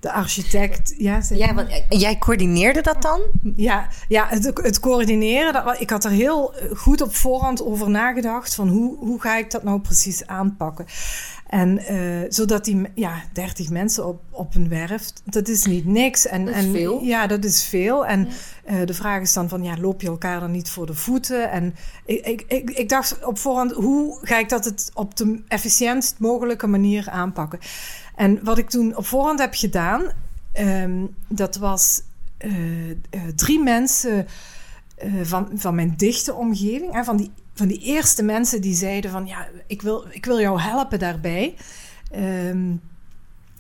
de 0.04 0.12
architect, 0.12 0.94
ja, 0.98 1.22
Ja, 1.30 1.54
want 1.54 1.70
eh, 1.70 2.00
jij 2.00 2.18
coördineerde 2.18 2.82
dat 2.82 3.02
dan? 3.02 3.22
Ja, 3.56 3.88
ja 4.08 4.28
het, 4.28 4.52
het 4.54 4.80
coördineren, 4.80 5.54
dat, 5.54 5.80
ik 5.80 5.90
had 5.90 6.04
er 6.04 6.12
heel 6.12 6.54
goed 6.76 7.02
op 7.02 7.16
voorhand 7.16 7.64
over 7.64 7.90
nagedacht 7.90 8.56
van 8.56 8.68
hoe, 8.68 8.98
hoe 8.98 9.22
ga 9.22 9.38
ik 9.38 9.52
dat 9.52 9.64
nou 9.64 9.80
precies 9.80 10.28
aanpakken. 10.28 10.86
En 11.48 11.78
eh, 11.78 11.98
zodat 12.30 12.66
die 12.66 12.82
ja, 12.96 13.24
30 13.34 13.70
mensen 13.70 14.08
op, 14.08 14.22
op 14.30 14.56
een 14.56 14.70
werf, 14.70 15.12
dat 15.24 15.48
is 15.48 15.66
niet 15.66 15.86
niks. 15.86 16.28
En, 16.28 16.46
Dat 16.46 16.56
is 16.56 16.64
en, 16.64 16.72
veel. 16.72 17.02
Ja, 17.02 17.28
dat 17.28 17.44
is 17.46 17.64
veel. 17.64 18.06
En 18.06 18.28
eh, 18.66 18.76
de 18.86 18.94
vraag 18.94 19.22
is 19.22 19.34
dan 19.34 19.50
van, 19.50 19.64
ja, 19.64 19.78
loop 19.78 20.02
je 20.02 20.08
elkaar 20.08 20.40
dan 20.40 20.52
niet 20.52 20.70
voor 20.70 20.86
de 20.86 20.94
voeten? 20.94 21.52
En 21.52 21.76
ik, 22.06 22.26
ik, 22.26 22.44
ik, 22.48 22.70
ik 22.70 22.90
dacht 22.90 23.26
op 23.26 23.38
voorhand, 23.38 23.72
hoe 23.72 24.20
ga 24.22 24.40
ik 24.40 24.50
dat 24.50 24.66
het 24.66 24.92
op 24.94 25.18
de 25.18 25.42
efficiëntst 25.48 26.16
mogelijke 26.20 26.68
manier 26.68 27.10
aanpakken? 27.10 27.60
En 28.16 28.44
wat 28.44 28.58
ik 28.58 28.70
toen 28.70 28.96
op 28.96 29.06
voorhand 29.06 29.40
heb 29.40 29.54
gedaan, 29.54 30.12
ehm, 30.52 31.06
dat 31.28 31.56
was 31.56 32.02
eh, 32.38 32.90
eh, 32.90 32.96
drie 33.36 33.60
mensen 33.60 34.28
eh, 34.96 35.12
van, 35.22 35.50
van 35.56 35.76
mijn 35.76 35.94
dichte 35.98 36.34
omgeving. 36.34 36.94
En 36.94 37.06
van 37.06 37.18
die, 37.18 37.32
van 37.54 37.68
die 37.68 37.80
eerste 37.80 38.24
mensen 38.24 38.62
die 38.62 38.76
zeiden 38.76 39.12
van... 39.12 39.26
ja, 39.26 39.48
ik 39.68 39.82
wil, 39.82 40.06
ik 40.10 40.26
wil 40.26 40.40
jou 40.40 40.60
helpen 40.60 41.00
daarbij. 41.00 41.56
ehm, 42.12 42.76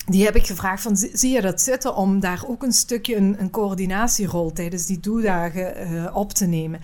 die 0.05 0.25
heb 0.25 0.35
ik 0.35 0.45
gevraagd 0.45 0.81
van, 0.81 0.97
zie 0.97 1.31
je 1.31 1.41
dat 1.41 1.61
zitten 1.61 1.95
om 1.95 2.19
daar 2.19 2.43
ook 2.47 2.63
een 2.63 2.71
stukje 2.71 3.15
een, 3.15 3.35
een 3.39 3.49
coördinatierol 3.49 4.51
tijdens 4.51 4.85
die 4.85 4.99
doedagen 4.99 6.13
op 6.13 6.33
te 6.33 6.45
nemen. 6.45 6.79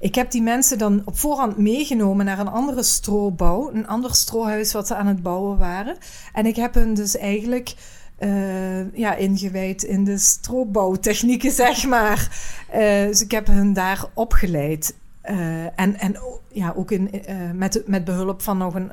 Ik 0.00 0.14
heb 0.14 0.30
die 0.30 0.42
mensen 0.42 0.78
dan 0.78 1.02
op 1.04 1.18
voorhand 1.18 1.58
meegenomen 1.58 2.24
naar 2.24 2.38
een 2.38 2.48
andere 2.48 2.82
strobouw, 2.82 3.70
een 3.72 3.86
ander 3.86 4.14
strohuis 4.14 4.72
wat 4.72 4.86
ze 4.86 4.94
aan 4.94 5.06
het 5.06 5.22
bouwen 5.22 5.58
waren. 5.58 5.96
En 6.32 6.46
ik 6.46 6.56
heb 6.56 6.74
hun 6.74 6.94
dus 6.94 7.16
eigenlijk 7.16 7.74
eh, 8.18 8.92
ja, 8.92 9.14
ingewijd 9.14 9.82
in 9.82 10.04
de 10.04 10.18
stroopbouwtechnieken, 10.18 11.50
zeg 11.64 11.86
maar. 11.86 12.28
Eh, 12.70 13.06
dus 13.06 13.22
ik 13.22 13.30
heb 13.30 13.46
hun 13.46 13.72
daar 13.72 14.04
opgeleid. 14.14 14.94
Eh, 15.20 15.80
en 15.80 15.98
en 15.98 16.16
ja, 16.52 16.72
ook 16.76 16.90
in, 16.90 17.10
met, 17.54 17.82
met 17.86 18.04
behulp 18.04 18.42
van 18.42 18.58
nog 18.58 18.74
een, 18.74 18.90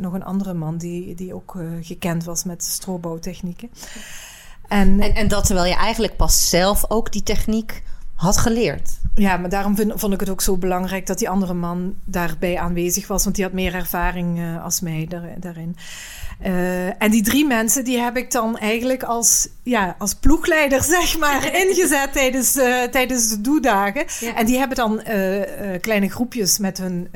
nog 0.00 0.12
een 0.12 0.24
andere 0.24 0.54
man 0.54 0.76
die, 0.76 1.14
die 1.14 1.34
ook 1.34 1.56
gekend 1.80 2.24
was 2.24 2.44
met 2.44 2.64
stroopbouwtechnieken. 2.64 3.70
En, 4.68 5.00
En, 5.00 5.14
en 5.14 5.28
dat 5.28 5.46
terwijl 5.46 5.66
je 5.66 5.76
eigenlijk 5.76 6.16
pas 6.16 6.48
zelf 6.48 6.84
ook 6.88 7.12
die 7.12 7.22
techniek 7.22 7.82
had 8.22 8.36
geleerd. 8.36 8.98
ja, 9.14 9.36
maar 9.36 9.50
daarom 9.50 9.76
vind, 9.76 9.92
vond 9.94 10.12
ik 10.12 10.20
het 10.20 10.28
ook 10.28 10.40
zo 10.40 10.56
belangrijk 10.56 11.06
dat 11.06 11.18
die 11.18 11.28
andere 11.28 11.54
man 11.54 11.94
daarbij 12.04 12.58
aanwezig 12.58 13.06
was, 13.06 13.24
want 13.24 13.36
die 13.36 13.44
had 13.44 13.52
meer 13.54 13.74
ervaring 13.74 14.38
eh, 14.38 14.64
als 14.64 14.80
mij 14.80 15.06
daar, 15.08 15.34
daarin. 15.38 15.76
Eh, 16.40 17.02
en 17.02 17.10
die 17.10 17.22
drie 17.22 17.46
mensen, 17.46 17.84
die 17.84 17.98
heb 17.98 18.16
ik 18.16 18.30
dan 18.30 18.58
eigenlijk 18.58 19.02
als, 19.02 19.48
ja, 19.62 19.94
als 19.98 20.14
ploegleider, 20.14 20.82
zeg 20.98 21.18
maar, 21.18 21.54
ingezet 21.54 22.12
tijdens, 22.12 22.56
eh, 22.56 22.82
tijdens 22.82 23.28
de 23.28 23.40
doedagen. 23.40 24.04
Ja. 24.20 24.34
En 24.34 24.46
die 24.46 24.58
hebben 24.58 24.76
dan 24.76 25.02
kleine 25.80 26.08
groepjes 26.08 26.58
met 26.58 26.78
hun 26.78 27.08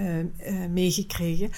meegekregen. 0.70 1.50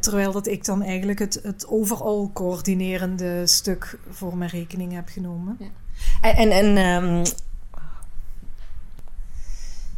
Terwijl 0.00 0.32
dat 0.32 0.46
ik 0.46 0.64
dan 0.64 0.82
eigenlijk 0.82 1.18
het, 1.18 1.40
het 1.42 1.66
overal 1.68 2.30
coördinerende 2.32 3.46
stuk 3.46 3.98
voor 4.10 4.36
mijn 4.36 4.50
rekening 4.50 4.92
heb 4.92 5.08
genomen. 5.08 5.58
En, 6.20 6.36
en, 6.36 6.50
en, 6.50 6.76
ehm, 6.76 7.24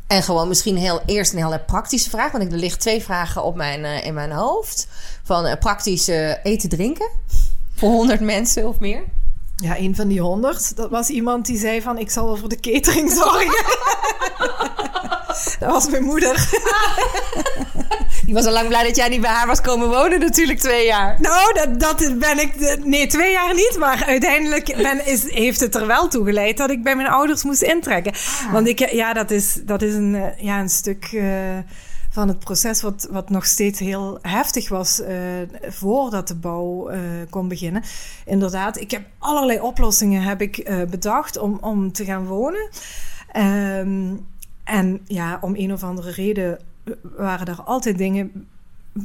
en 0.07 0.23
gewoon 0.23 0.49
misschien 0.49 0.77
heel, 0.77 1.01
eerst 1.07 1.33
een 1.33 1.45
hele 1.45 1.61
praktische 1.61 2.11
vraag. 2.11 2.33
Want 2.33 2.45
ik, 2.45 2.53
er 2.53 2.59
liggen 2.59 2.81
twee 2.81 3.03
vragen 3.03 3.45
op 3.45 3.57
mijn, 3.57 3.85
eh, 3.85 4.05
in 4.05 4.15
mijn 4.15 4.33
hoofd. 4.33 4.89
Van 5.23 5.47
eh, 5.47 5.59
praktisch 5.59 6.09
eh, 6.09 6.45
eten, 6.45 6.69
drinken. 6.69 7.09
Voor 7.75 7.91
100 7.91 8.21
mensen 8.35 8.69
of 8.69 8.79
meer. 8.79 9.05
Ja, 9.57 9.79
een 9.79 9.97
van 9.97 10.09
die 10.09 10.21
honderd, 10.21 10.77
dat 10.77 10.91
was 10.91 11.09
iemand 11.09 11.47
die 11.47 11.59
zei 11.59 11.83
van... 11.83 11.99
ik 11.99 12.11
zal 12.11 12.25
wel 12.25 12.37
voor 12.37 12.49
de 12.49 12.61
catering 12.61 13.13
zorgen. 13.23 13.65
dat 15.59 15.71
was 15.71 15.91
mijn 15.91 16.05
moeder. 16.05 16.49
Die 18.25 18.35
was 18.35 18.47
al 18.47 18.53
lang 18.53 18.69
blij 18.69 18.85
dat 18.85 18.97
jij 18.97 19.09
niet 19.09 19.21
bij 19.21 19.31
haar 19.31 19.47
was 19.47 19.61
komen 19.61 19.89
wonen, 19.89 20.21
natuurlijk 20.21 20.59
twee 20.59 20.87
jaar. 20.87 21.17
nou, 21.21 21.55
dat, 21.55 21.81
dat 21.81 22.19
ben 22.19 22.39
ik... 22.39 22.79
Nee, 22.85 23.07
twee 23.07 23.33
jaar 23.33 23.55
niet. 23.55 23.77
Maar 23.79 24.05
uiteindelijk 24.07 24.77
ben, 24.77 25.07
is, 25.07 25.31
heeft 25.33 25.61
het 25.61 25.75
er 25.75 25.87
wel 25.87 26.09
toe 26.09 26.25
geleid... 26.25 26.57
dat 26.57 26.71
ik 26.71 26.83
bij 26.83 26.97
mijn 26.97 27.09
ouders 27.09 27.43
moest 27.43 27.63
intrekken. 27.63 28.13
Want 28.53 28.69
ik, 28.69 28.91
ja, 28.91 29.13
dat 29.13 29.31
is, 29.31 29.59
dat 29.63 29.83
is 29.83 29.95
een, 29.95 30.33
ja, 30.39 30.61
een 30.61 30.69
stuk... 30.69 31.05
eh, 31.13 31.25
van 32.11 32.29
het 32.29 32.39
proces 32.39 32.83
wat, 32.83 33.09
wat 33.11 33.31
nog 33.31 33.47
steeds 33.47 33.79
heel 33.79 34.19
heftig 34.23 34.69
was 34.69 35.01
eh, 35.01 35.17
voordat 35.69 36.29
de 36.29 36.35
bouw 36.35 36.89
eh, 36.89 37.01
kon 37.31 37.49
beginnen. 37.49 37.83
Inderdaad, 38.25 38.81
ik 38.81 38.91
heb 38.91 39.03
allerlei 39.19 39.61
oplossingen 39.61 40.23
heb 40.23 40.41
ik, 40.41 40.87
bedacht 40.91 41.39
om, 41.39 41.59
om 41.61 41.93
te 41.93 42.05
gaan 42.05 42.27
wonen. 42.27 42.69
Ehm, 43.33 44.15
en 44.67 45.01
ja, 45.05 45.39
om 45.41 45.55
een 45.57 45.73
of 45.73 45.83
andere 45.83 46.11
reden 46.11 46.59
waren 47.03 47.47
er 47.47 47.63
altijd 47.63 47.99
dingen 47.99 48.49
eh, 48.93 49.03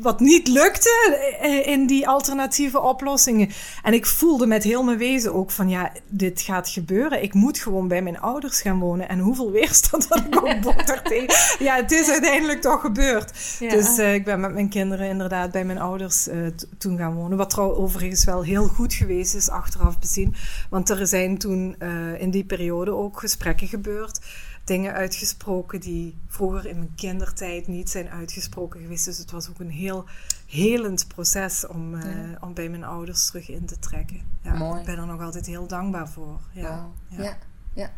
wat 0.00 0.20
niet 0.20 0.48
lukte 0.48 1.18
eh, 1.40 1.66
in 1.66 1.86
die 1.86 2.08
alternatieve 2.08 2.80
oplossingen. 2.80 3.48
En 3.82 3.92
ik 3.92 4.06
voelde 4.06 4.46
met 4.46 4.62
heel 4.62 4.82
mijn 4.82 4.98
wezen 4.98 5.34
ook 5.34 5.50
van 5.50 5.68
ja, 5.68 5.92
dit 6.08 6.40
gaat 6.40 6.68
gebeuren. 6.68 7.22
Ik 7.22 7.34
moet 7.34 7.58
gewoon 7.58 7.88
bij 7.88 8.02
mijn 8.02 8.20
ouders 8.20 8.60
gaan 8.60 8.78
wonen. 8.78 9.08
En 9.08 9.18
hoeveel 9.18 9.50
weerstand 9.50 10.06
had 10.08 10.18
ik 10.18 10.36
ook 10.36 10.60
bot 10.60 11.04
tegen. 11.04 11.64
Ja, 11.64 11.76
het 11.76 11.92
is 11.92 12.08
uiteindelijk 12.08 12.60
toch 12.60 12.80
gebeurd. 12.80 13.56
Ja. 13.58 13.70
Dus 13.70 13.98
eh, 13.98 14.14
ik 14.14 14.24
ben 14.24 14.40
met 14.40 14.52
mijn 14.52 14.68
kinderen 14.68 15.08
inderdaad 15.08 15.50
bij 15.50 15.64
mijn 15.64 15.78
ouders 15.78 16.28
eh, 16.28 16.38
toen 16.78 16.98
gaan 16.98 17.14
wonen. 17.14 17.38
Wat 17.38 17.50
trouw 17.50 17.74
overigens 17.74 18.24
wel 18.24 18.42
heel 18.42 18.66
goed 18.66 18.94
geweest 18.94 19.34
is 19.34 19.48
achteraf 19.48 19.98
bezien. 19.98 20.34
Want 20.70 20.88
er 20.88 21.06
zijn 21.06 21.38
toen 21.38 21.76
eh, 21.78 22.20
in 22.20 22.30
die 22.30 22.44
periode 22.44 22.90
ook 22.90 23.20
gesprekken 23.20 23.66
gebeurd. 23.66 24.20
Dingen 24.64 24.92
uitgesproken 24.92 25.80
die 25.80 26.18
vroeger 26.28 26.66
in 26.66 26.76
mijn 26.76 26.94
kindertijd 26.96 27.66
niet 27.66 27.90
zijn 27.90 28.08
uitgesproken 28.08 28.80
geweest. 28.80 29.04
Dus 29.04 29.18
het 29.18 29.30
was 29.30 29.48
ook 29.50 29.60
een 29.60 29.70
heel 29.70 30.04
helend 30.46 31.08
proces 31.08 31.66
om, 31.66 31.94
eh, 31.94 32.12
om 32.40 32.54
bij 32.54 32.68
mijn 32.68 32.84
ouders 32.84 33.26
terug 33.26 33.48
in 33.48 33.66
te 33.66 33.78
trekken. 33.78 34.20
Ja, 34.42 34.54
Mooi. 34.54 34.80
Ik 34.80 34.86
ben 34.86 34.98
er 34.98 35.06
nog 35.06 35.20
altijd 35.20 35.46
heel 35.46 35.66
dankbaar 35.66 36.08
voor. 36.08 36.40
Ja. 36.52 36.88
Ja, 37.08 37.36
ja. 37.74 37.90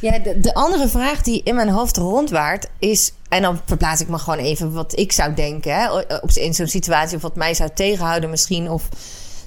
Ja, 0.00 0.18
de, 0.18 0.40
de 0.40 0.54
andere 0.54 0.88
vraag 0.88 1.22
die 1.22 1.42
in 1.42 1.54
mijn 1.54 1.68
hoofd 1.68 1.96
rondwaart 1.96 2.68
is... 2.78 3.12
en 3.28 3.42
dan 3.42 3.60
verplaats 3.64 4.00
ik 4.00 4.08
me 4.08 4.18
gewoon 4.18 4.38
even 4.38 4.72
wat 4.72 4.98
ik 4.98 5.12
zou 5.12 5.34
denken... 5.34 5.74
Hè, 5.74 5.96
op, 5.96 6.30
in 6.30 6.54
zo'n 6.54 6.66
situatie 6.66 7.16
of 7.16 7.22
wat 7.22 7.36
mij 7.36 7.54
zou 7.54 7.70
tegenhouden 7.74 8.30
misschien... 8.30 8.70
of 8.70 8.88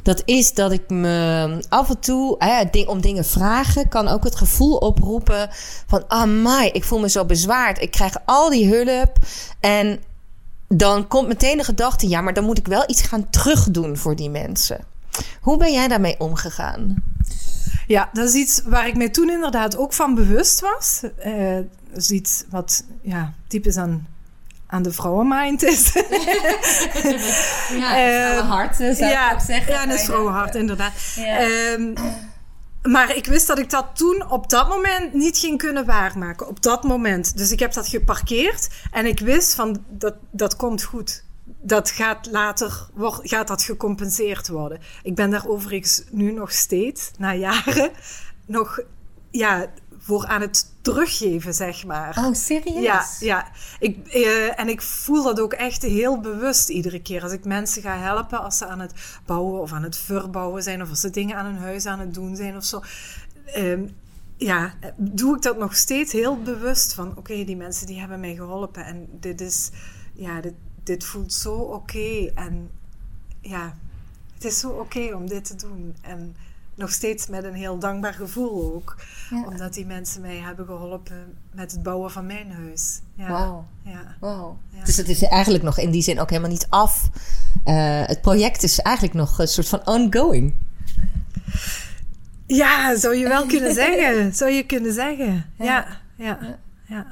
dat 0.02 0.22
is 0.26 0.54
dat 0.54 0.72
ik 0.72 0.90
me 0.90 1.64
af 1.70 1.90
en 1.90 2.00
toe 2.00 2.36
hè, 2.38 2.82
om 2.86 3.02
dingen 3.02 3.26
vragen... 3.26 3.88
kan 3.88 4.08
ook 4.08 4.24
het 4.24 4.36
gevoel 4.36 4.76
oproepen 4.78 5.50
van... 5.88 6.04
amai, 6.08 6.70
ik 6.70 6.84
voel 6.84 7.00
me 7.00 7.10
zo 7.10 7.26
bezwaard. 7.26 7.82
Ik 7.82 7.92
krijg 7.92 8.16
al 8.26 8.50
die 8.50 8.76
hulp 8.76 9.18
en 9.60 10.00
dan 10.68 11.08
komt 11.08 11.28
meteen 11.28 11.58
de 11.58 11.64
gedachte... 11.64 12.08
ja, 12.08 12.22
maar 12.22 12.34
dan 12.34 12.44
moet 12.44 12.58
ik 12.58 12.68
wel 12.68 12.84
iets 12.88 13.02
gaan 13.02 13.30
terugdoen 13.30 13.98
voor 13.98 14.16
die 14.16 14.30
mensen. 14.30 14.80
Hoe 15.42 15.58
ben 15.58 15.72
jij 15.72 15.88
daarmee 15.88 16.20
omgegaan? 16.20 17.04
Ja, 17.88 18.10
dat 18.14 18.28
is 18.28 18.34
iets 18.34 18.62
waar 18.66 18.88
ik 18.88 18.98
mij 18.98 19.10
toen 19.10 19.30
inderdaad 19.30 19.78
ook 19.78 19.94
van 19.94 20.16
bewust 20.16 20.60
was. 20.60 21.02
Eh, 21.18 21.56
dat 21.90 22.02
is 22.02 22.12
iets 22.12 22.44
wat 22.50 22.84
ja, 23.02 23.34
typisch 23.48 23.78
aan, 23.78 24.08
aan 24.72 24.82
de 24.82 24.92
vrouwenmind 24.92 25.64
is. 25.64 25.92
Ja, 27.78 27.98
Eh, 27.98 28.50
hart 28.50 28.76
zou 28.76 28.96
ja, 28.96 29.28
ik 29.28 29.34
ook 29.34 29.42
zeggen. 29.42 29.74
Ja, 29.74 29.86
dat 29.86 30.00
is 30.00 30.06
vrouwenhart, 30.06 30.56
inderdaad. 30.56 30.92
Ja. 31.16 31.38
Ehm, 31.38 31.94
maar 32.82 33.16
ik 33.16 33.26
wist 33.26 33.48
dat 33.48 33.60
ik 33.60 33.70
dat 33.70 33.86
toen 33.94 34.30
op 34.30 34.50
dat 34.50 34.70
moment 34.70 35.14
niet 35.14 35.38
ging 35.38 35.58
kunnen 35.58 35.86
waarmaken. 35.86 36.48
Op 36.48 36.62
dat 36.62 36.84
moment. 36.84 37.38
Dus 37.38 37.52
ik 37.52 37.60
heb 37.60 37.74
dat 37.74 37.88
geparkeerd. 37.88 38.70
En 38.92 39.06
ik 39.06 39.20
wist 39.20 39.56
van 39.56 39.84
dat, 39.90 40.16
dat 40.32 40.56
komt 40.56 40.84
goed. 40.84 41.24
Dat 41.44 41.90
gaat 41.90 42.28
later 42.32 42.88
wordt, 42.94 43.30
gaat 43.30 43.48
dat 43.48 43.64
gecompenseerd 43.64 44.48
worden. 44.48 44.80
Ik 45.04 45.16
ben 45.16 45.30
daar 45.30 45.48
overigens 45.48 46.04
nu 46.10 46.32
nog 46.32 46.52
steeds, 46.52 47.12
na 47.18 47.34
jaren, 47.34 47.92
nog 48.46 48.80
ja, 49.32 49.66
voor 50.04 50.26
aan 50.26 50.42
het 50.42 50.72
teruggeven, 50.82 51.54
zeg 51.54 51.86
maar. 51.86 52.18
Oh, 52.18 52.34
serieus? 52.34 52.84
Ja, 52.84 53.06
ja. 53.20 53.52
Ik, 53.80 54.08
eh, 54.08 54.60
en 54.60 54.70
ik 54.70 54.82
voel 54.82 55.24
dat 55.24 55.40
ook 55.40 55.54
echt 55.54 55.82
heel 55.82 56.20
bewust 56.20 56.70
iedere 56.70 57.02
keer. 57.02 57.24
Als 57.24 57.32
ik 57.32 57.46
mensen 57.46 57.82
ga 57.82 57.98
helpen, 57.98 58.42
als 58.44 58.58
ze 58.58 58.66
aan 58.66 58.80
het 58.80 58.94
bouwen 59.26 59.62
of 59.62 59.72
aan 59.72 59.84
het 59.84 59.98
verbouwen 59.98 60.64
zijn, 60.64 60.82
of 60.82 60.90
als 60.90 61.00
ze 61.00 61.10
dingen 61.10 61.36
aan 61.36 61.46
hun 61.46 61.58
huis 61.58 61.86
aan 61.86 62.00
het 62.00 62.14
doen 62.14 62.36
zijn 62.36 62.56
of 62.56 62.64
zo. 62.64 62.82
Ehm, 63.46 63.84
ja, 64.38 64.74
doe 64.96 65.36
ik 65.36 65.42
dat 65.42 65.58
nog 65.58 65.76
steeds 65.76 66.12
heel 66.12 66.42
bewust 66.42 66.94
van, 66.94 67.18
oké, 67.18 67.44
die 67.44 67.56
mensen 67.56 67.88
die 67.88 68.00
hebben 68.00 68.20
mij 68.20 68.36
geholpen 68.36 68.86
en 68.86 69.08
dit 69.20 69.42
is, 69.42 69.70
ja, 70.14 70.42
dit, 70.42 70.54
dit 70.84 71.04
voelt 71.04 71.34
zo 71.34 71.54
oké 71.54 72.32
en 72.36 72.70
ja, 73.42 73.78
het 74.34 74.46
is 74.46 74.60
zo 74.60 74.70
oké 74.70 75.16
om 75.16 75.28
dit 75.28 75.46
te 75.46 75.56
doen 75.56 75.96
en 76.02 76.36
nog 76.82 76.92
steeds 76.92 77.28
met 77.28 77.44
een 77.44 77.54
heel 77.54 77.80
dankbaar 77.80 78.14
gevoel 78.14 78.74
ook, 78.76 78.96
Ja. 79.30 79.44
omdat 79.46 79.74
die 79.74 79.86
mensen 79.86 80.22
mij 80.22 80.38
hebben 80.38 80.66
geholpen 80.66 81.38
met 81.52 81.72
het 81.72 81.84
bouwen 81.84 82.12
van 82.12 82.26
mijn 82.26 82.52
huis. 82.52 83.00
Ja, 83.16 83.28
Wauw. 83.30 83.66
ja. 83.84 84.16
Wow. 84.20 84.58
Ja. 84.70 84.84
Dus 84.84 84.98
het 84.98 85.10
is 85.10 85.24
eigenlijk 85.24 85.64
nog 85.64 85.78
in 85.80 85.92
die 85.92 86.02
zin 86.02 86.20
ook 86.20 86.30
helemaal 86.30 86.52
niet 86.52 86.68
af. 86.70 87.10
Eh, 87.64 88.02
het 88.06 88.22
project 88.22 88.64
is 88.64 88.80
eigenlijk 88.80 89.16
nog 89.16 89.40
een 89.40 89.48
soort 89.48 89.68
van 89.68 89.88
ongoing. 89.88 90.54
ja, 92.46 92.96
zou 92.98 93.16
je 93.16 93.28
wel 93.28 93.46
kunnen 93.46 93.74
zeggen. 93.84 94.34
Zou 94.36 94.52
je 94.52 94.64
kunnen 94.66 94.94
zeggen. 94.94 95.46
Ja, 95.56 95.86
ja, 96.16 96.40
ja. 96.86 97.06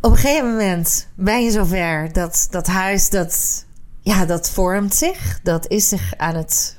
Op 0.00 0.10
een 0.12 0.18
gegeven 0.18 0.50
moment 0.50 1.08
ben 1.14 1.44
je 1.44 1.50
zover 1.50 2.12
dat 2.12 2.46
dat 2.50 2.66
huis, 2.66 3.10
dat, 3.10 3.64
ja, 4.00 4.24
dat 4.26 4.50
vormt 4.50 4.94
zich. 4.94 5.40
Dat 5.42 5.68
is 5.68 5.88
zich 5.88 6.16
aan 6.16 6.34
het 6.34 6.75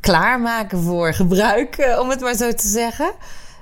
klaarmaken 0.00 0.82
voor 0.82 1.14
gebruik, 1.14 1.76
eh, 1.76 1.98
om 1.98 2.10
het 2.10 2.20
maar 2.20 2.34
zo 2.34 2.52
te 2.52 2.68
zeggen. 2.68 3.12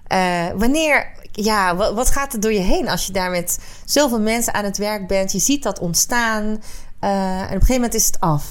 Eh, 0.07 0.47
wanneer, 0.55 1.13
ja, 1.33 1.77
wat, 1.77 1.95
wat 1.95 2.11
gaat 2.11 2.33
er 2.33 2.41
door 2.41 2.53
je 2.53 2.59
heen 2.59 2.89
als 2.89 3.07
je 3.07 3.13
daar 3.13 3.31
met 3.31 3.59
zoveel 3.85 4.21
mensen 4.21 4.55
aan 4.55 4.65
het 4.65 4.79
werk 4.79 5.07
bent? 5.07 5.33
Je 5.33 5.39
ziet 5.39 5.63
dat 5.63 5.79
ontstaan 5.79 6.63
eh, 7.01 7.41
en 7.41 7.45
op 7.45 7.53
een 7.53 7.61
gegeven 7.61 7.75
moment 7.75 7.95
is 7.95 8.07
het 8.07 8.21
af. 8.21 8.45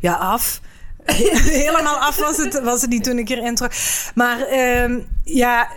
Ja, 0.00 0.14
af. 0.14 0.60
Helemaal 1.64 1.96
af 1.96 2.16
was 2.16 2.36
het, 2.36 2.60
was 2.60 2.80
het 2.80 2.90
niet 2.90 3.04
toen 3.04 3.18
ik 3.18 3.28
hierin 3.28 3.54
trok. 3.54 3.72
Maar 4.14 4.40
ehm, 4.40 5.00
ja, 5.24 5.68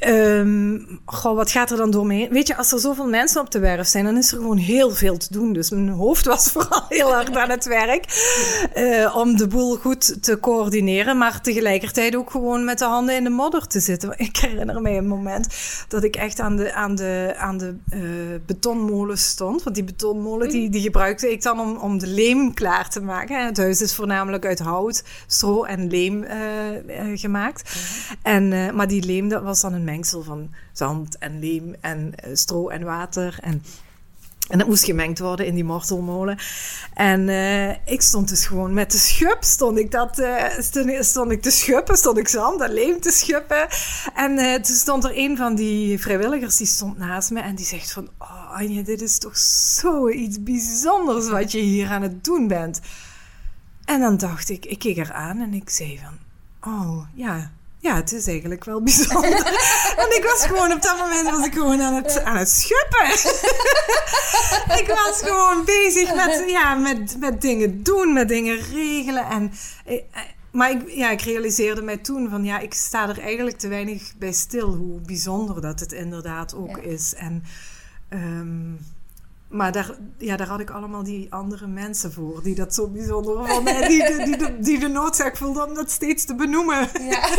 Ehm, 0.00 0.78
goh, 1.04 1.36
wat 1.36 1.50
gaat 1.50 1.70
er 1.70 1.76
dan 1.76 1.90
door 1.90 2.06
me 2.06 2.14
heen? 2.14 2.28
Weet 2.30 2.46
je, 2.46 2.56
als 2.56 2.72
er 2.72 2.78
zoveel 2.78 3.08
mensen 3.08 3.40
op 3.40 3.50
de 3.50 3.58
werf 3.58 3.86
zijn, 3.86 4.04
dan 4.04 4.16
is 4.16 4.32
er 4.32 4.38
gewoon 4.38 4.56
heel 4.56 4.90
veel 4.90 5.16
te 5.16 5.26
doen. 5.30 5.52
Dus 5.52 5.70
mijn 5.70 5.88
hoofd 5.88 6.24
was 6.24 6.50
vooral 6.52 6.84
heel 6.88 7.12
hard 7.12 7.36
aan 7.36 7.50
het 7.50 7.64
werk 7.64 8.04
eh, 8.74 9.16
om 9.16 9.36
de 9.36 9.46
boel 9.46 9.76
goed 9.76 10.22
te 10.22 10.40
coördineren, 10.40 11.18
maar 11.18 11.40
tegelijkertijd 11.40 12.16
ook 12.16 12.30
gewoon 12.30 12.64
met 12.64 12.78
de 12.78 12.84
handen 12.84 13.14
in 13.14 13.24
de 13.24 13.30
modder 13.30 13.66
te 13.66 13.80
zitten. 13.80 14.14
Ik 14.30 14.36
herinner 14.36 14.80
me 14.80 14.90
een 14.90 15.06
moment 15.06 15.48
dat 15.88 16.04
ik 16.04 16.16
echt 16.16 16.40
aan 16.40 16.56
de, 16.56 16.72
aan 16.72 16.94
de, 16.94 17.34
aan 17.38 17.58
de 17.58 17.74
eh, 17.88 18.00
betonmolen 18.46 19.18
stond. 19.18 19.62
Want 19.62 19.74
die 19.76 19.84
betonmolen 19.84 20.48
die, 20.48 20.70
die 20.70 20.82
gebruikte 20.82 21.32
ik 21.32 21.42
dan 21.42 21.60
om, 21.60 21.76
om 21.76 21.98
de 21.98 22.06
leem 22.06 22.54
klaar 22.54 22.88
te 22.88 23.00
maken. 23.00 23.46
Het 23.46 23.56
huis 23.56 23.80
is 23.80 23.94
voornamelijk 23.94 24.46
uit 24.46 24.58
hout, 24.58 25.04
stro 25.26 25.64
en 25.64 25.90
leem 25.90 26.22
eh, 26.22 26.38
gemaakt. 27.14 27.74
En, 28.22 28.74
maar 28.74 28.88
die 28.88 29.04
leem, 29.04 29.28
dat 29.28 29.42
was 29.42 29.60
dan 29.60 29.72
een 29.72 29.88
mengsel 29.90 30.22
van 30.22 30.50
zand 30.72 31.18
en 31.18 31.38
leem 31.38 31.74
en 31.80 32.14
eh, 32.14 32.30
stro 32.34 32.68
en 32.68 32.84
water. 32.84 33.38
En, 33.40 33.62
en 34.50 34.58
dat 34.58 34.66
moest 34.66 34.84
gemengd 34.84 35.18
worden 35.18 35.46
in 35.46 35.54
die 35.54 35.64
mortelmolen. 35.64 36.38
En 36.94 37.28
eh, 37.28 37.70
ik 37.70 38.02
stond 38.02 38.28
dus 38.28 38.46
gewoon 38.46 38.74
met 38.74 38.90
de 38.90 38.98
schub, 38.98 39.36
stond 39.40 39.78
ik, 39.78 39.90
dat, 39.90 40.18
eh, 40.18 40.44
stond, 40.58 41.04
stond 41.04 41.30
ik 41.30 41.42
te 41.42 41.50
schuppen, 41.50 41.96
stond 41.96 42.18
ik 42.18 42.28
zand 42.28 42.60
en 42.60 42.72
leem 42.72 43.00
te 43.00 43.10
schuppen. 43.10 43.68
En 44.14 44.38
eh, 44.38 44.54
toen 44.54 44.76
stond 44.76 45.04
er 45.04 45.12
een 45.14 45.36
van 45.36 45.54
die 45.54 45.98
vrijwilligers, 45.98 46.56
die 46.56 46.66
stond 46.66 46.98
naast 46.98 47.30
me 47.30 47.40
en 47.40 47.54
die 47.54 47.66
zegt 47.66 47.92
van... 47.92 48.08
Oh 48.18 48.50
Anja, 48.52 48.82
dit 48.82 49.02
is 49.02 49.18
toch 49.18 49.36
zoiets 49.36 50.42
bijzonders 50.42 51.28
wat 51.28 51.52
je 51.52 51.58
hier 51.58 51.88
aan 51.88 52.02
het 52.02 52.24
doen 52.24 52.48
bent. 52.48 52.80
En 53.84 54.00
dan 54.00 54.16
dacht 54.16 54.48
ik, 54.48 54.66
ik 54.66 54.78
keek 54.78 54.96
haar 54.96 55.12
aan 55.12 55.40
en 55.40 55.54
ik 55.54 55.70
zei 55.70 56.00
van... 56.02 56.18
Oh, 56.72 57.04
ja, 57.14 57.50
ja, 57.80 57.94
het 57.96 58.12
is 58.12 58.26
eigenlijk 58.26 58.64
wel 58.64 58.82
bijzonder. 58.82 59.30
Want 59.96 60.14
ik 60.14 60.24
was 60.32 60.46
gewoon 60.46 60.72
op 60.72 60.82
dat 60.82 60.98
moment 60.98 61.30
was 61.30 61.46
ik 61.46 61.52
gewoon 61.52 61.82
aan 61.82 61.94
het, 61.94 62.24
aan 62.24 62.36
het 62.36 62.50
schuppen. 62.50 63.08
ik 64.80 64.86
was 64.86 65.20
gewoon 65.22 65.64
bezig 65.64 66.14
met, 66.14 66.44
ja, 66.46 66.74
met, 66.74 67.16
met 67.20 67.40
dingen 67.40 67.82
doen, 67.82 68.12
met 68.12 68.28
dingen 68.28 68.58
regelen. 68.58 69.24
En, 69.24 69.52
eh, 69.84 69.94
eh, 69.94 70.02
maar 70.52 70.70
ik, 70.70 70.90
ja, 70.90 71.10
ik 71.10 71.20
realiseerde 71.20 71.82
mij 71.82 71.96
toen 71.96 72.28
van 72.30 72.44
ja, 72.44 72.58
ik 72.58 72.74
sta 72.74 73.08
er 73.08 73.20
eigenlijk 73.20 73.58
te 73.58 73.68
weinig 73.68 74.12
bij 74.18 74.32
stil 74.32 74.74
hoe 74.74 75.00
bijzonder 75.00 75.60
dat 75.60 75.80
het 75.80 75.92
inderdaad 75.92 76.54
ook 76.54 76.76
Ja. 76.76 76.82
is. 76.82 77.14
En, 77.14 77.44
ehm, 78.08 78.72
maar 79.50 79.72
daar, 79.72 79.90
ja, 80.18 80.36
daar 80.36 80.46
had 80.46 80.60
ik 80.60 80.70
allemaal 80.70 81.02
die 81.02 81.26
andere 81.32 81.66
mensen 81.66 82.12
voor 82.12 82.42
die 82.42 82.54
dat 82.54 82.74
zo 82.74 82.88
bijzonder 82.88 83.48
vonden. 83.48 83.82
En 83.82 83.88
die, 83.88 84.04
de- 84.04 84.22
die, 84.24 84.36
de, 84.36 84.58
die 84.58 84.78
de 84.78 84.88
noodzaak 84.88 85.36
voelden 85.36 85.68
om 85.68 85.74
dat 85.74 85.90
steeds 85.90 86.24
te 86.24 86.34
benoemen. 86.34 86.88
Ja. 87.00 87.28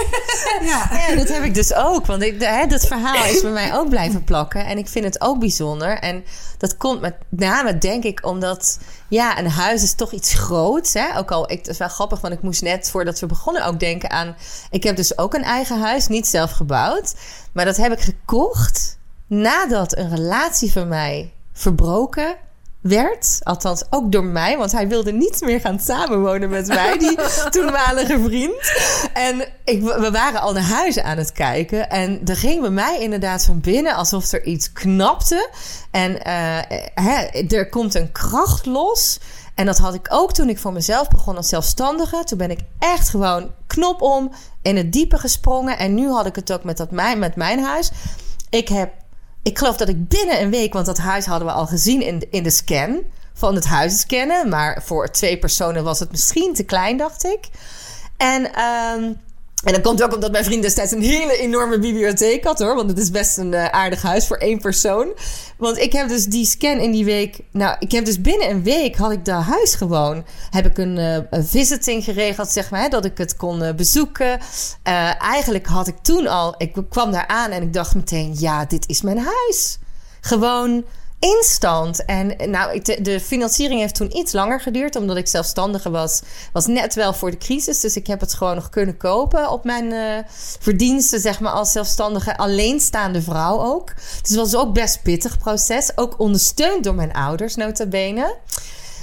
Ja. 0.62 0.90
Ja, 1.08 1.16
dat 1.16 1.28
heb 1.28 1.44
ik 1.44 1.54
dus 1.54 1.74
ook. 1.74 2.06
Want 2.06 2.22
ik, 2.22 2.42
hè, 2.42 2.66
dat 2.68 2.88
verhaal 2.88 3.26
is 3.26 3.42
bij 3.42 3.52
mij 3.52 3.76
ook 3.76 3.90
blijven 3.90 4.24
plakken. 4.24 4.66
En 4.66 4.78
ik 4.78 4.88
vind 4.88 5.06
het 5.06 5.22
ook 5.22 5.40
bijzonder. 5.40 5.98
En 5.98 6.24
dat 6.58 6.78
komt 6.78 7.02
met 7.02 7.16
name, 7.30 7.78
denk 7.78 8.04
ik, 8.04 8.26
omdat... 8.26 8.80
Ja, 9.08 9.40
een 9.40 9.50
huis 9.50 9.84
is 9.84 9.94
toch 9.94 10.12
iets 10.12 10.34
groots. 10.34 10.94
Hè? 10.94 11.18
Ook 11.18 11.32
al, 11.32 11.52
ik, 11.52 11.58
het 11.58 11.68
is 11.68 11.78
wel 11.78 11.88
grappig, 11.88 12.22
want 12.22 12.34
ik 12.34 12.42
moest 12.42 12.62
net 12.62 12.90
voordat 12.90 13.20
we 13.20 13.26
begonnen 13.26 13.66
ook 13.66 13.80
denken 13.80 14.10
aan... 14.10 14.36
Ik 14.70 14.84
heb 14.84 14.96
dus 14.96 15.18
ook 15.18 15.34
een 15.34 15.44
eigen 15.44 15.80
huis, 15.80 16.08
niet 16.08 16.28
zelf 16.28 16.52
gebouwd. 16.52 17.14
Maar 17.54 17.66
dat 17.66 17.78
heb 17.78 17.92
ik 17.92 18.00
gekocht 18.00 18.98
nadat 19.28 19.98
een 19.98 20.10
relatie 20.16 20.72
van 20.72 20.88
mij 20.88 21.34
verbroken 21.54 22.36
werd. 22.82 23.40
Althans, 23.44 23.84
ook 23.90 24.12
door 24.12 24.24
mij, 24.24 24.58
want 24.58 24.72
hij 24.72 24.88
wilde 24.88 25.12
niet 25.12 25.42
meer 25.42 25.60
gaan 25.60 25.80
samenwonen 25.80 26.50
met 26.50 26.68
mij, 26.68 26.98
die 26.98 27.18
toenmalige 27.50 28.20
vriend. 28.24 28.74
En 29.14 29.48
ik, 29.64 29.82
we 29.82 30.10
waren 30.12 30.42
al 30.42 30.54
naar 30.54 30.64
huis 30.64 31.00
aan 31.00 31.18
het 31.18 31.32
kijken. 31.32 31.90
En 31.90 32.22
er 32.26 32.36
ging 32.36 32.62
bij 32.62 32.70
mij 32.70 33.00
inderdaad 33.00 33.44
van 33.44 33.60
binnen 33.60 33.96
alsof 33.96 34.32
er 34.32 34.44
iets 34.44 34.72
knapte. 34.72 35.50
En 35.92 36.24
eh, 36.24 36.60
hè, 36.94 37.26
er 37.48 37.70
komt 37.70 37.96
een 37.96 38.12
kracht 38.12 38.66
los. 38.66 39.20
En 39.56 39.66
dat 39.66 39.78
had 39.78 39.94
ik 39.94 40.08
ook 40.10 40.34
toen 40.34 40.50
ik 40.50 40.60
voor 40.60 40.74
mezelf 40.74 41.08
begon 41.08 41.38
als 41.38 41.50
zelfstandige. 41.50 42.24
Toen 42.24 42.38
ben 42.38 42.52
ik 42.52 42.60
echt 42.80 43.10
gewoon 43.10 43.52
knop 43.68 44.02
om 44.02 44.32
in 44.62 44.78
het 44.78 44.94
diepe 44.94 45.18
gesprongen. 45.18 45.78
En 45.78 45.94
nu 45.94 46.10
had 46.10 46.26
ik 46.26 46.36
het 46.36 46.54
ook 46.54 46.64
met, 46.64 46.78
dat 46.78 46.92
mijn, 46.92 47.20
met 47.20 47.36
mijn 47.36 47.64
huis. 47.64 47.92
Ik 48.50 48.68
heb 48.68 48.94
ik 49.44 49.58
geloof 49.58 49.78
dat 49.78 49.90
ik 49.90 50.08
binnen 50.08 50.42
een 50.42 50.50
week, 50.50 50.74
want 50.74 50.86
dat 50.86 50.98
huis 50.98 51.26
hadden 51.26 51.48
we 51.48 51.54
al 51.54 51.68
gezien 51.68 52.02
in 52.02 52.20
de, 52.20 52.28
in 52.30 52.44
de 52.44 52.50
scan 52.50 53.02
van 53.34 53.56
het 53.56 53.66
huis 53.66 54.00
scannen. 54.00 54.50
Maar 54.50 54.84
voor 54.84 55.12
twee 55.12 55.40
personen 55.40 55.84
was 55.84 56.00
het 56.00 56.12
misschien 56.12 56.54
te 56.54 56.64
klein, 56.64 56.98
dacht 56.98 57.26
ik. 57.26 57.50
En, 58.18 58.54
ehm, 58.54 59.14
en 59.64 59.74
dan 59.74 59.82
komt 59.82 60.04
ook 60.04 60.14
omdat 60.14 60.32
mijn 60.32 60.44
vriend 60.44 60.62
destijds 60.62 60.92
een 60.92 61.02
hele 61.02 61.38
enorme 61.38 61.80
bibliotheek 61.80 62.44
had 62.44 62.60
hoor. 62.60 62.76
Want 62.76 62.90
het 62.90 63.00
is 63.00 63.12
best 63.12 63.38
een 63.38 63.54
eh, 63.54 63.66
aardig 63.66 64.02
huis 64.02 64.28
voor 64.28 64.38
één 64.38 64.60
persoon. 64.60 65.14
Want 65.58 65.78
ik 65.78 65.92
heb 65.94 66.08
dus 66.08 66.26
die 66.26 66.46
scan 66.46 66.78
in 66.78 66.92
die 66.92 67.06
week. 67.06 67.40
Nou, 67.52 67.76
ik 67.80 67.92
heb 67.92 68.06
dus 68.06 68.22
binnen 68.22 68.50
een 68.50 68.64
week 68.64 68.96
had 68.96 69.12
ik 69.12 69.26
dat 69.26 69.44
huis 69.44 69.76
gewoon. 69.76 70.26
Heb 70.50 70.66
ik 70.66 70.78
een, 70.78 70.98
eh, 70.98 71.18
een 71.30 71.46
visiting 71.46 72.04
geregeld, 72.04 72.50
zeg 72.50 72.70
maar. 72.70 72.82
Hè, 72.82 72.88
dat 72.88 73.06
ik 73.06 73.18
het 73.18 73.36
kon 73.36 73.64
eh, 73.64 73.74
bezoeken. 73.74 74.40
Eigenlijk 75.20 75.68
had 75.68 75.88
ik 75.88 75.98
toen 76.02 76.28
al. 76.28 76.56
Ik 76.58 76.76
kwam 76.90 77.12
daar 77.12 77.28
aan 77.28 77.52
en 77.52 77.62
ik 77.62 77.74
dacht 77.74 77.96
meteen: 77.96 78.36
ja, 78.38 78.66
dit 78.66 78.90
is 78.90 79.02
mijn 79.02 79.18
huis. 79.20 79.78
Gewoon 80.22 80.84
instant. 81.22 82.06
En 82.06 82.52
nou, 82.52 82.82
de 83.02 83.20
financiering 83.20 83.80
heeft 83.80 83.96
toen 83.96 84.18
iets 84.18 84.34
langer 84.34 84.62
geduurd, 84.62 84.96
omdat 84.96 85.18
ik 85.18 85.28
zelfstandige 85.28 85.90
was. 85.90 86.22
Was 86.54 86.66
net 86.66 86.94
wel 86.94 87.14
voor 87.14 87.32
de 87.32 87.38
crisis, 87.38 87.80
dus 87.80 87.96
ik 87.96 88.08
heb 88.08 88.20
het 88.20 88.34
gewoon 88.34 88.56
nog 88.56 88.70
kunnen 88.70 88.98
kopen 88.98 89.50
op 89.50 89.64
mijn 89.64 89.92
eh, 89.92 90.24
verdiensten, 90.60 91.20
zeg 91.20 91.40
maar, 91.40 91.52
als 91.52 91.72
zelfstandige 91.72 92.38
alleenstaande 92.38 93.22
vrouw 93.22 93.60
ook. 93.60 93.94
Dus 93.96 94.30
het 94.30 94.36
was 94.36 94.56
ook 94.56 94.74
best 94.74 95.02
pittig 95.02 95.38
proces, 95.38 95.98
ook 95.98 96.20
ondersteund 96.20 96.84
door 96.84 96.96
mijn 96.96 97.14
ouders, 97.14 97.56
nota 97.56 97.86
bene. 97.86 98.36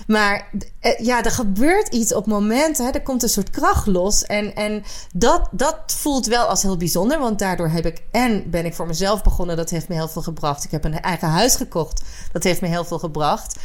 Maar 0.09 0.50
eh, 0.80 0.98
ja, 0.98 1.24
er 1.24 1.30
gebeurt 1.30 1.88
iets 1.88 2.14
op 2.14 2.26
momenten. 2.26 2.84
Hè, 2.84 2.90
er 2.90 3.02
komt 3.02 3.22
een 3.22 3.28
soort 3.28 3.50
kracht 3.50 3.86
los. 3.86 4.24
En, 4.24 4.54
en 4.54 4.84
dat, 5.14 5.48
dat 5.50 5.76
voelt 5.86 6.26
wel 6.26 6.44
als 6.44 6.62
heel 6.62 6.76
bijzonder. 6.76 7.18
Want 7.18 7.38
daardoor 7.38 7.68
heb 7.68 7.86
ik. 7.86 8.02
En 8.11 8.50
ben 8.50 8.64
ik 8.64 8.74
voor 8.74 8.86
mezelf 8.86 9.22
begonnen. 9.22 9.56
Dat 9.56 9.70
heeft 9.70 9.88
me 9.88 9.94
heel 9.94 10.09
veel 10.09 10.22
gebracht. 10.22 10.64
Ik 10.64 10.70
heb 10.70 10.84
een 10.84 11.00
eigen 11.00 11.28
huis 11.28 11.56
gekocht. 11.56 12.02
Dat 12.32 12.42
heeft 12.42 12.61
me 12.61 12.68
heel 12.68 12.84
veel 12.84 12.98
gebracht. 12.98 13.56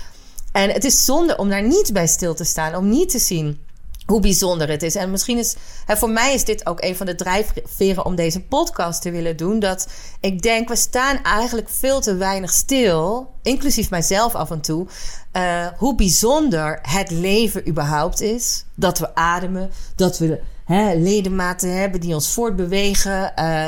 En 0.51 0.69
het 0.69 0.83
is 0.83 1.05
zonde 1.05 1.37
om 1.37 1.49
daar 1.49 1.67
niet 1.67 1.93
bij 1.93 2.07
stil 2.07 2.33
te 2.33 2.43
staan. 2.43 2.75
Om 2.75 2.89
niet 2.89 3.09
te 3.09 3.19
zien 3.19 3.59
hoe 4.05 4.19
bijzonder 4.19 4.69
het 4.69 4.83
is. 4.83 4.95
En 4.95 5.11
misschien 5.11 5.37
is, 5.37 5.55
hè, 5.85 5.97
voor 5.97 6.09
mij 6.09 6.33
is 6.33 6.45
dit 6.45 6.65
ook 6.65 6.83
een 6.83 6.95
van 6.95 7.05
de 7.05 7.15
drijfveren 7.15 8.05
om 8.05 8.15
deze 8.15 8.41
podcast 8.41 9.01
te 9.01 9.11
willen 9.11 9.37
doen. 9.37 9.59
Dat 9.59 9.87
ik 10.19 10.41
denk, 10.41 10.67
we 10.67 10.75
staan 10.75 11.23
eigenlijk 11.23 11.69
veel 11.69 12.01
te 12.01 12.15
weinig 12.15 12.51
stil, 12.51 13.31
inclusief 13.41 13.89
mijzelf 13.89 14.35
af 14.35 14.51
en 14.51 14.61
toe, 14.61 14.87
eh, 15.33 15.67
hoe 15.77 15.95
bijzonder 15.95 16.79
het 16.81 17.11
leven 17.11 17.67
überhaupt 17.67 18.21
is. 18.21 18.65
Dat 18.75 18.99
we 18.99 19.15
ademen, 19.15 19.71
dat 19.95 20.17
we 20.17 20.41
hè, 20.65 20.93
ledematen 20.93 21.77
hebben 21.77 21.99
die 21.99 22.13
ons 22.13 22.33
voortbewegen. 22.33 23.35
eh, 23.35 23.67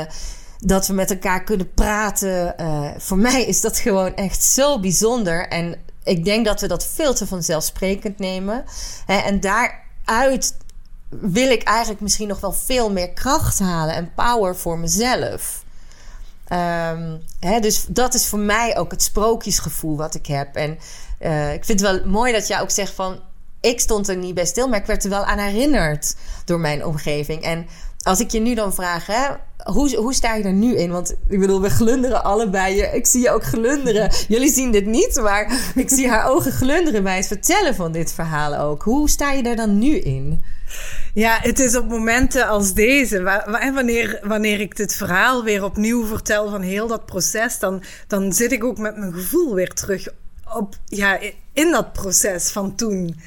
dat 0.58 0.86
we 0.86 0.92
met 0.92 1.10
elkaar 1.10 1.44
kunnen 1.44 1.74
praten. 1.74 2.58
Eh, 2.58 2.90
voor 2.96 3.18
mij 3.18 3.44
is 3.44 3.60
dat 3.60 3.78
gewoon 3.78 4.14
echt 4.14 4.42
zo 4.42 4.80
bijzonder. 4.80 5.48
En 5.48 5.74
ik 6.04 6.24
denk 6.24 6.44
dat 6.44 6.60
we 6.60 6.68
dat 6.68 6.86
veel 6.86 7.14
te 7.14 7.26
vanzelfsprekend 7.26 8.18
nemen. 8.18 8.64
Hè, 9.06 9.16
en 9.16 9.40
daaruit 9.40 10.56
wil 11.08 11.50
ik 11.50 11.62
eigenlijk 11.62 12.00
misschien 12.00 12.28
nog 12.28 12.40
wel 12.40 12.52
veel 12.52 12.92
meer 12.92 13.10
kracht 13.12 13.58
halen 13.58 13.94
en 13.94 14.12
power 14.14 14.56
voor 14.56 14.78
mezelf. 14.78 15.64
Ehm, 16.46 17.16
hè, 17.40 17.60
dus 17.60 17.84
dat 17.88 18.14
is 18.14 18.26
voor 18.26 18.38
mij 18.38 18.76
ook 18.78 18.90
het 18.90 19.02
sprookjesgevoel 19.02 19.96
wat 19.96 20.14
ik 20.14 20.26
heb. 20.26 20.54
En 20.54 20.78
eh, 21.18 21.52
ik 21.52 21.64
vind 21.64 21.80
het 21.80 21.90
wel 21.90 22.06
mooi 22.06 22.32
dat 22.32 22.46
jij 22.46 22.60
ook 22.60 22.70
zegt 22.70 22.92
van... 22.92 23.20
ik 23.60 23.80
stond 23.80 24.08
er 24.08 24.16
niet 24.16 24.34
bij 24.34 24.46
stil, 24.46 24.68
maar 24.68 24.78
ik 24.78 24.86
werd 24.86 25.04
er 25.04 25.10
wel 25.10 25.24
aan 25.24 25.38
herinnerd 25.38 26.16
door 26.44 26.60
mijn 26.60 26.84
omgeving. 26.84 27.42
En 27.42 27.66
als 28.02 28.20
ik 28.20 28.30
je 28.30 28.40
nu 28.40 28.54
dan 28.54 28.74
vraag, 28.74 29.06
hè, 29.06 29.26
hoe, 29.72 29.96
hoe 29.96 30.14
sta 30.14 30.34
je 30.34 30.44
er 30.44 30.52
nu 30.52 30.76
in? 30.76 30.90
Want 30.90 31.14
ik 31.28 31.40
bedoel, 31.40 31.60
we 31.60 31.70
glunderen 31.70 32.24
allebei. 32.24 32.80
Ik 32.82 33.06
zie 33.06 33.22
je 33.22 33.30
ook 33.30 33.44
glunderen. 33.44 34.10
Jullie 34.28 34.52
zien 34.52 34.72
dit 34.72 34.86
niet, 34.86 35.20
maar 35.22 35.72
ik 35.74 35.90
zie 35.90 36.08
haar 36.08 36.28
ogen 36.28 36.52
glunderen 36.52 37.02
bij 37.02 37.16
het 37.16 37.26
vertellen 37.26 37.74
van 37.74 37.92
dit 37.92 38.12
verhaal 38.12 38.56
ook. 38.56 38.82
Hoe 38.82 39.10
sta 39.10 39.32
je 39.32 39.42
er 39.42 39.56
dan 39.56 39.78
nu 39.78 39.98
in? 39.98 40.42
Ja, 41.14 41.38
het 41.40 41.58
is 41.58 41.76
op 41.76 41.88
momenten 41.88 42.48
als 42.48 42.74
deze, 42.74 43.18
en 43.60 43.74
wanneer, 43.74 44.18
wanneer 44.22 44.60
ik 44.60 44.76
dit 44.76 44.94
verhaal 44.94 45.44
weer 45.44 45.64
opnieuw 45.64 46.06
vertel 46.06 46.50
van 46.50 46.60
heel 46.60 46.86
dat 46.86 47.06
proces, 47.06 47.58
dan, 47.58 47.82
dan 48.06 48.32
zit 48.32 48.52
ik 48.52 48.64
ook 48.64 48.78
met 48.78 48.96
mijn 48.96 49.12
gevoel 49.12 49.54
weer 49.54 49.72
terug 49.74 50.08
op, 50.54 50.76
ja, 50.84 51.18
in 51.52 51.70
dat 51.70 51.92
proces 51.92 52.50
van 52.50 52.74
toen. 52.74 53.20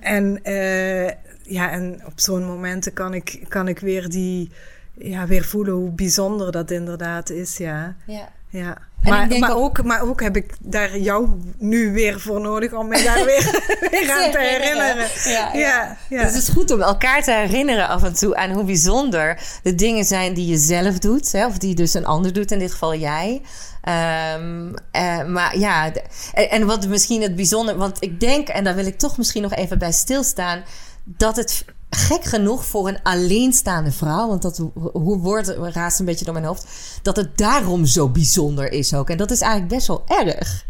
En, 0.00 0.44
eh, 0.44 1.08
ja, 1.42 1.70
en 1.70 2.02
op 2.06 2.20
zo'n 2.20 2.44
momenten 2.44 2.92
kan 2.92 3.14
ik, 3.14 3.44
kan 3.48 3.68
ik 3.68 3.78
weer 3.78 4.08
die, 4.08 4.50
ja, 4.94 5.26
weer 5.26 5.44
voelen 5.44 5.74
hoe 5.74 5.90
bijzonder 5.90 6.52
dat 6.52 6.70
inderdaad 6.70 7.30
is, 7.30 7.56
ja. 7.56 7.96
Ja. 8.06 8.32
Ja, 8.52 8.78
En 9.02 9.10
maar, 9.10 9.22
ik 9.22 9.28
denk 9.28 9.40
maar, 9.40 9.56
ook- 9.56 9.78
ook, 9.78 9.82
maar 9.84 10.02
ook 10.02 10.22
heb 10.22 10.36
ik 10.36 10.54
daar 10.60 10.98
jou 10.98 11.28
nu 11.58 11.92
weer 11.92 12.20
voor 12.20 12.40
nodig 12.40 12.72
om 12.72 12.88
mij 12.88 13.04
daar 13.04 13.24
weer, 13.30 13.76
weer 13.90 14.10
aan 14.12 14.30
te 14.30 14.38
herinneren. 14.38 15.06
Ja, 15.24 15.30
ja. 15.52 15.58
ja, 15.58 15.96
ja. 16.08 16.22
Dus 16.22 16.32
het 16.34 16.42
is 16.42 16.48
goed 16.48 16.70
om 16.70 16.80
elkaar 16.80 17.22
te 17.22 17.32
herinneren 17.32 17.88
af 17.88 18.02
en 18.02 18.14
toe 18.14 18.36
aan 18.36 18.50
hoe 18.50 18.64
bijzonder 18.64 19.38
de 19.62 19.74
dingen 19.74 20.04
zijn 20.04 20.34
die 20.34 20.46
je 20.46 20.56
zelf 20.56 20.98
doet, 20.98 21.32
hè, 21.32 21.46
of 21.46 21.58
die 21.58 21.74
dus 21.74 21.94
een 21.94 22.06
ander 22.06 22.32
doet, 22.32 22.50
in 22.52 22.58
dit 22.58 22.70
geval 22.72 22.94
jij. 22.94 23.42
Ehm, 23.82 24.72
eh, 24.90 25.24
maar 25.24 25.58
ja, 25.58 25.90
en, 26.32 26.50
en 26.50 26.66
wat 26.66 26.86
misschien 26.86 27.22
het 27.22 27.36
bijzonder, 27.36 27.76
want 27.76 27.96
ik 28.00 28.20
denk, 28.20 28.48
en 28.48 28.64
daar 28.64 28.74
wil 28.74 28.86
ik 28.86 28.98
toch 28.98 29.16
misschien 29.16 29.42
nog 29.42 29.54
even 29.54 29.78
bij 29.78 29.92
stilstaan, 29.92 30.62
dat 31.04 31.36
het 31.36 31.64
gek 31.90 32.24
genoeg 32.24 32.64
voor 32.64 32.88
een 32.88 33.02
alleenstaande 33.02 33.92
vrouw, 33.92 34.28
want 34.28 34.42
dat 34.42 34.62
hoe 34.92 35.18
woord 35.18 35.48
raast 35.48 35.98
een 35.98 36.04
beetje 36.04 36.24
door 36.24 36.34
mijn 36.34 36.46
hoofd, 36.46 36.66
dat 37.02 37.16
het 37.16 37.38
daarom 37.38 37.84
zo 37.86 38.08
bijzonder 38.08 38.72
is 38.72 38.94
ook. 38.94 39.10
En 39.10 39.16
dat 39.16 39.30
is 39.30 39.40
eigenlijk 39.40 39.72
best 39.72 39.86
wel 39.86 40.02
erg. 40.06 40.64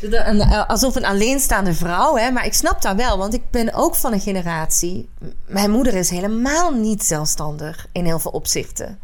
Een- 0.00 0.40
eh, 0.40 0.68
alsof 0.68 0.94
een 0.94 1.04
alleenstaande 1.04 1.74
vrouw, 1.74 2.16
hè, 2.16 2.30
maar 2.30 2.46
ik 2.46 2.54
snap 2.54 2.82
dat 2.82 2.96
wel, 2.96 3.18
want 3.18 3.34
ik 3.34 3.50
ben 3.50 3.74
ook 3.74 3.94
van 3.94 4.12
een 4.12 4.20
generatie. 4.20 5.08
Mijn 5.46 5.70
moeder 5.70 5.94
is 5.94 6.10
helemaal 6.10 6.72
niet 6.72 7.04
zelfstandig 7.04 7.86
in 7.92 8.04
heel 8.04 8.18
veel 8.18 8.30
opzichten. 8.30 8.98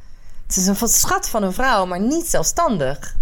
Het 0.46 0.56
is 0.56 0.66
een 0.66 0.88
schat 0.88 1.28
van 1.28 1.42
een 1.42 1.52
vrouw, 1.52 1.86
maar 1.86 2.00
niet 2.00 2.26
zelfstandig. 2.26 3.16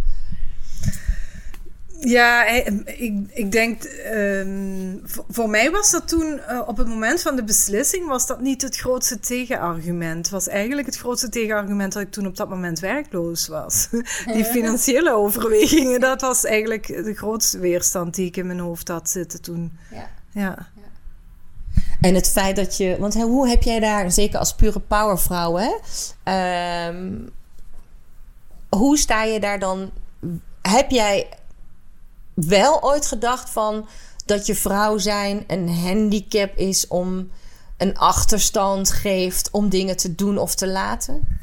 Ja, 2.01 2.47
ik, 2.47 3.13
ik 3.31 3.53
denk, 3.53 3.83
ehm, 3.83 4.97
voor, 5.29 5.49
mij 5.49 5.71
was 5.71 5.91
dat 5.91 6.09
toen, 6.09 6.39
eh, 6.39 6.63
op 6.67 6.77
het 6.77 6.89
moment 6.89 7.23
van 7.23 7.37
de 7.37 7.45
beslissing, 7.45 8.09
was 8.09 8.27
dat 8.27 8.41
niet 8.41 8.63
het 8.63 8.77
grootste 8.77 9.21
tegenargument. 9.21 10.29
Was 10.29 10.49
eigenlijk 10.49 10.87
het 10.87 10.97
grootste 10.97 11.29
tegenargument 11.29 11.93
dat 11.93 12.03
ik 12.03 12.11
toen 12.11 12.27
op 12.27 12.37
dat 12.37 12.49
moment 12.49 12.79
werkloos 12.79 13.49
was. 13.49 13.89
Die 14.35 14.45
financiële 14.45 15.13
overwegingen, 15.15 16.01
dat 16.01 16.21
was 16.21 16.45
eigenlijk 16.45 16.87
de 16.87 17.15
grootste 17.15 17.59
weerstand 17.59 18.15
die 18.15 18.27
ik 18.27 18.37
in 18.37 18.47
mijn 18.47 18.59
hoofd 18.59 18.89
had 18.89 19.11
zitten 19.11 19.43
toen. 19.43 19.73
Ja. 19.91 20.11
Ja. 20.33 20.69
En 22.01 22.15
het 22.15 22.31
feit 22.31 22.57
dat 22.57 22.77
je, 22.77 22.97
want 22.99 23.15
hoe 23.15 23.49
heb 23.49 23.63
jij 23.63 23.81
daar, 23.81 24.11
zeker 24.11 24.39
als 24.39 24.55
pure 24.55 24.81
powervrouw, 24.81 25.57
hè, 25.57 25.71
ehm, 26.23 27.13
hoe 28.69 28.99
sta 28.99 29.23
je 29.23 29.41
daar 29.41 29.59
dan? 29.59 29.91
Heb 30.63 30.91
jij 30.91 31.29
wel 32.47 32.83
ooit 32.83 33.07
gedacht 33.07 33.51
van 33.51 33.89
dat 34.25 34.47
je 34.47 34.55
vrouw 34.55 34.99
zijn 34.99 35.45
een 35.47 35.69
handicap 35.69 36.57
is 36.57 36.87
om 36.89 37.31
een 37.77 37.99
achterstand 37.99 38.91
geeft 38.91 39.51
om 39.51 39.69
dingen 39.69 39.97
te 39.97 40.15
doen 40.15 40.39
of 40.39 40.55
te 40.55 40.69
laten? 40.69 41.39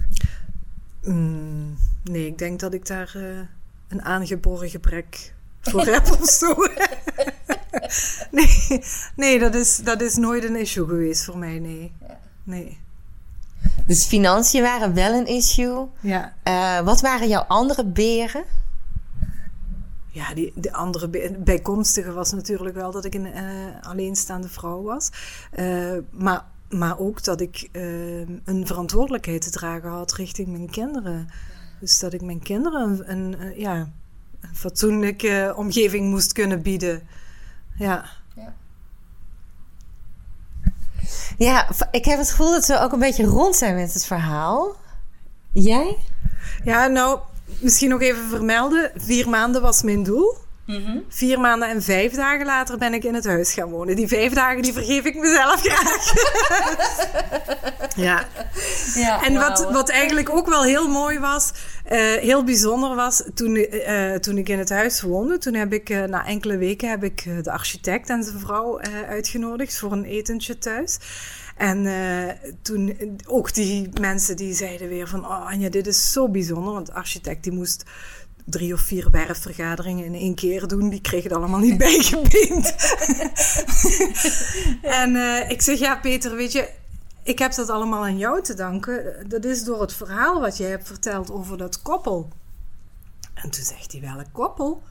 Mm, 1.04 1.78
nee, 2.04 2.26
ik 2.26 2.38
denk 2.38 2.60
dat 2.60 2.74
ik 2.74 2.86
daar 2.86 3.12
eh, 3.16 3.24
een 3.88 4.02
aangeboren 4.04 4.70
gebrek 4.70 5.34
voor 5.62 5.86
heb 5.86 6.12
of 6.22 6.30
zo. 6.30 6.56
nee, 8.38 8.84
nee 9.16 9.40
dat, 9.40 9.56
is, 9.56 9.78
dat 9.78 10.02
is 10.02 10.16
nooit 10.16 10.44
een 10.44 10.56
issue 10.56 10.86
geweest 10.86 11.24
voor 11.24 11.38
mij, 11.38 11.60
nee. 11.60 11.92
Nee. 12.44 12.78
Dus 13.86 14.06
financiën 14.06 14.62
waren 14.62 14.94
wel 14.94 15.14
een 15.14 15.28
issue. 15.28 15.88
Ja, 16.00 16.34
Eh, 16.44 16.80
wat 16.80 17.02
waren 17.02 17.28
jouw 17.28 17.44
andere 17.48 17.86
beren? 17.86 18.44
Ja 20.08 20.34
die, 20.34 20.52
de 20.56 20.74
andere 20.74 21.08
bij- 21.10 21.36
bijkomstige 21.40 22.12
was 22.12 22.32
natuurlijk 22.32 22.76
wel 22.76 22.92
dat 22.92 23.06
ik 23.06 23.14
een 23.14 23.26
eh, 23.34 23.44
alleenstaande 23.82 24.50
vrouw 24.50 24.82
was. 24.84 25.10
Eh, 25.52 25.94
maar, 26.12 26.46
maar 26.70 27.00
ook 27.00 27.24
dat 27.24 27.42
ik 27.42 27.70
eh, 27.72 28.20
een 28.20 28.64
verantwoordelijkheid 28.66 29.42
te 29.42 29.50
dragen 29.50 29.90
had 29.90 30.14
richting 30.14 30.48
mijn 30.48 30.70
kinderen. 30.70 31.28
Dus 31.80 32.00
dat 32.00 32.14
ik 32.14 32.22
mijn 32.22 32.40
kinderen 32.40 33.12
een, 33.12 33.54
ja, 33.60 33.76
een 34.40 34.56
fatsoenlijke 34.56 35.54
omgeving 35.56 36.10
moest 36.10 36.34
kunnen 36.34 36.62
bieden. 36.62 37.02
Ja. 37.78 38.06
Ja, 41.38 41.68
v- 41.72 41.82
ik 41.92 42.06
heb 42.06 42.18
het 42.20 42.30
gevoel 42.30 42.52
dat 42.52 42.66
we 42.68 42.80
ook 42.80 42.92
een 42.92 43.00
beetje 43.00 43.26
rond 43.26 43.56
zijn 43.56 43.76
met 43.76 43.94
het 43.94 44.06
verhaal. 44.06 44.76
Jij? 45.52 45.98
Ja, 46.64 46.88
nou, 46.88 47.20
misschien 47.60 47.90
nog 47.90 48.02
even 48.02 48.30
vermelden. 48.30 48.92
Vier 48.96 49.30
maanden 49.30 49.62
was 49.62 49.82
mijn 49.82 50.04
doel. 50.04 50.36
Vier 51.10 51.40
maanden 51.40 51.70
en 51.70 51.84
vijf 51.84 52.14
dagen 52.14 52.46
later 52.46 52.78
ben 52.78 52.94
ik 52.94 53.04
in 53.04 53.14
het 53.14 53.26
huis 53.26 53.54
gaan 53.54 53.70
wonen. 53.70 53.96
Die 53.96 54.08
vijf 54.08 54.34
dagen 54.34 54.62
die 54.62 54.74
vergeef 54.74 55.06
ik 55.06 55.16
mezelf 55.16 55.62
graag. 55.62 56.14
ja. 58.08 58.26
Ja, 58.96 59.24
En 59.24 59.34
wat, 59.34 59.72
wat 59.72 59.90
eigenlijk 59.90 60.30
ook 60.30 60.48
wel 60.48 60.64
heel 60.64 60.88
mooi 60.88 61.20
was, 61.20 61.52
eh, 61.86 62.00
heel 62.00 62.44
bijzonder 62.44 62.96
was, 62.96 63.24
toen, 63.34 63.56
eh, 63.56 64.14
toen 64.14 64.38
ik 64.38 64.50
in 64.50 64.60
het 64.60 64.70
huis 64.70 65.02
woonde, 65.02 65.38
toen 65.38 65.54
heb 65.54 65.74
ik 65.74 65.90
eh, 65.90 66.04
na 66.04 66.26
enkele 66.26 66.58
weken 66.58 66.90
heb 66.90 67.04
ik 67.04 67.24
eh, 67.26 67.34
de 67.44 67.52
architect 67.52 68.10
en 68.10 68.24
zijn 68.24 68.40
vrouw 68.40 68.78
eh, 68.78 69.10
uitgenodigd 69.10 69.78
voor 69.78 69.92
een 69.92 70.06
etentje 70.06 70.58
thuis. 70.58 70.98
En 71.58 71.86
eh, 71.86 72.52
toen 72.62 72.98
ook 73.26 73.54
die 73.54 73.90
mensen 74.02 74.36
die 74.36 74.54
zeiden 74.54 74.88
weer 74.88 75.08
van, 75.08 75.26
oh 75.26 75.46
Anja, 75.46 75.70
dit 75.70 75.88
is 75.88 76.12
zo 76.12 76.30
bijzonder, 76.30 76.74
want 76.74 76.86
de 76.86 76.94
architect 76.94 77.44
die 77.44 77.52
moest 77.52 77.84
drie 78.46 78.74
of 78.74 78.82
vier 78.82 79.10
werfvergaderingen 79.12 80.06
in 80.06 80.14
één 80.14 80.36
keer 80.36 80.68
doen. 80.68 80.90
Die 80.90 81.02
kregen 81.02 81.30
het 81.30 81.38
allemaal 81.38 81.60
niet 81.60 81.78
bijgebeend. 81.88 82.76
en 85.02 85.16
eh, 85.16 85.50
ik 85.50 85.62
zeg, 85.62 85.80
ja 85.80 85.96
Peter, 85.96 86.36
weet 86.36 86.52
je, 86.52 86.70
ik 87.24 87.40
heb 87.40 87.54
dat 87.54 87.70
allemaal 87.70 88.04
aan 88.04 88.18
jou 88.18 88.44
te 88.44 88.54
danken. 88.54 89.26
Dat 89.28 89.46
is 89.46 89.64
door 89.64 89.82
het 89.82 89.94
verhaal 89.94 90.40
wat 90.40 90.58
jij 90.58 90.70
hebt 90.70 90.88
verteld 90.88 91.32
over 91.32 91.58
dat 91.58 91.82
koppel. 91.82 92.30
En 93.34 93.50
toen 93.50 93.64
zegt 93.64 93.92
hij, 93.92 94.02
welk 94.02 94.28
koppel? 94.32 94.84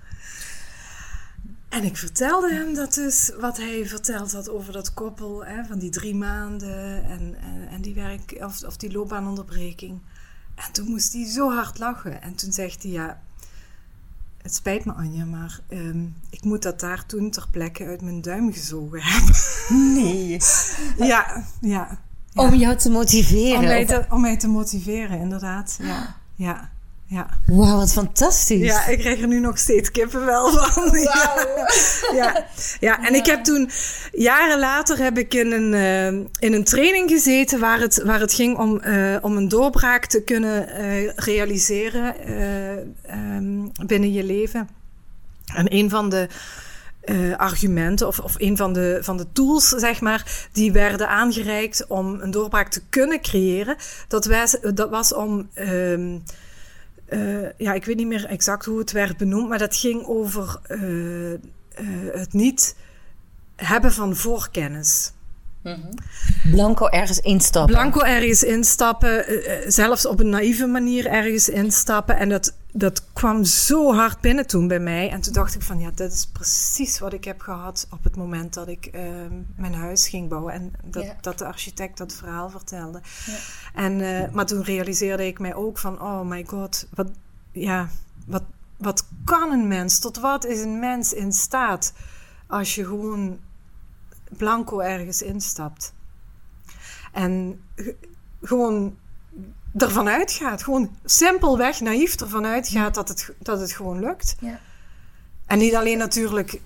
En 1.76 1.84
ik 1.84 1.96
vertelde 1.96 2.54
hem 2.54 2.74
dat 2.74 2.94
dus, 2.94 3.32
wat 3.40 3.56
hij 3.56 3.86
verteld 3.86 4.32
had 4.32 4.48
over 4.48 4.72
dat 4.72 4.94
koppel, 4.94 5.44
hè, 5.44 5.64
van 5.64 5.78
die 5.78 5.90
drie 5.90 6.14
maanden 6.14 7.04
en, 7.04 7.36
en, 7.40 7.68
en 7.68 7.80
die 7.80 7.94
werk, 7.94 8.36
of, 8.40 8.62
of 8.62 8.76
die 8.76 8.92
loopbaanonderbreking. 8.92 10.00
En 10.54 10.72
toen 10.72 10.88
moest 10.88 11.12
hij 11.12 11.24
zo 11.24 11.50
hard 11.54 11.78
lachen. 11.78 12.22
En 12.22 12.34
toen 12.34 12.52
zegt 12.52 12.82
hij, 12.82 12.92
ja, 12.92 13.20
het 14.42 14.54
spijt 14.54 14.84
me 14.84 14.92
Anja, 14.92 15.24
maar 15.24 15.60
ehm, 15.68 16.04
ik 16.30 16.44
moet 16.44 16.62
dat 16.62 16.80
daar 16.80 17.06
toen 17.06 17.30
ter 17.30 17.46
plekke 17.50 17.84
uit 17.84 18.02
mijn 18.02 18.22
duim 18.22 18.52
gezogen 18.52 19.02
hebben. 19.02 19.34
Nee. 19.94 20.38
ja, 21.12 21.44
ja. 21.60 22.00
Om 22.34 22.54
jou 22.54 22.76
te 22.76 22.90
motiveren. 22.90 23.58
Om 23.58 23.64
mij 23.64 23.86
te, 23.86 24.06
om 24.10 24.20
mij 24.20 24.36
te 24.36 24.48
motiveren, 24.48 25.18
inderdaad. 25.18 25.78
Ja, 25.82 26.16
ja, 26.34 26.70
ja. 27.08 27.28
Wauw, 27.46 27.76
wat 27.76 27.92
fantastisch. 27.92 28.66
Ja, 28.66 28.86
ik 28.86 28.98
krijg 28.98 29.20
er 29.20 29.26
nu 29.26 29.40
nog 29.40 29.58
steeds 29.58 29.90
kippenvel 29.90 30.50
van. 30.50 30.98
Ja. 30.98 31.46
Ja. 32.12 32.46
ja, 32.80 33.04
en 33.06 33.14
ik 33.14 33.26
heb 33.26 33.44
toen, 33.44 33.70
jaren 34.12 34.58
later 34.58 34.98
heb 34.98 35.18
ik 35.18 35.34
in 35.34 35.52
een, 35.52 35.74
eh, 35.74 36.06
in 36.48 36.52
een 36.52 36.64
training 36.64 37.10
gezeten 37.10 37.60
waar 37.60 37.80
het, 37.80 38.02
waar 38.02 38.20
het 38.20 38.34
ging 38.34 38.58
om, 38.58 38.80
eh, 38.80 39.16
om 39.20 39.36
een 39.36 39.48
doorbraak 39.48 40.06
te 40.06 40.22
kunnen 40.22 40.68
eh, 40.68 41.12
realiseren 41.14 42.18
eh, 42.18 42.76
ehm, 43.02 43.68
binnen 43.86 44.12
je 44.12 44.24
leven. 44.24 44.68
En 45.54 45.74
een 45.74 45.90
van 45.90 46.08
de 46.10 46.28
argumenten 47.36 48.06
of, 48.06 48.18
of 48.18 48.34
een 48.38 48.56
van 48.56 48.72
de, 48.72 48.98
van 49.00 49.16
de 49.16 49.26
tools, 49.32 49.68
zeg 49.68 50.00
maar, 50.00 50.48
die 50.52 50.72
werden 50.72 51.08
aangereikt 51.08 51.86
om 51.86 52.20
een 52.20 52.30
doorbraak 52.30 52.68
te 52.68 52.82
kunnen 52.88 53.20
creëren, 53.20 53.76
dat, 54.08 54.26
was, 54.26 54.56
dat 54.74 54.90
was 54.90 55.14
om. 55.14 55.48
ehm, 55.54 56.18
eh, 57.08 57.50
ja, 57.56 57.72
ik 57.72 57.84
weet 57.84 57.96
niet 57.96 58.06
meer 58.06 58.24
exact 58.24 58.64
hoe 58.64 58.78
het 58.78 58.92
werd 58.92 59.16
benoemd, 59.16 59.48
maar 59.48 59.58
dat 59.58 59.76
ging 59.76 60.06
over 60.06 60.58
eh, 60.62 61.32
eh, 61.32 61.38
het 62.12 62.32
niet 62.32 62.76
hebben 63.56 63.92
van 63.92 64.16
voorkennis. 64.16 65.12
Blanco 66.50 66.88
ergens 66.88 67.20
instappen. 67.20 67.74
Blanco 67.74 68.00
ergens 68.00 68.42
instappen, 68.42 69.24
zelfs 69.72 70.06
op 70.06 70.20
een 70.20 70.28
naïeve 70.28 70.66
manier 70.66 71.06
ergens 71.06 71.48
instappen. 71.48 72.16
En 72.16 72.28
dat, 72.28 72.54
dat 72.78 73.12
kwam 73.12 73.44
zo 73.44 73.94
hard 73.94 74.20
binnen 74.20 74.46
toen 74.46 74.68
bij 74.68 74.80
mij. 74.80 75.10
En 75.10 75.20
toen 75.20 75.32
dacht 75.32 75.54
ik 75.54 75.62
van 75.62 75.80
ja, 75.80 75.90
dat 75.90 76.12
is 76.12 76.26
precies 76.26 76.98
wat 76.98 77.12
ik 77.12 77.24
heb 77.24 77.40
gehad 77.40 77.86
op 77.90 78.04
het 78.04 78.16
moment 78.16 78.54
dat 78.54 78.68
ik 78.68 78.86
eh, 78.86 79.02
mijn 79.56 79.74
huis 79.74 80.08
ging 80.08 80.28
bouwen. 80.28 80.52
En 80.52 80.72
dat, 80.84 81.04
Ja. 81.04 81.16
dat 81.20 81.38
de 81.38 81.44
architect 81.46 81.98
dat 81.98 82.12
verhaal 82.12 82.50
vertelde. 82.50 83.00
En, 83.74 84.00
eh, 84.00 84.32
maar 84.32 84.46
toen 84.46 84.62
realiseerde 84.62 85.26
ik 85.26 85.38
mij 85.38 85.54
ook 85.54 85.78
van 85.78 86.00
oh 86.00 86.20
my 86.20 86.44
god, 86.44 86.86
wat, 86.94 87.08
ja, 87.52 87.88
wat, 88.26 88.42
wat 88.76 89.06
kan 89.24 89.52
een 89.52 89.68
mens? 89.68 89.98
Tot 89.98 90.18
wat 90.18 90.44
is 90.44 90.60
een 90.60 90.78
mens 90.78 91.12
in 91.12 91.32
staat 91.32 91.92
als 92.46 92.74
je 92.74 92.84
gewoon 92.84 93.38
blanco 94.36 94.78
ergens 94.78 95.22
instapt? 95.22 95.94
En 97.12 97.60
gewoon 98.42 98.96
ervan 99.76 100.08
uitgaat. 100.08 100.62
Gewoon 100.62 100.90
simpelweg 101.04 101.80
naïef 101.80 102.14
ervan 102.20 102.46
uitgaat 102.46 102.94
dat 102.94 103.08
het, 103.08 103.30
dat 103.38 103.60
het 103.60 103.72
gewoon 103.72 104.00
lukt. 104.00 104.36
Ja. 104.40 104.58
En 105.46 105.58
niet 105.58 105.74
alleen 105.74 105.98
natuurlijk 105.98 106.60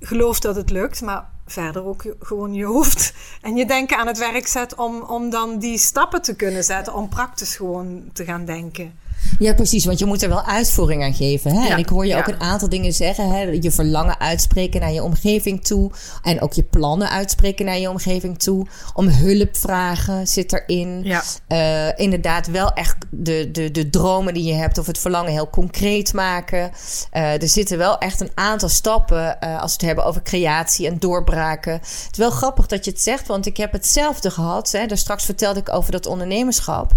gelooft 0.00 0.42
dat 0.42 0.56
het 0.56 0.70
lukt, 0.70 1.00
maar 1.00 1.30
verder 1.46 1.84
ook 1.84 2.02
je- 2.02 2.16
gewoon 2.20 2.54
je 2.54 2.64
hoofd 2.64 3.14
en 3.42 3.56
je 3.56 3.66
denken 3.66 3.98
aan 3.98 4.06
het 4.06 4.18
werk 4.18 4.46
zet 4.46 4.74
om, 4.74 5.00
om 5.02 5.30
dan 5.30 5.58
die 5.58 5.78
stappen 5.78 6.22
te 6.22 6.34
kunnen 6.36 6.64
zetten. 6.64 6.94
Om 6.94 7.08
praktisch 7.08 7.56
gewoon 7.56 8.10
te 8.12 8.24
gaan 8.24 8.44
denken. 8.44 8.98
Ja, 9.38 9.54
precies. 9.54 9.84
Want 9.84 9.98
je 9.98 10.04
moet 10.04 10.22
er 10.22 10.28
wel 10.28 10.44
uitvoering 10.44 11.02
aan 11.02 11.14
geven. 11.14 11.54
Hè? 11.54 11.66
Ja, 11.66 11.70
En 11.70 11.78
ik 11.78 11.88
hoor 11.88 12.06
je 12.06 12.12
ja. 12.12 12.18
ook 12.18 12.26
een 12.26 12.40
aantal 12.40 12.68
dingen 12.68 12.92
zeggen. 12.92 13.30
Hè? 13.30 13.40
Je 13.40 13.70
verlangen 13.70 14.20
uitspreken 14.20 14.80
naar 14.80 14.92
je 14.92 15.02
omgeving 15.02 15.64
toe. 15.64 15.90
En 16.22 16.40
ook 16.40 16.52
je 16.52 16.62
plannen 16.62 17.10
uitspreken 17.10 17.64
naar 17.64 17.78
je 17.78 17.90
omgeving 17.90 18.38
toe. 18.38 18.66
Om 18.94 19.08
hulp 19.08 19.56
vragen 19.56 20.26
zit 20.26 20.52
erin. 20.52 21.00
Ja. 21.04 21.22
Eh, 21.46 22.04
inderdaad, 22.04 22.46
wel 22.46 22.72
echt 22.72 22.96
de, 23.10 23.50
de, 23.52 23.70
de 23.70 23.90
dromen 23.90 24.34
die 24.34 24.44
je 24.44 24.54
hebt 24.54 24.78
of 24.78 24.86
het 24.86 24.98
verlangen 24.98 25.32
heel 25.32 25.50
concreet 25.50 26.12
maken. 26.12 26.70
Eh, 27.10 27.42
er 27.42 27.48
zitten 27.48 27.78
wel 27.78 27.98
echt 27.98 28.20
een 28.20 28.30
aantal 28.34 28.68
stappen 28.68 29.40
eh, 29.40 29.60
als 29.60 29.70
we 29.70 29.76
het 29.76 29.86
hebben 29.86 30.04
over 30.04 30.22
creatie 30.22 30.86
en 30.86 30.98
doorbraken. 30.98 31.72
Het 31.72 32.08
is 32.12 32.18
wel 32.18 32.30
grappig 32.30 32.66
dat 32.66 32.84
je 32.84 32.90
het 32.90 33.00
zegt, 33.00 33.26
want 33.26 33.46
ik 33.46 33.56
heb 33.56 33.72
hetzelfde 33.72 34.30
gehad. 34.30 34.70
Hè. 34.72 34.86
Daar 34.86 34.98
straks 34.98 35.24
vertelde 35.24 35.60
ik 35.60 35.72
over 35.72 35.92
dat 35.92 36.06
ondernemerschap. 36.06 36.92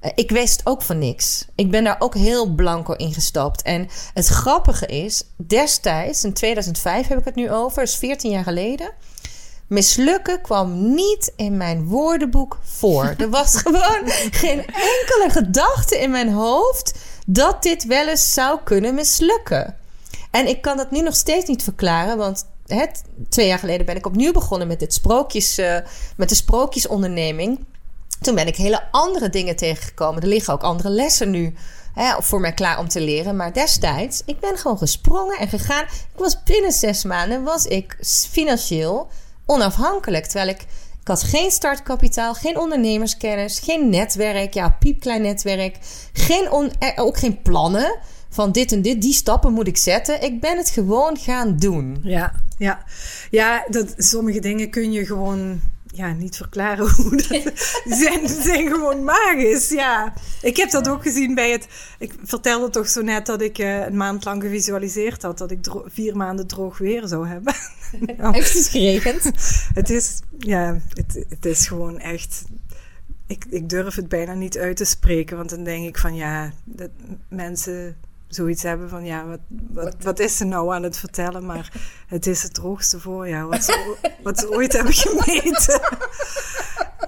Eh, 0.00 0.10
ik 0.14 0.30
wist 0.30 0.60
ook 0.64 0.82
van 0.82 0.98
niks. 0.98 1.46
Ik 1.54 1.70
ben 1.70 1.84
daar 1.84 1.96
ook 1.98 2.14
heel 2.14 2.46
blanco 2.54 2.92
in 2.92 3.12
gestapt. 3.12 3.62
En 3.62 3.88
het 4.14 4.26
grappige 4.26 4.86
is, 4.86 5.24
destijds, 5.36 6.24
in 6.24 6.32
2005 6.32 7.08
heb 7.08 7.18
ik 7.18 7.24
het 7.24 7.34
nu 7.34 7.50
over, 7.50 7.82
dus 7.82 7.96
14 7.96 8.30
jaar 8.30 8.42
geleden. 8.42 8.92
Mislukken 9.66 10.40
kwam 10.40 10.94
niet 10.94 11.32
in 11.36 11.56
mijn 11.56 11.86
woordenboek 11.86 12.58
voor. 12.62 13.14
Er 13.18 13.30
was 13.30 13.56
gewoon 13.56 14.02
geen 14.30 14.58
enkele 14.66 15.26
gedachte 15.28 15.98
in 15.98 16.10
mijn 16.10 16.32
hoofd 16.32 16.94
dat 17.26 17.62
dit 17.62 17.84
wel 17.84 18.08
eens 18.08 18.32
zou 18.32 18.58
kunnen 18.64 18.94
mislukken. 18.94 19.76
En 20.30 20.48
ik 20.48 20.62
kan 20.62 20.76
dat 20.76 20.90
nu 20.90 21.00
nog 21.00 21.16
steeds 21.16 21.46
niet 21.46 21.62
verklaren, 21.62 22.16
want 22.16 22.46
hè, 22.66 22.86
twee 23.28 23.46
jaar 23.46 23.58
geleden 23.58 23.86
ben 23.86 23.96
ik 23.96 24.06
opnieuw 24.06 24.32
begonnen 24.32 24.68
met, 24.68 24.80
dit 24.80 24.94
sprookjes, 24.94 25.58
eh, 25.58 25.78
met 26.16 26.28
de 26.28 26.34
sprookjesonderneming. 26.34 27.64
Toen 28.20 28.34
ben 28.34 28.46
ik 28.46 28.56
hele 28.56 28.82
andere 28.90 29.30
dingen 29.30 29.56
tegengekomen. 29.56 30.22
Er 30.22 30.28
liggen 30.28 30.52
ook 30.52 30.62
andere 30.62 30.90
lessen 30.90 31.30
nu 31.30 31.54
hè, 31.94 32.22
voor 32.22 32.40
mij 32.40 32.52
klaar 32.52 32.78
om 32.78 32.88
te 32.88 33.00
leren. 33.00 33.36
Maar 33.36 33.52
destijds, 33.52 34.22
ik 34.24 34.40
ben 34.40 34.56
gewoon 34.56 34.78
gesprongen 34.78 35.38
en 35.38 35.48
gegaan. 35.48 35.84
Ik 35.84 36.18
was 36.18 36.42
binnen 36.42 36.72
zes 36.72 37.04
maanden 37.04 37.42
was 37.42 37.66
ik 37.66 37.96
financieel 38.30 39.08
onafhankelijk. 39.46 40.24
Terwijl 40.24 40.48
ik, 40.48 40.60
ik 41.00 41.08
had 41.08 41.22
geen 41.22 41.50
startkapitaal, 41.50 42.34
geen 42.34 42.58
ondernemerskennis, 42.58 43.58
geen 43.58 43.88
netwerk. 43.88 44.54
Ja, 44.54 44.76
piepklein 44.78 45.22
netwerk. 45.22 45.78
Geen 46.12 46.72
eh, 46.78 46.88
ook 46.96 47.18
geen 47.18 47.42
plannen 47.42 47.98
van 48.28 48.52
dit 48.52 48.72
en 48.72 48.82
dit. 48.82 49.02
Die 49.02 49.12
stappen 49.12 49.52
moet 49.52 49.66
ik 49.66 49.76
zetten. 49.76 50.22
Ik 50.22 50.40
ben 50.40 50.56
het 50.56 50.70
gewoon 50.70 51.16
gaan 51.16 51.56
doen. 51.56 51.98
Ja, 52.02 52.32
ja. 52.58 52.84
ja 53.30 53.64
dat, 53.68 53.94
sommige 53.96 54.40
dingen 54.40 54.70
kun 54.70 54.92
je 54.92 55.06
gewoon 55.06 55.60
ja, 55.94 56.12
niet 56.12 56.36
verklaren 56.36 56.90
hoe 56.96 57.16
dat 57.16 57.52
zijn, 57.84 58.28
zijn 58.28 58.68
gewoon 58.68 59.04
magisch. 59.04 59.68
Ja, 59.68 60.12
ik 60.42 60.56
heb 60.56 60.70
dat 60.70 60.88
ook 60.88 61.02
gezien 61.02 61.34
bij 61.34 61.50
het. 61.50 61.66
Ik 61.98 62.14
vertelde 62.24 62.70
toch 62.70 62.88
zo 62.88 63.02
net 63.02 63.26
dat 63.26 63.42
ik 63.42 63.58
eh, 63.58 63.86
een 63.86 63.96
maand 63.96 64.24
lang 64.24 64.42
gevisualiseerd 64.42 65.22
had 65.22 65.38
dat 65.38 65.50
ik 65.50 65.58
vier 65.84 66.16
maanden 66.16 66.46
droog 66.46 66.78
weer 66.78 67.06
zou 67.06 67.28
hebben. 67.28 67.54
Nou, 68.16 68.34
Heeft 68.34 68.54
het 68.54 68.68
geregend? 68.68 69.30
het 69.74 69.90
is, 69.90 70.20
ja, 70.38 70.80
het, 70.92 71.24
het 71.28 71.44
is 71.44 71.66
gewoon 71.66 71.98
echt. 71.98 72.44
Ik, 73.26 73.44
ik 73.50 73.68
durf 73.68 73.94
het 73.94 74.08
bijna 74.08 74.34
niet 74.34 74.58
uit 74.58 74.76
te 74.76 74.84
spreken, 74.84 75.36
want 75.36 75.50
dan 75.50 75.64
denk 75.64 75.86
ik 75.86 75.98
van 75.98 76.14
ja, 76.14 76.52
dat 76.64 76.90
mensen 77.28 77.96
zoiets 78.28 78.62
hebben 78.62 78.88
van 78.88 79.04
ja, 79.04 79.26
wat, 79.26 79.40
wat, 79.48 79.96
wat 80.00 80.18
is 80.18 80.36
ze 80.36 80.44
nou 80.44 80.74
aan 80.74 80.82
het 80.82 80.98
vertellen? 80.98 81.46
Maar 81.46 81.72
het 82.06 82.26
is 82.26 82.42
het 82.42 82.54
droogste 82.54 83.00
voorjaar 83.00 83.48
wat 83.48 83.64
ze, 83.64 83.96
wat 84.22 84.38
ze 84.38 84.50
ooit 84.50 84.72
hebben 84.72 84.94
gemeten. 84.94 85.80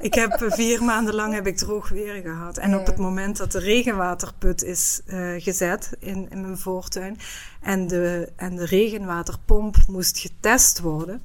Ik 0.01 0.15
heb 0.15 0.33
eh, 0.33 0.51
vier 0.51 0.85
maanden 0.85 1.15
lang 1.15 1.35
heb 1.35 1.47
ik 1.47 1.57
droog 1.57 1.89
weer 1.89 2.23
gehad. 2.23 2.57
En 2.57 2.79
op 2.79 2.87
het 2.87 2.97
moment 2.97 3.37
dat 3.37 3.53
de 3.53 3.59
regenwaterput 3.59 4.63
is 4.63 5.01
eh, 5.07 5.35
gezet 5.37 5.91
in, 5.99 6.27
in 6.31 6.41
mijn 6.41 6.59
voortuin 6.59 7.19
en 7.61 7.87
de, 7.87 8.33
en 8.37 8.57
de 8.57 8.65
regenwaterpomp 8.65 9.77
moest 9.89 10.19
getest 10.19 10.81
worden, 10.81 11.23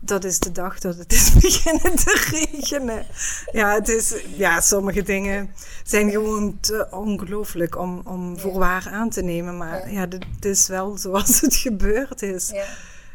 dat 0.00 0.24
is 0.24 0.38
de 0.38 0.52
dag 0.52 0.78
dat 0.78 0.96
het 0.96 1.12
is 1.12 1.32
beginnen 1.40 1.96
te 1.96 2.28
regenen. 2.30 3.06
Ja, 3.52 3.74
het 3.74 3.88
is, 3.88 4.14
ja 4.36 4.60
sommige 4.60 5.02
dingen 5.02 5.50
zijn 5.84 6.10
gewoon 6.10 6.58
te 6.60 6.86
ongelooflijk 6.90 7.78
om, 7.78 8.00
om 8.04 8.38
voor 8.38 8.58
waar 8.58 8.88
aan 8.90 9.10
te 9.10 9.22
nemen. 9.22 9.56
Maar 9.56 9.92
ja, 9.92 10.00
het 10.08 10.44
is 10.44 10.68
wel 10.68 10.98
zoals 10.98 11.40
het 11.40 11.54
gebeurd 11.56 12.22
is. 12.22 12.52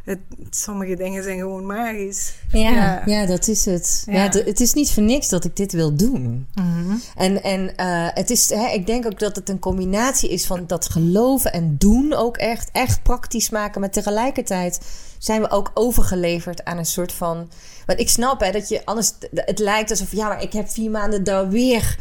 Het, 0.09 0.19
sommige 0.49 0.95
dingen 0.95 1.23
zijn 1.23 1.37
gewoon 1.37 1.65
magisch. 1.65 2.33
Ja, 2.51 2.69
Ja. 2.69 3.01
ja. 3.05 3.25
dat 3.25 3.47
is 3.47 3.65
het. 3.65 4.03
Ja. 4.05 4.29
Het 4.29 4.59
is 4.59 4.73
niet 4.73 4.91
voor 4.91 5.03
niks 5.03 5.29
dat 5.29 5.45
ik 5.45 5.55
dit 5.55 5.71
wil 5.71 5.95
doen. 5.95 6.47
Mhm. 6.53 6.95
En, 7.15 7.43
en 7.43 7.75
eh, 7.75 8.07
het 8.13 8.29
is, 8.29 8.49
hè, 8.49 8.67
ik 8.67 8.87
denk 8.87 9.05
ook 9.05 9.19
dat 9.19 9.35
het 9.35 9.49
een 9.49 9.59
combinatie 9.59 10.29
is 10.29 10.45
van 10.45 10.63
dat 10.67 10.89
geloven 10.89 11.53
en 11.53 11.75
doen 11.77 12.13
ook 12.13 12.37
echt, 12.37 12.69
echt 12.71 13.03
praktisch 13.03 13.49
maken. 13.49 13.81
Maar 13.81 13.89
tegelijkertijd 13.91 14.79
zijn 15.17 15.41
we 15.41 15.49
ook 15.49 15.71
overgeleverd 15.73 16.65
aan 16.65 16.77
een 16.77 16.85
soort 16.85 17.11
van. 17.11 17.49
Want 17.85 17.99
ik 17.99 18.09
snap 18.09 18.39
hè, 18.39 18.51
dat 18.51 18.69
je 18.69 18.85
anders. 18.85 19.11
Het 19.33 19.59
lijkt 19.59 19.89
alsof, 19.89 20.11
ja, 20.11 20.27
maar 20.27 20.41
ik 20.41 20.53
heb 20.53 20.69
vier 20.69 20.91
maanden 20.91 21.23
daar 21.23 21.49
weer. 21.49 21.97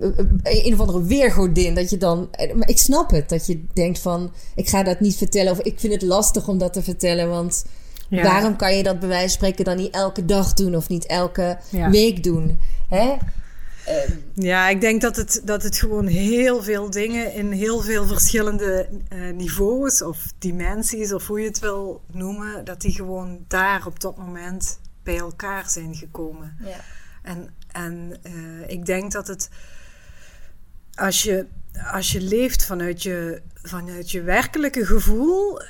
Eh, 0.00 0.08
eh, 0.18 0.64
Een 0.66 0.72
of 0.72 0.80
andere 0.80 1.02
weergodin. 1.02 1.74
Dat 1.74 1.90
je 1.90 1.96
dan. 1.96 2.28
eh, 2.30 2.54
Maar 2.54 2.68
ik 2.68 2.78
snap 2.78 3.10
het. 3.10 3.28
Dat 3.28 3.46
je 3.46 3.64
denkt 3.72 3.98
van. 3.98 4.32
Ik 4.54 4.68
ga 4.68 4.82
dat 4.82 5.00
niet 5.00 5.16
vertellen. 5.16 5.52
Of 5.52 5.58
ik 5.60 5.80
vind 5.80 5.92
het 5.92 6.02
lastig 6.02 6.48
om 6.48 6.58
dat 6.58 6.72
te 6.72 6.82
vertellen. 6.82 7.28
Want 7.28 7.64
Ja. 8.08 8.22
waarom 8.22 8.56
kan 8.56 8.76
je 8.76 8.82
dat 8.82 8.98
bij 9.00 9.08
wijze 9.08 9.22
van 9.28 9.34
spreken 9.34 9.64
dan 9.64 9.76
niet 9.76 9.94
elke 9.94 10.24
dag 10.24 10.52
doen? 10.54 10.76
Of 10.76 10.88
niet 10.88 11.06
elke 11.06 11.58
Ja. 11.70 11.90
week 11.90 12.22
doen? 12.22 12.58
Hè? 12.88 13.14
Ja, 14.34 14.68
ik 14.68 14.80
denk 14.80 15.00
dat 15.00 15.16
het, 15.16 15.40
dat 15.44 15.62
het 15.62 15.76
gewoon 15.76 16.06
heel 16.06 16.62
veel 16.62 16.90
dingen 16.90 17.32
in 17.34 17.52
heel 17.52 17.80
veel 17.80 18.06
verschillende 18.06 18.88
niveaus 19.34 20.02
of 20.02 20.32
dimensies, 20.38 21.12
of 21.12 21.26
hoe 21.26 21.40
je 21.40 21.46
het 21.46 21.58
wil 21.58 22.00
noemen, 22.12 22.64
dat 22.64 22.80
die 22.80 22.92
gewoon 22.92 23.38
daar 23.48 23.86
op 23.86 24.00
dat 24.00 24.16
moment 24.16 24.78
bij 25.02 25.18
elkaar 25.18 25.70
zijn 25.70 25.94
gekomen. 25.94 26.56
Ja. 26.64 26.80
En, 27.24 27.54
en 27.72 28.18
eh, 28.22 28.68
ik 28.68 28.86
denk 28.86 29.12
dat 29.12 29.26
het, 29.26 29.48
als 30.94 31.22
je, 31.22 31.46
als 31.92 32.12
je 32.12 32.20
leeft 32.20 32.64
vanuit 32.64 33.02
je, 33.02 33.42
vanuit 33.62 34.10
je 34.10 34.22
werkelijke 34.22 34.86
gevoel, 34.86 35.60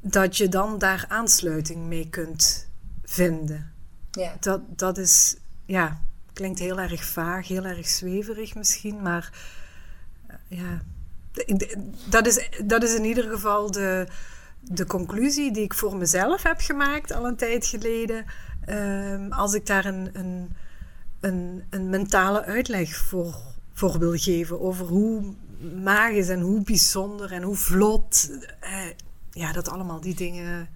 dat 0.00 0.36
je 0.36 0.48
dan 0.48 0.78
daar 0.78 1.04
aansluiting 1.08 1.86
mee 1.86 2.08
kunt 2.10 2.68
vinden. 3.04 3.72
Ja. 4.10 4.36
Dat, 4.40 4.60
dat 4.78 4.98
is, 4.98 5.36
ja, 5.64 6.00
klinkt 6.32 6.58
heel 6.58 6.80
erg 6.80 7.04
vaag, 7.04 7.48
heel 7.48 7.64
erg 7.64 7.88
zweverig 7.88 8.54
misschien, 8.54 9.02
maar 9.02 9.32
eh, 10.26 10.58
ja, 10.58 10.82
dat 12.08 12.26
is, 12.26 12.50
dat 12.64 12.82
is 12.82 12.94
in 12.94 13.04
ieder 13.04 13.24
geval 13.30 13.70
de, 13.70 14.06
de 14.60 14.86
conclusie 14.86 15.52
die 15.52 15.62
ik 15.62 15.74
voor 15.74 15.96
mezelf 15.96 16.42
heb 16.42 16.60
gemaakt 16.60 17.12
al 17.12 17.26
een 17.26 17.36
tijd 17.36 17.66
geleden. 17.66 18.24
Ehm, 18.64 19.32
als 19.32 19.54
ik 19.54 19.66
daar 19.66 19.84
een, 19.84 20.10
een, 20.12 20.56
een, 21.24 21.64
een 21.70 21.90
mentale 21.90 22.44
uitleg 22.44 22.96
voor, 22.96 23.36
voor 23.72 23.98
wil 23.98 24.16
geven 24.16 24.60
over 24.60 24.86
hoe 24.86 25.34
magisch 25.82 26.28
en 26.28 26.40
hoe 26.40 26.62
bijzonder 26.62 27.32
en 27.32 27.42
hoe 27.42 27.56
vlot 27.56 28.30
eh, 28.60 28.86
ja, 29.30 29.52
dat 29.52 29.68
allemaal 29.68 30.00
die 30.00 30.14
dingen 30.14 30.68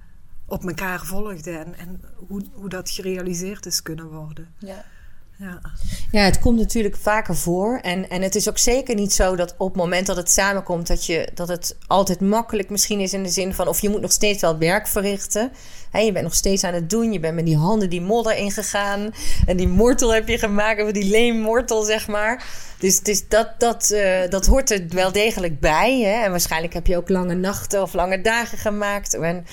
op 0.46 0.64
elkaar 0.64 1.04
volgden 1.04 1.58
en, 1.58 1.74
en 1.74 2.00
hoe, 2.28 2.42
hoe 2.52 2.68
dat 2.68 2.90
gerealiseerd 2.90 3.66
is 3.66 3.82
kunnen 3.82 4.06
worden. 4.06 4.54
Ja. 4.58 4.84
Ja. 5.38 5.60
Ja, 6.10 6.22
het 6.22 6.38
komt 6.38 6.58
natuurlijk 6.58 6.96
vaker 6.96 7.36
voor. 7.36 7.78
En, 7.82 8.10
en 8.10 8.22
het 8.22 8.34
is 8.34 8.48
ook 8.48 8.58
zeker 8.58 8.94
niet 8.94 9.12
zo 9.12 9.36
dat 9.36 9.54
op 9.58 9.68
het 9.68 9.76
moment 9.76 10.06
dat 10.06 10.16
het 10.16 10.30
samenkomt, 10.30 10.86
dat, 10.86 11.06
je, 11.06 11.28
dat 11.34 11.48
het 11.48 11.76
altijd 11.86 12.20
makkelijk 12.20 12.70
misschien 12.70 13.00
is 13.00 13.12
in 13.12 13.22
de 13.22 13.28
zin 13.28 13.54
van, 13.54 13.68
of 13.68 13.80
je 13.80 13.88
moet 13.88 14.00
nog 14.00 14.12
steeds 14.12 14.40
wel 14.40 14.58
werk 14.58 14.86
verrichten. 14.86 15.52
Je 15.92 16.12
bent 16.12 16.24
nog 16.24 16.34
steeds 16.34 16.64
aan 16.64 16.74
het 16.74 16.90
doen. 16.90 17.12
Je 17.12 17.20
bent 17.20 17.34
met 17.34 17.44
die 17.44 17.56
handen 17.56 17.90
die 17.90 18.00
modder 18.00 18.36
ingegaan. 18.36 19.14
En 19.46 19.56
die 19.56 19.68
mortel 19.68 20.14
heb 20.14 20.28
je 20.28 20.38
gemaakt, 20.38 20.82
of 20.82 20.90
die 20.90 21.10
leemmortel, 21.10 21.82
zeg 21.82 22.08
maar. 22.08 22.44
Dus, 22.78 23.00
dus 23.00 23.28
dat, 23.28 23.48
dat, 23.58 23.90
eh, 23.90 24.30
dat 24.30 24.46
hoort 24.46 24.70
er 24.70 24.84
wel 24.88 25.12
degelijk 25.12 25.60
bij. 25.60 26.00
Hè? 26.00 26.24
En 26.24 26.30
waarschijnlijk 26.30 26.74
heb 26.74 26.86
je 26.86 26.96
ook 26.96 27.08
lange 27.08 27.34
nachten 27.34 27.82
of 27.82 27.92
lange 27.92 28.20
dagen 28.20 28.58
gemaakt. 28.58 29.14
En, 29.14 29.46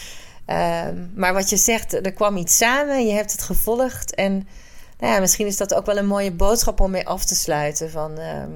ehm, 0.46 0.96
maar 1.16 1.34
wat 1.34 1.50
je 1.50 1.58
zegt, 1.58 1.94
er 1.94 2.14
kwam 2.14 2.38
iets 2.38 2.58
samen. 2.58 3.08
Je 3.08 3.14
hebt 3.14 3.32
het 3.32 3.42
gevolgd. 3.42 4.16
En 4.16 4.48
nou 5.06 5.18
ja, 5.18 5.24
misschien 5.24 5.48
is 5.48 5.58
dat 5.58 5.74
ook 5.74 5.86
wel 5.86 5.98
een 5.98 6.08
mooie 6.08 6.32
boodschap 6.32 6.80
om 6.80 6.92
mee 6.92 7.08
af 7.08 7.26
te 7.26 7.36
sluiten. 7.36 7.92
Van, 7.92 8.18
ehm, 8.18 8.52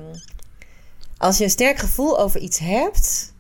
als 1.17 1.37
je 1.37 1.43
een 1.43 1.49
sterk 1.49 1.77
gevoel 1.77 2.19
over 2.19 2.39
iets 2.39 2.59
hebt, 2.59 3.33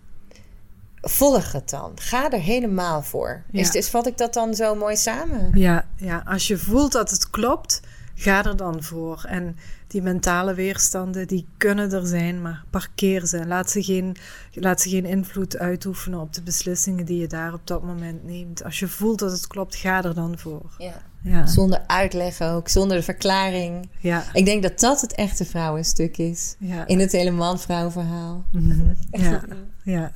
volg 1.01 1.51
het 1.51 1.69
dan. 1.69 1.91
Ga 1.95 2.31
er 2.31 2.39
helemaal 2.39 3.01
voor. 3.01 3.43
Ja. 3.51 3.59
Is, 3.59 3.71
is, 3.71 3.89
vat 3.89 4.07
ik 4.07 4.17
dat 4.17 4.33
dan 4.33 4.55
zo 4.55 4.75
mooi 4.75 4.95
samen? 4.95 5.51
Ja, 5.53 5.85
ja, 5.95 6.23
als 6.25 6.47
je 6.47 6.57
voelt 6.57 6.91
dat 6.91 7.09
het 7.11 7.29
klopt, 7.29 7.81
ga 8.15 8.45
er 8.45 8.55
dan 8.55 8.83
voor. 8.83 9.25
En 9.27 9.57
die 9.89 10.01
mentale 10.01 10.53
weerstanden, 10.53 11.27
die 11.27 11.47
kunnen 11.57 11.91
er 11.91 12.05
zijn, 12.07 12.41
maar 12.41 12.63
parkeer 12.69 13.25
ze. 13.25 13.45
Laat 13.47 13.69
ze, 13.69 13.83
geen, 13.83 14.15
laat 14.53 14.81
ze 14.81 14.89
geen 14.89 15.05
invloed 15.05 15.57
uitoefenen 15.57 16.19
op 16.19 16.33
de 16.33 16.41
beslissingen 16.41 17.05
die 17.05 17.19
je 17.19 17.27
daar 17.27 17.53
op 17.53 17.67
dat 17.67 17.83
moment 17.83 18.23
neemt. 18.23 18.63
Als 18.63 18.79
je 18.79 18.87
voelt 18.87 19.19
dat 19.19 19.31
het 19.31 19.47
klopt, 19.47 19.75
ga 19.75 20.03
er 20.03 20.13
dan 20.13 20.37
voor. 20.37 20.75
Ja. 20.77 21.01
Ja, 21.21 21.45
Zonder 21.45 21.81
uitleg 21.87 22.41
ook, 22.41 22.67
zonder 22.69 22.97
de 22.97 23.03
verklaring. 23.03 23.89
ja, 23.99 24.23
Ik 24.33 24.45
denk 24.45 24.63
dat 24.63 24.79
dat 24.79 25.01
het 25.01 25.13
echte 25.13 25.45
vrouwenstuk 25.45 26.17
is. 26.17 26.55
ja. 26.59 26.87
In 26.87 26.99
het 26.99 27.11
hele 27.11 27.31
man-vrouw 27.31 27.91
verhaal. 27.91 28.43
Mhm. 28.51 28.93
ja, 29.11 29.41
ja. 29.83 30.11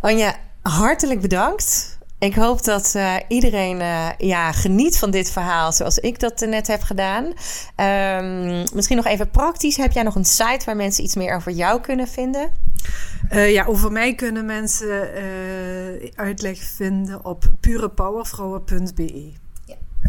Anja, 0.00 0.34
hartelijk 0.62 1.20
bedankt. 1.20 1.98
Ik 2.20 2.34
hoop 2.34 2.64
dat 2.64 2.94
eh, 2.94 3.14
iedereen 3.28 3.80
eh, 3.80 4.08
ja, 4.18 4.52
geniet 4.52 4.98
van 4.98 5.10
dit 5.10 5.30
verhaal 5.30 5.72
zoals 5.72 5.98
ik 5.98 6.20
dat 6.20 6.40
net 6.40 6.66
heb 6.66 6.82
gedaan. 6.82 7.32
Ehm, 7.76 8.64
misschien 8.74 8.96
nog 8.96 9.06
even 9.06 9.30
praktisch. 9.30 9.76
Heb 9.76 9.92
jij 9.92 10.02
nog 10.02 10.14
een 10.14 10.24
site 10.24 10.64
waar 10.64 10.76
mensen 10.76 11.04
iets 11.04 11.14
meer 11.14 11.34
over 11.34 11.52
jou 11.52 11.80
kunnen 11.80 12.08
vinden? 12.08 12.50
Eh, 13.28 13.52
ja, 13.52 13.64
over 13.64 13.92
mij 13.92 14.14
kunnen 14.14 14.44
mensen 14.44 15.08
uitleg 16.14 16.58
vinden 16.58 17.24
op 17.24 17.50
purepowervrouwen.be. 17.60 19.32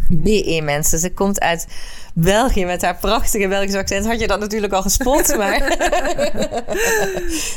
BE 0.09 0.61
mensen. 0.63 0.99
Ze 0.99 1.13
komt 1.13 1.39
uit 1.39 1.67
België 2.13 2.65
met 2.65 2.81
haar 2.81 2.97
prachtige 2.97 3.47
Belgische 3.47 3.77
accent. 3.77 4.05
Had 4.05 4.19
je 4.19 4.27
dat 4.27 4.39
natuurlijk 4.39 4.73
al 4.73 4.81
gespot, 4.81 5.35
maar... 5.37 5.77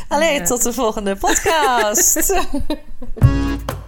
Allee, 0.09 0.35
Ja. 0.35 0.45
tot 0.45 0.63
de 0.63 0.73
volgende 0.73 1.17
podcast. 1.17 2.21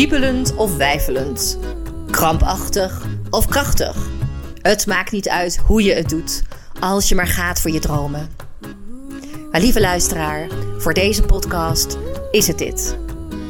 Wiebelend 0.00 0.54
of 0.54 0.76
wijfelend. 0.76 1.58
Krampachtig 2.10 3.06
of 3.30 3.46
krachtig. 3.46 3.96
Het 4.62 4.86
maakt 4.86 5.12
niet 5.12 5.28
uit 5.28 5.56
hoe 5.56 5.82
je 5.82 5.94
het 5.94 6.08
doet, 6.08 6.42
als 6.78 7.08
je 7.08 7.14
maar 7.14 7.26
gaat 7.26 7.60
voor 7.60 7.70
je 7.70 7.78
dromen. 7.78 8.30
Maar 9.50 9.60
lieve 9.60 9.80
luisteraar, 9.80 10.48
voor 10.78 10.94
deze 10.94 11.22
podcast 11.22 11.98
is 12.30 12.46
het 12.46 12.58
dit. 12.58 12.96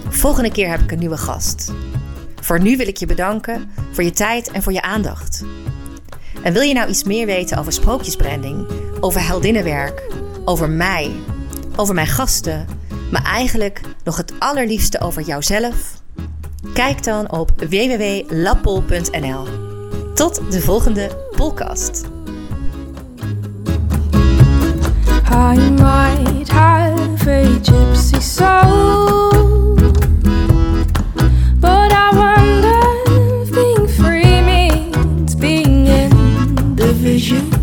Volgende 0.08 0.50
keer 0.52 0.68
heb 0.68 0.80
ik 0.80 0.92
een 0.92 0.98
nieuwe 0.98 1.16
gast. 1.16 1.72
Voor 2.40 2.60
nu 2.60 2.76
wil 2.76 2.88
ik 2.88 2.96
je 2.96 3.06
bedanken 3.06 3.70
voor 3.92 4.04
je 4.04 4.12
tijd 4.12 4.50
en 4.50 4.62
voor 4.62 4.72
je 4.72 4.82
aandacht. 4.82 5.44
En 6.42 6.52
wil 6.52 6.62
je 6.62 6.74
nou 6.74 6.88
iets 6.88 7.04
meer 7.04 7.26
weten 7.26 7.58
over 7.58 7.72
sprookjesbranding, 7.72 8.66
over 9.00 9.26
heldinnenwerk, 9.26 10.02
over 10.44 10.70
mij, 10.70 11.10
over 11.76 11.94
mijn 11.94 12.06
gasten, 12.06 12.66
maar 13.10 13.24
eigenlijk 13.24 13.80
nog 14.04 14.16
het 14.16 14.32
allerliefste 14.38 15.00
over 15.00 15.22
jouzelf? 15.22 15.99
Kijk 16.74 17.04
dan 17.04 17.30
op 17.30 17.50
www.lappol.nl. 17.56 19.46
Tot 20.14 20.52
de 20.52 20.60
volgende 20.60 21.16
podcast. 21.36 22.08
I 25.32 25.70
might 25.70 26.48
have 26.48 27.28
a 27.28 27.44
gypsy 27.62 28.20
soul, 28.20 29.74
but 31.60 31.92
I 31.92 32.10
wonder 32.14 32.82
if 33.42 33.50
being 33.52 33.88
free 33.88 34.40
means 34.42 35.36
being 35.36 35.86
in 35.86 36.10
the 36.76 36.92
vision. 36.94 37.59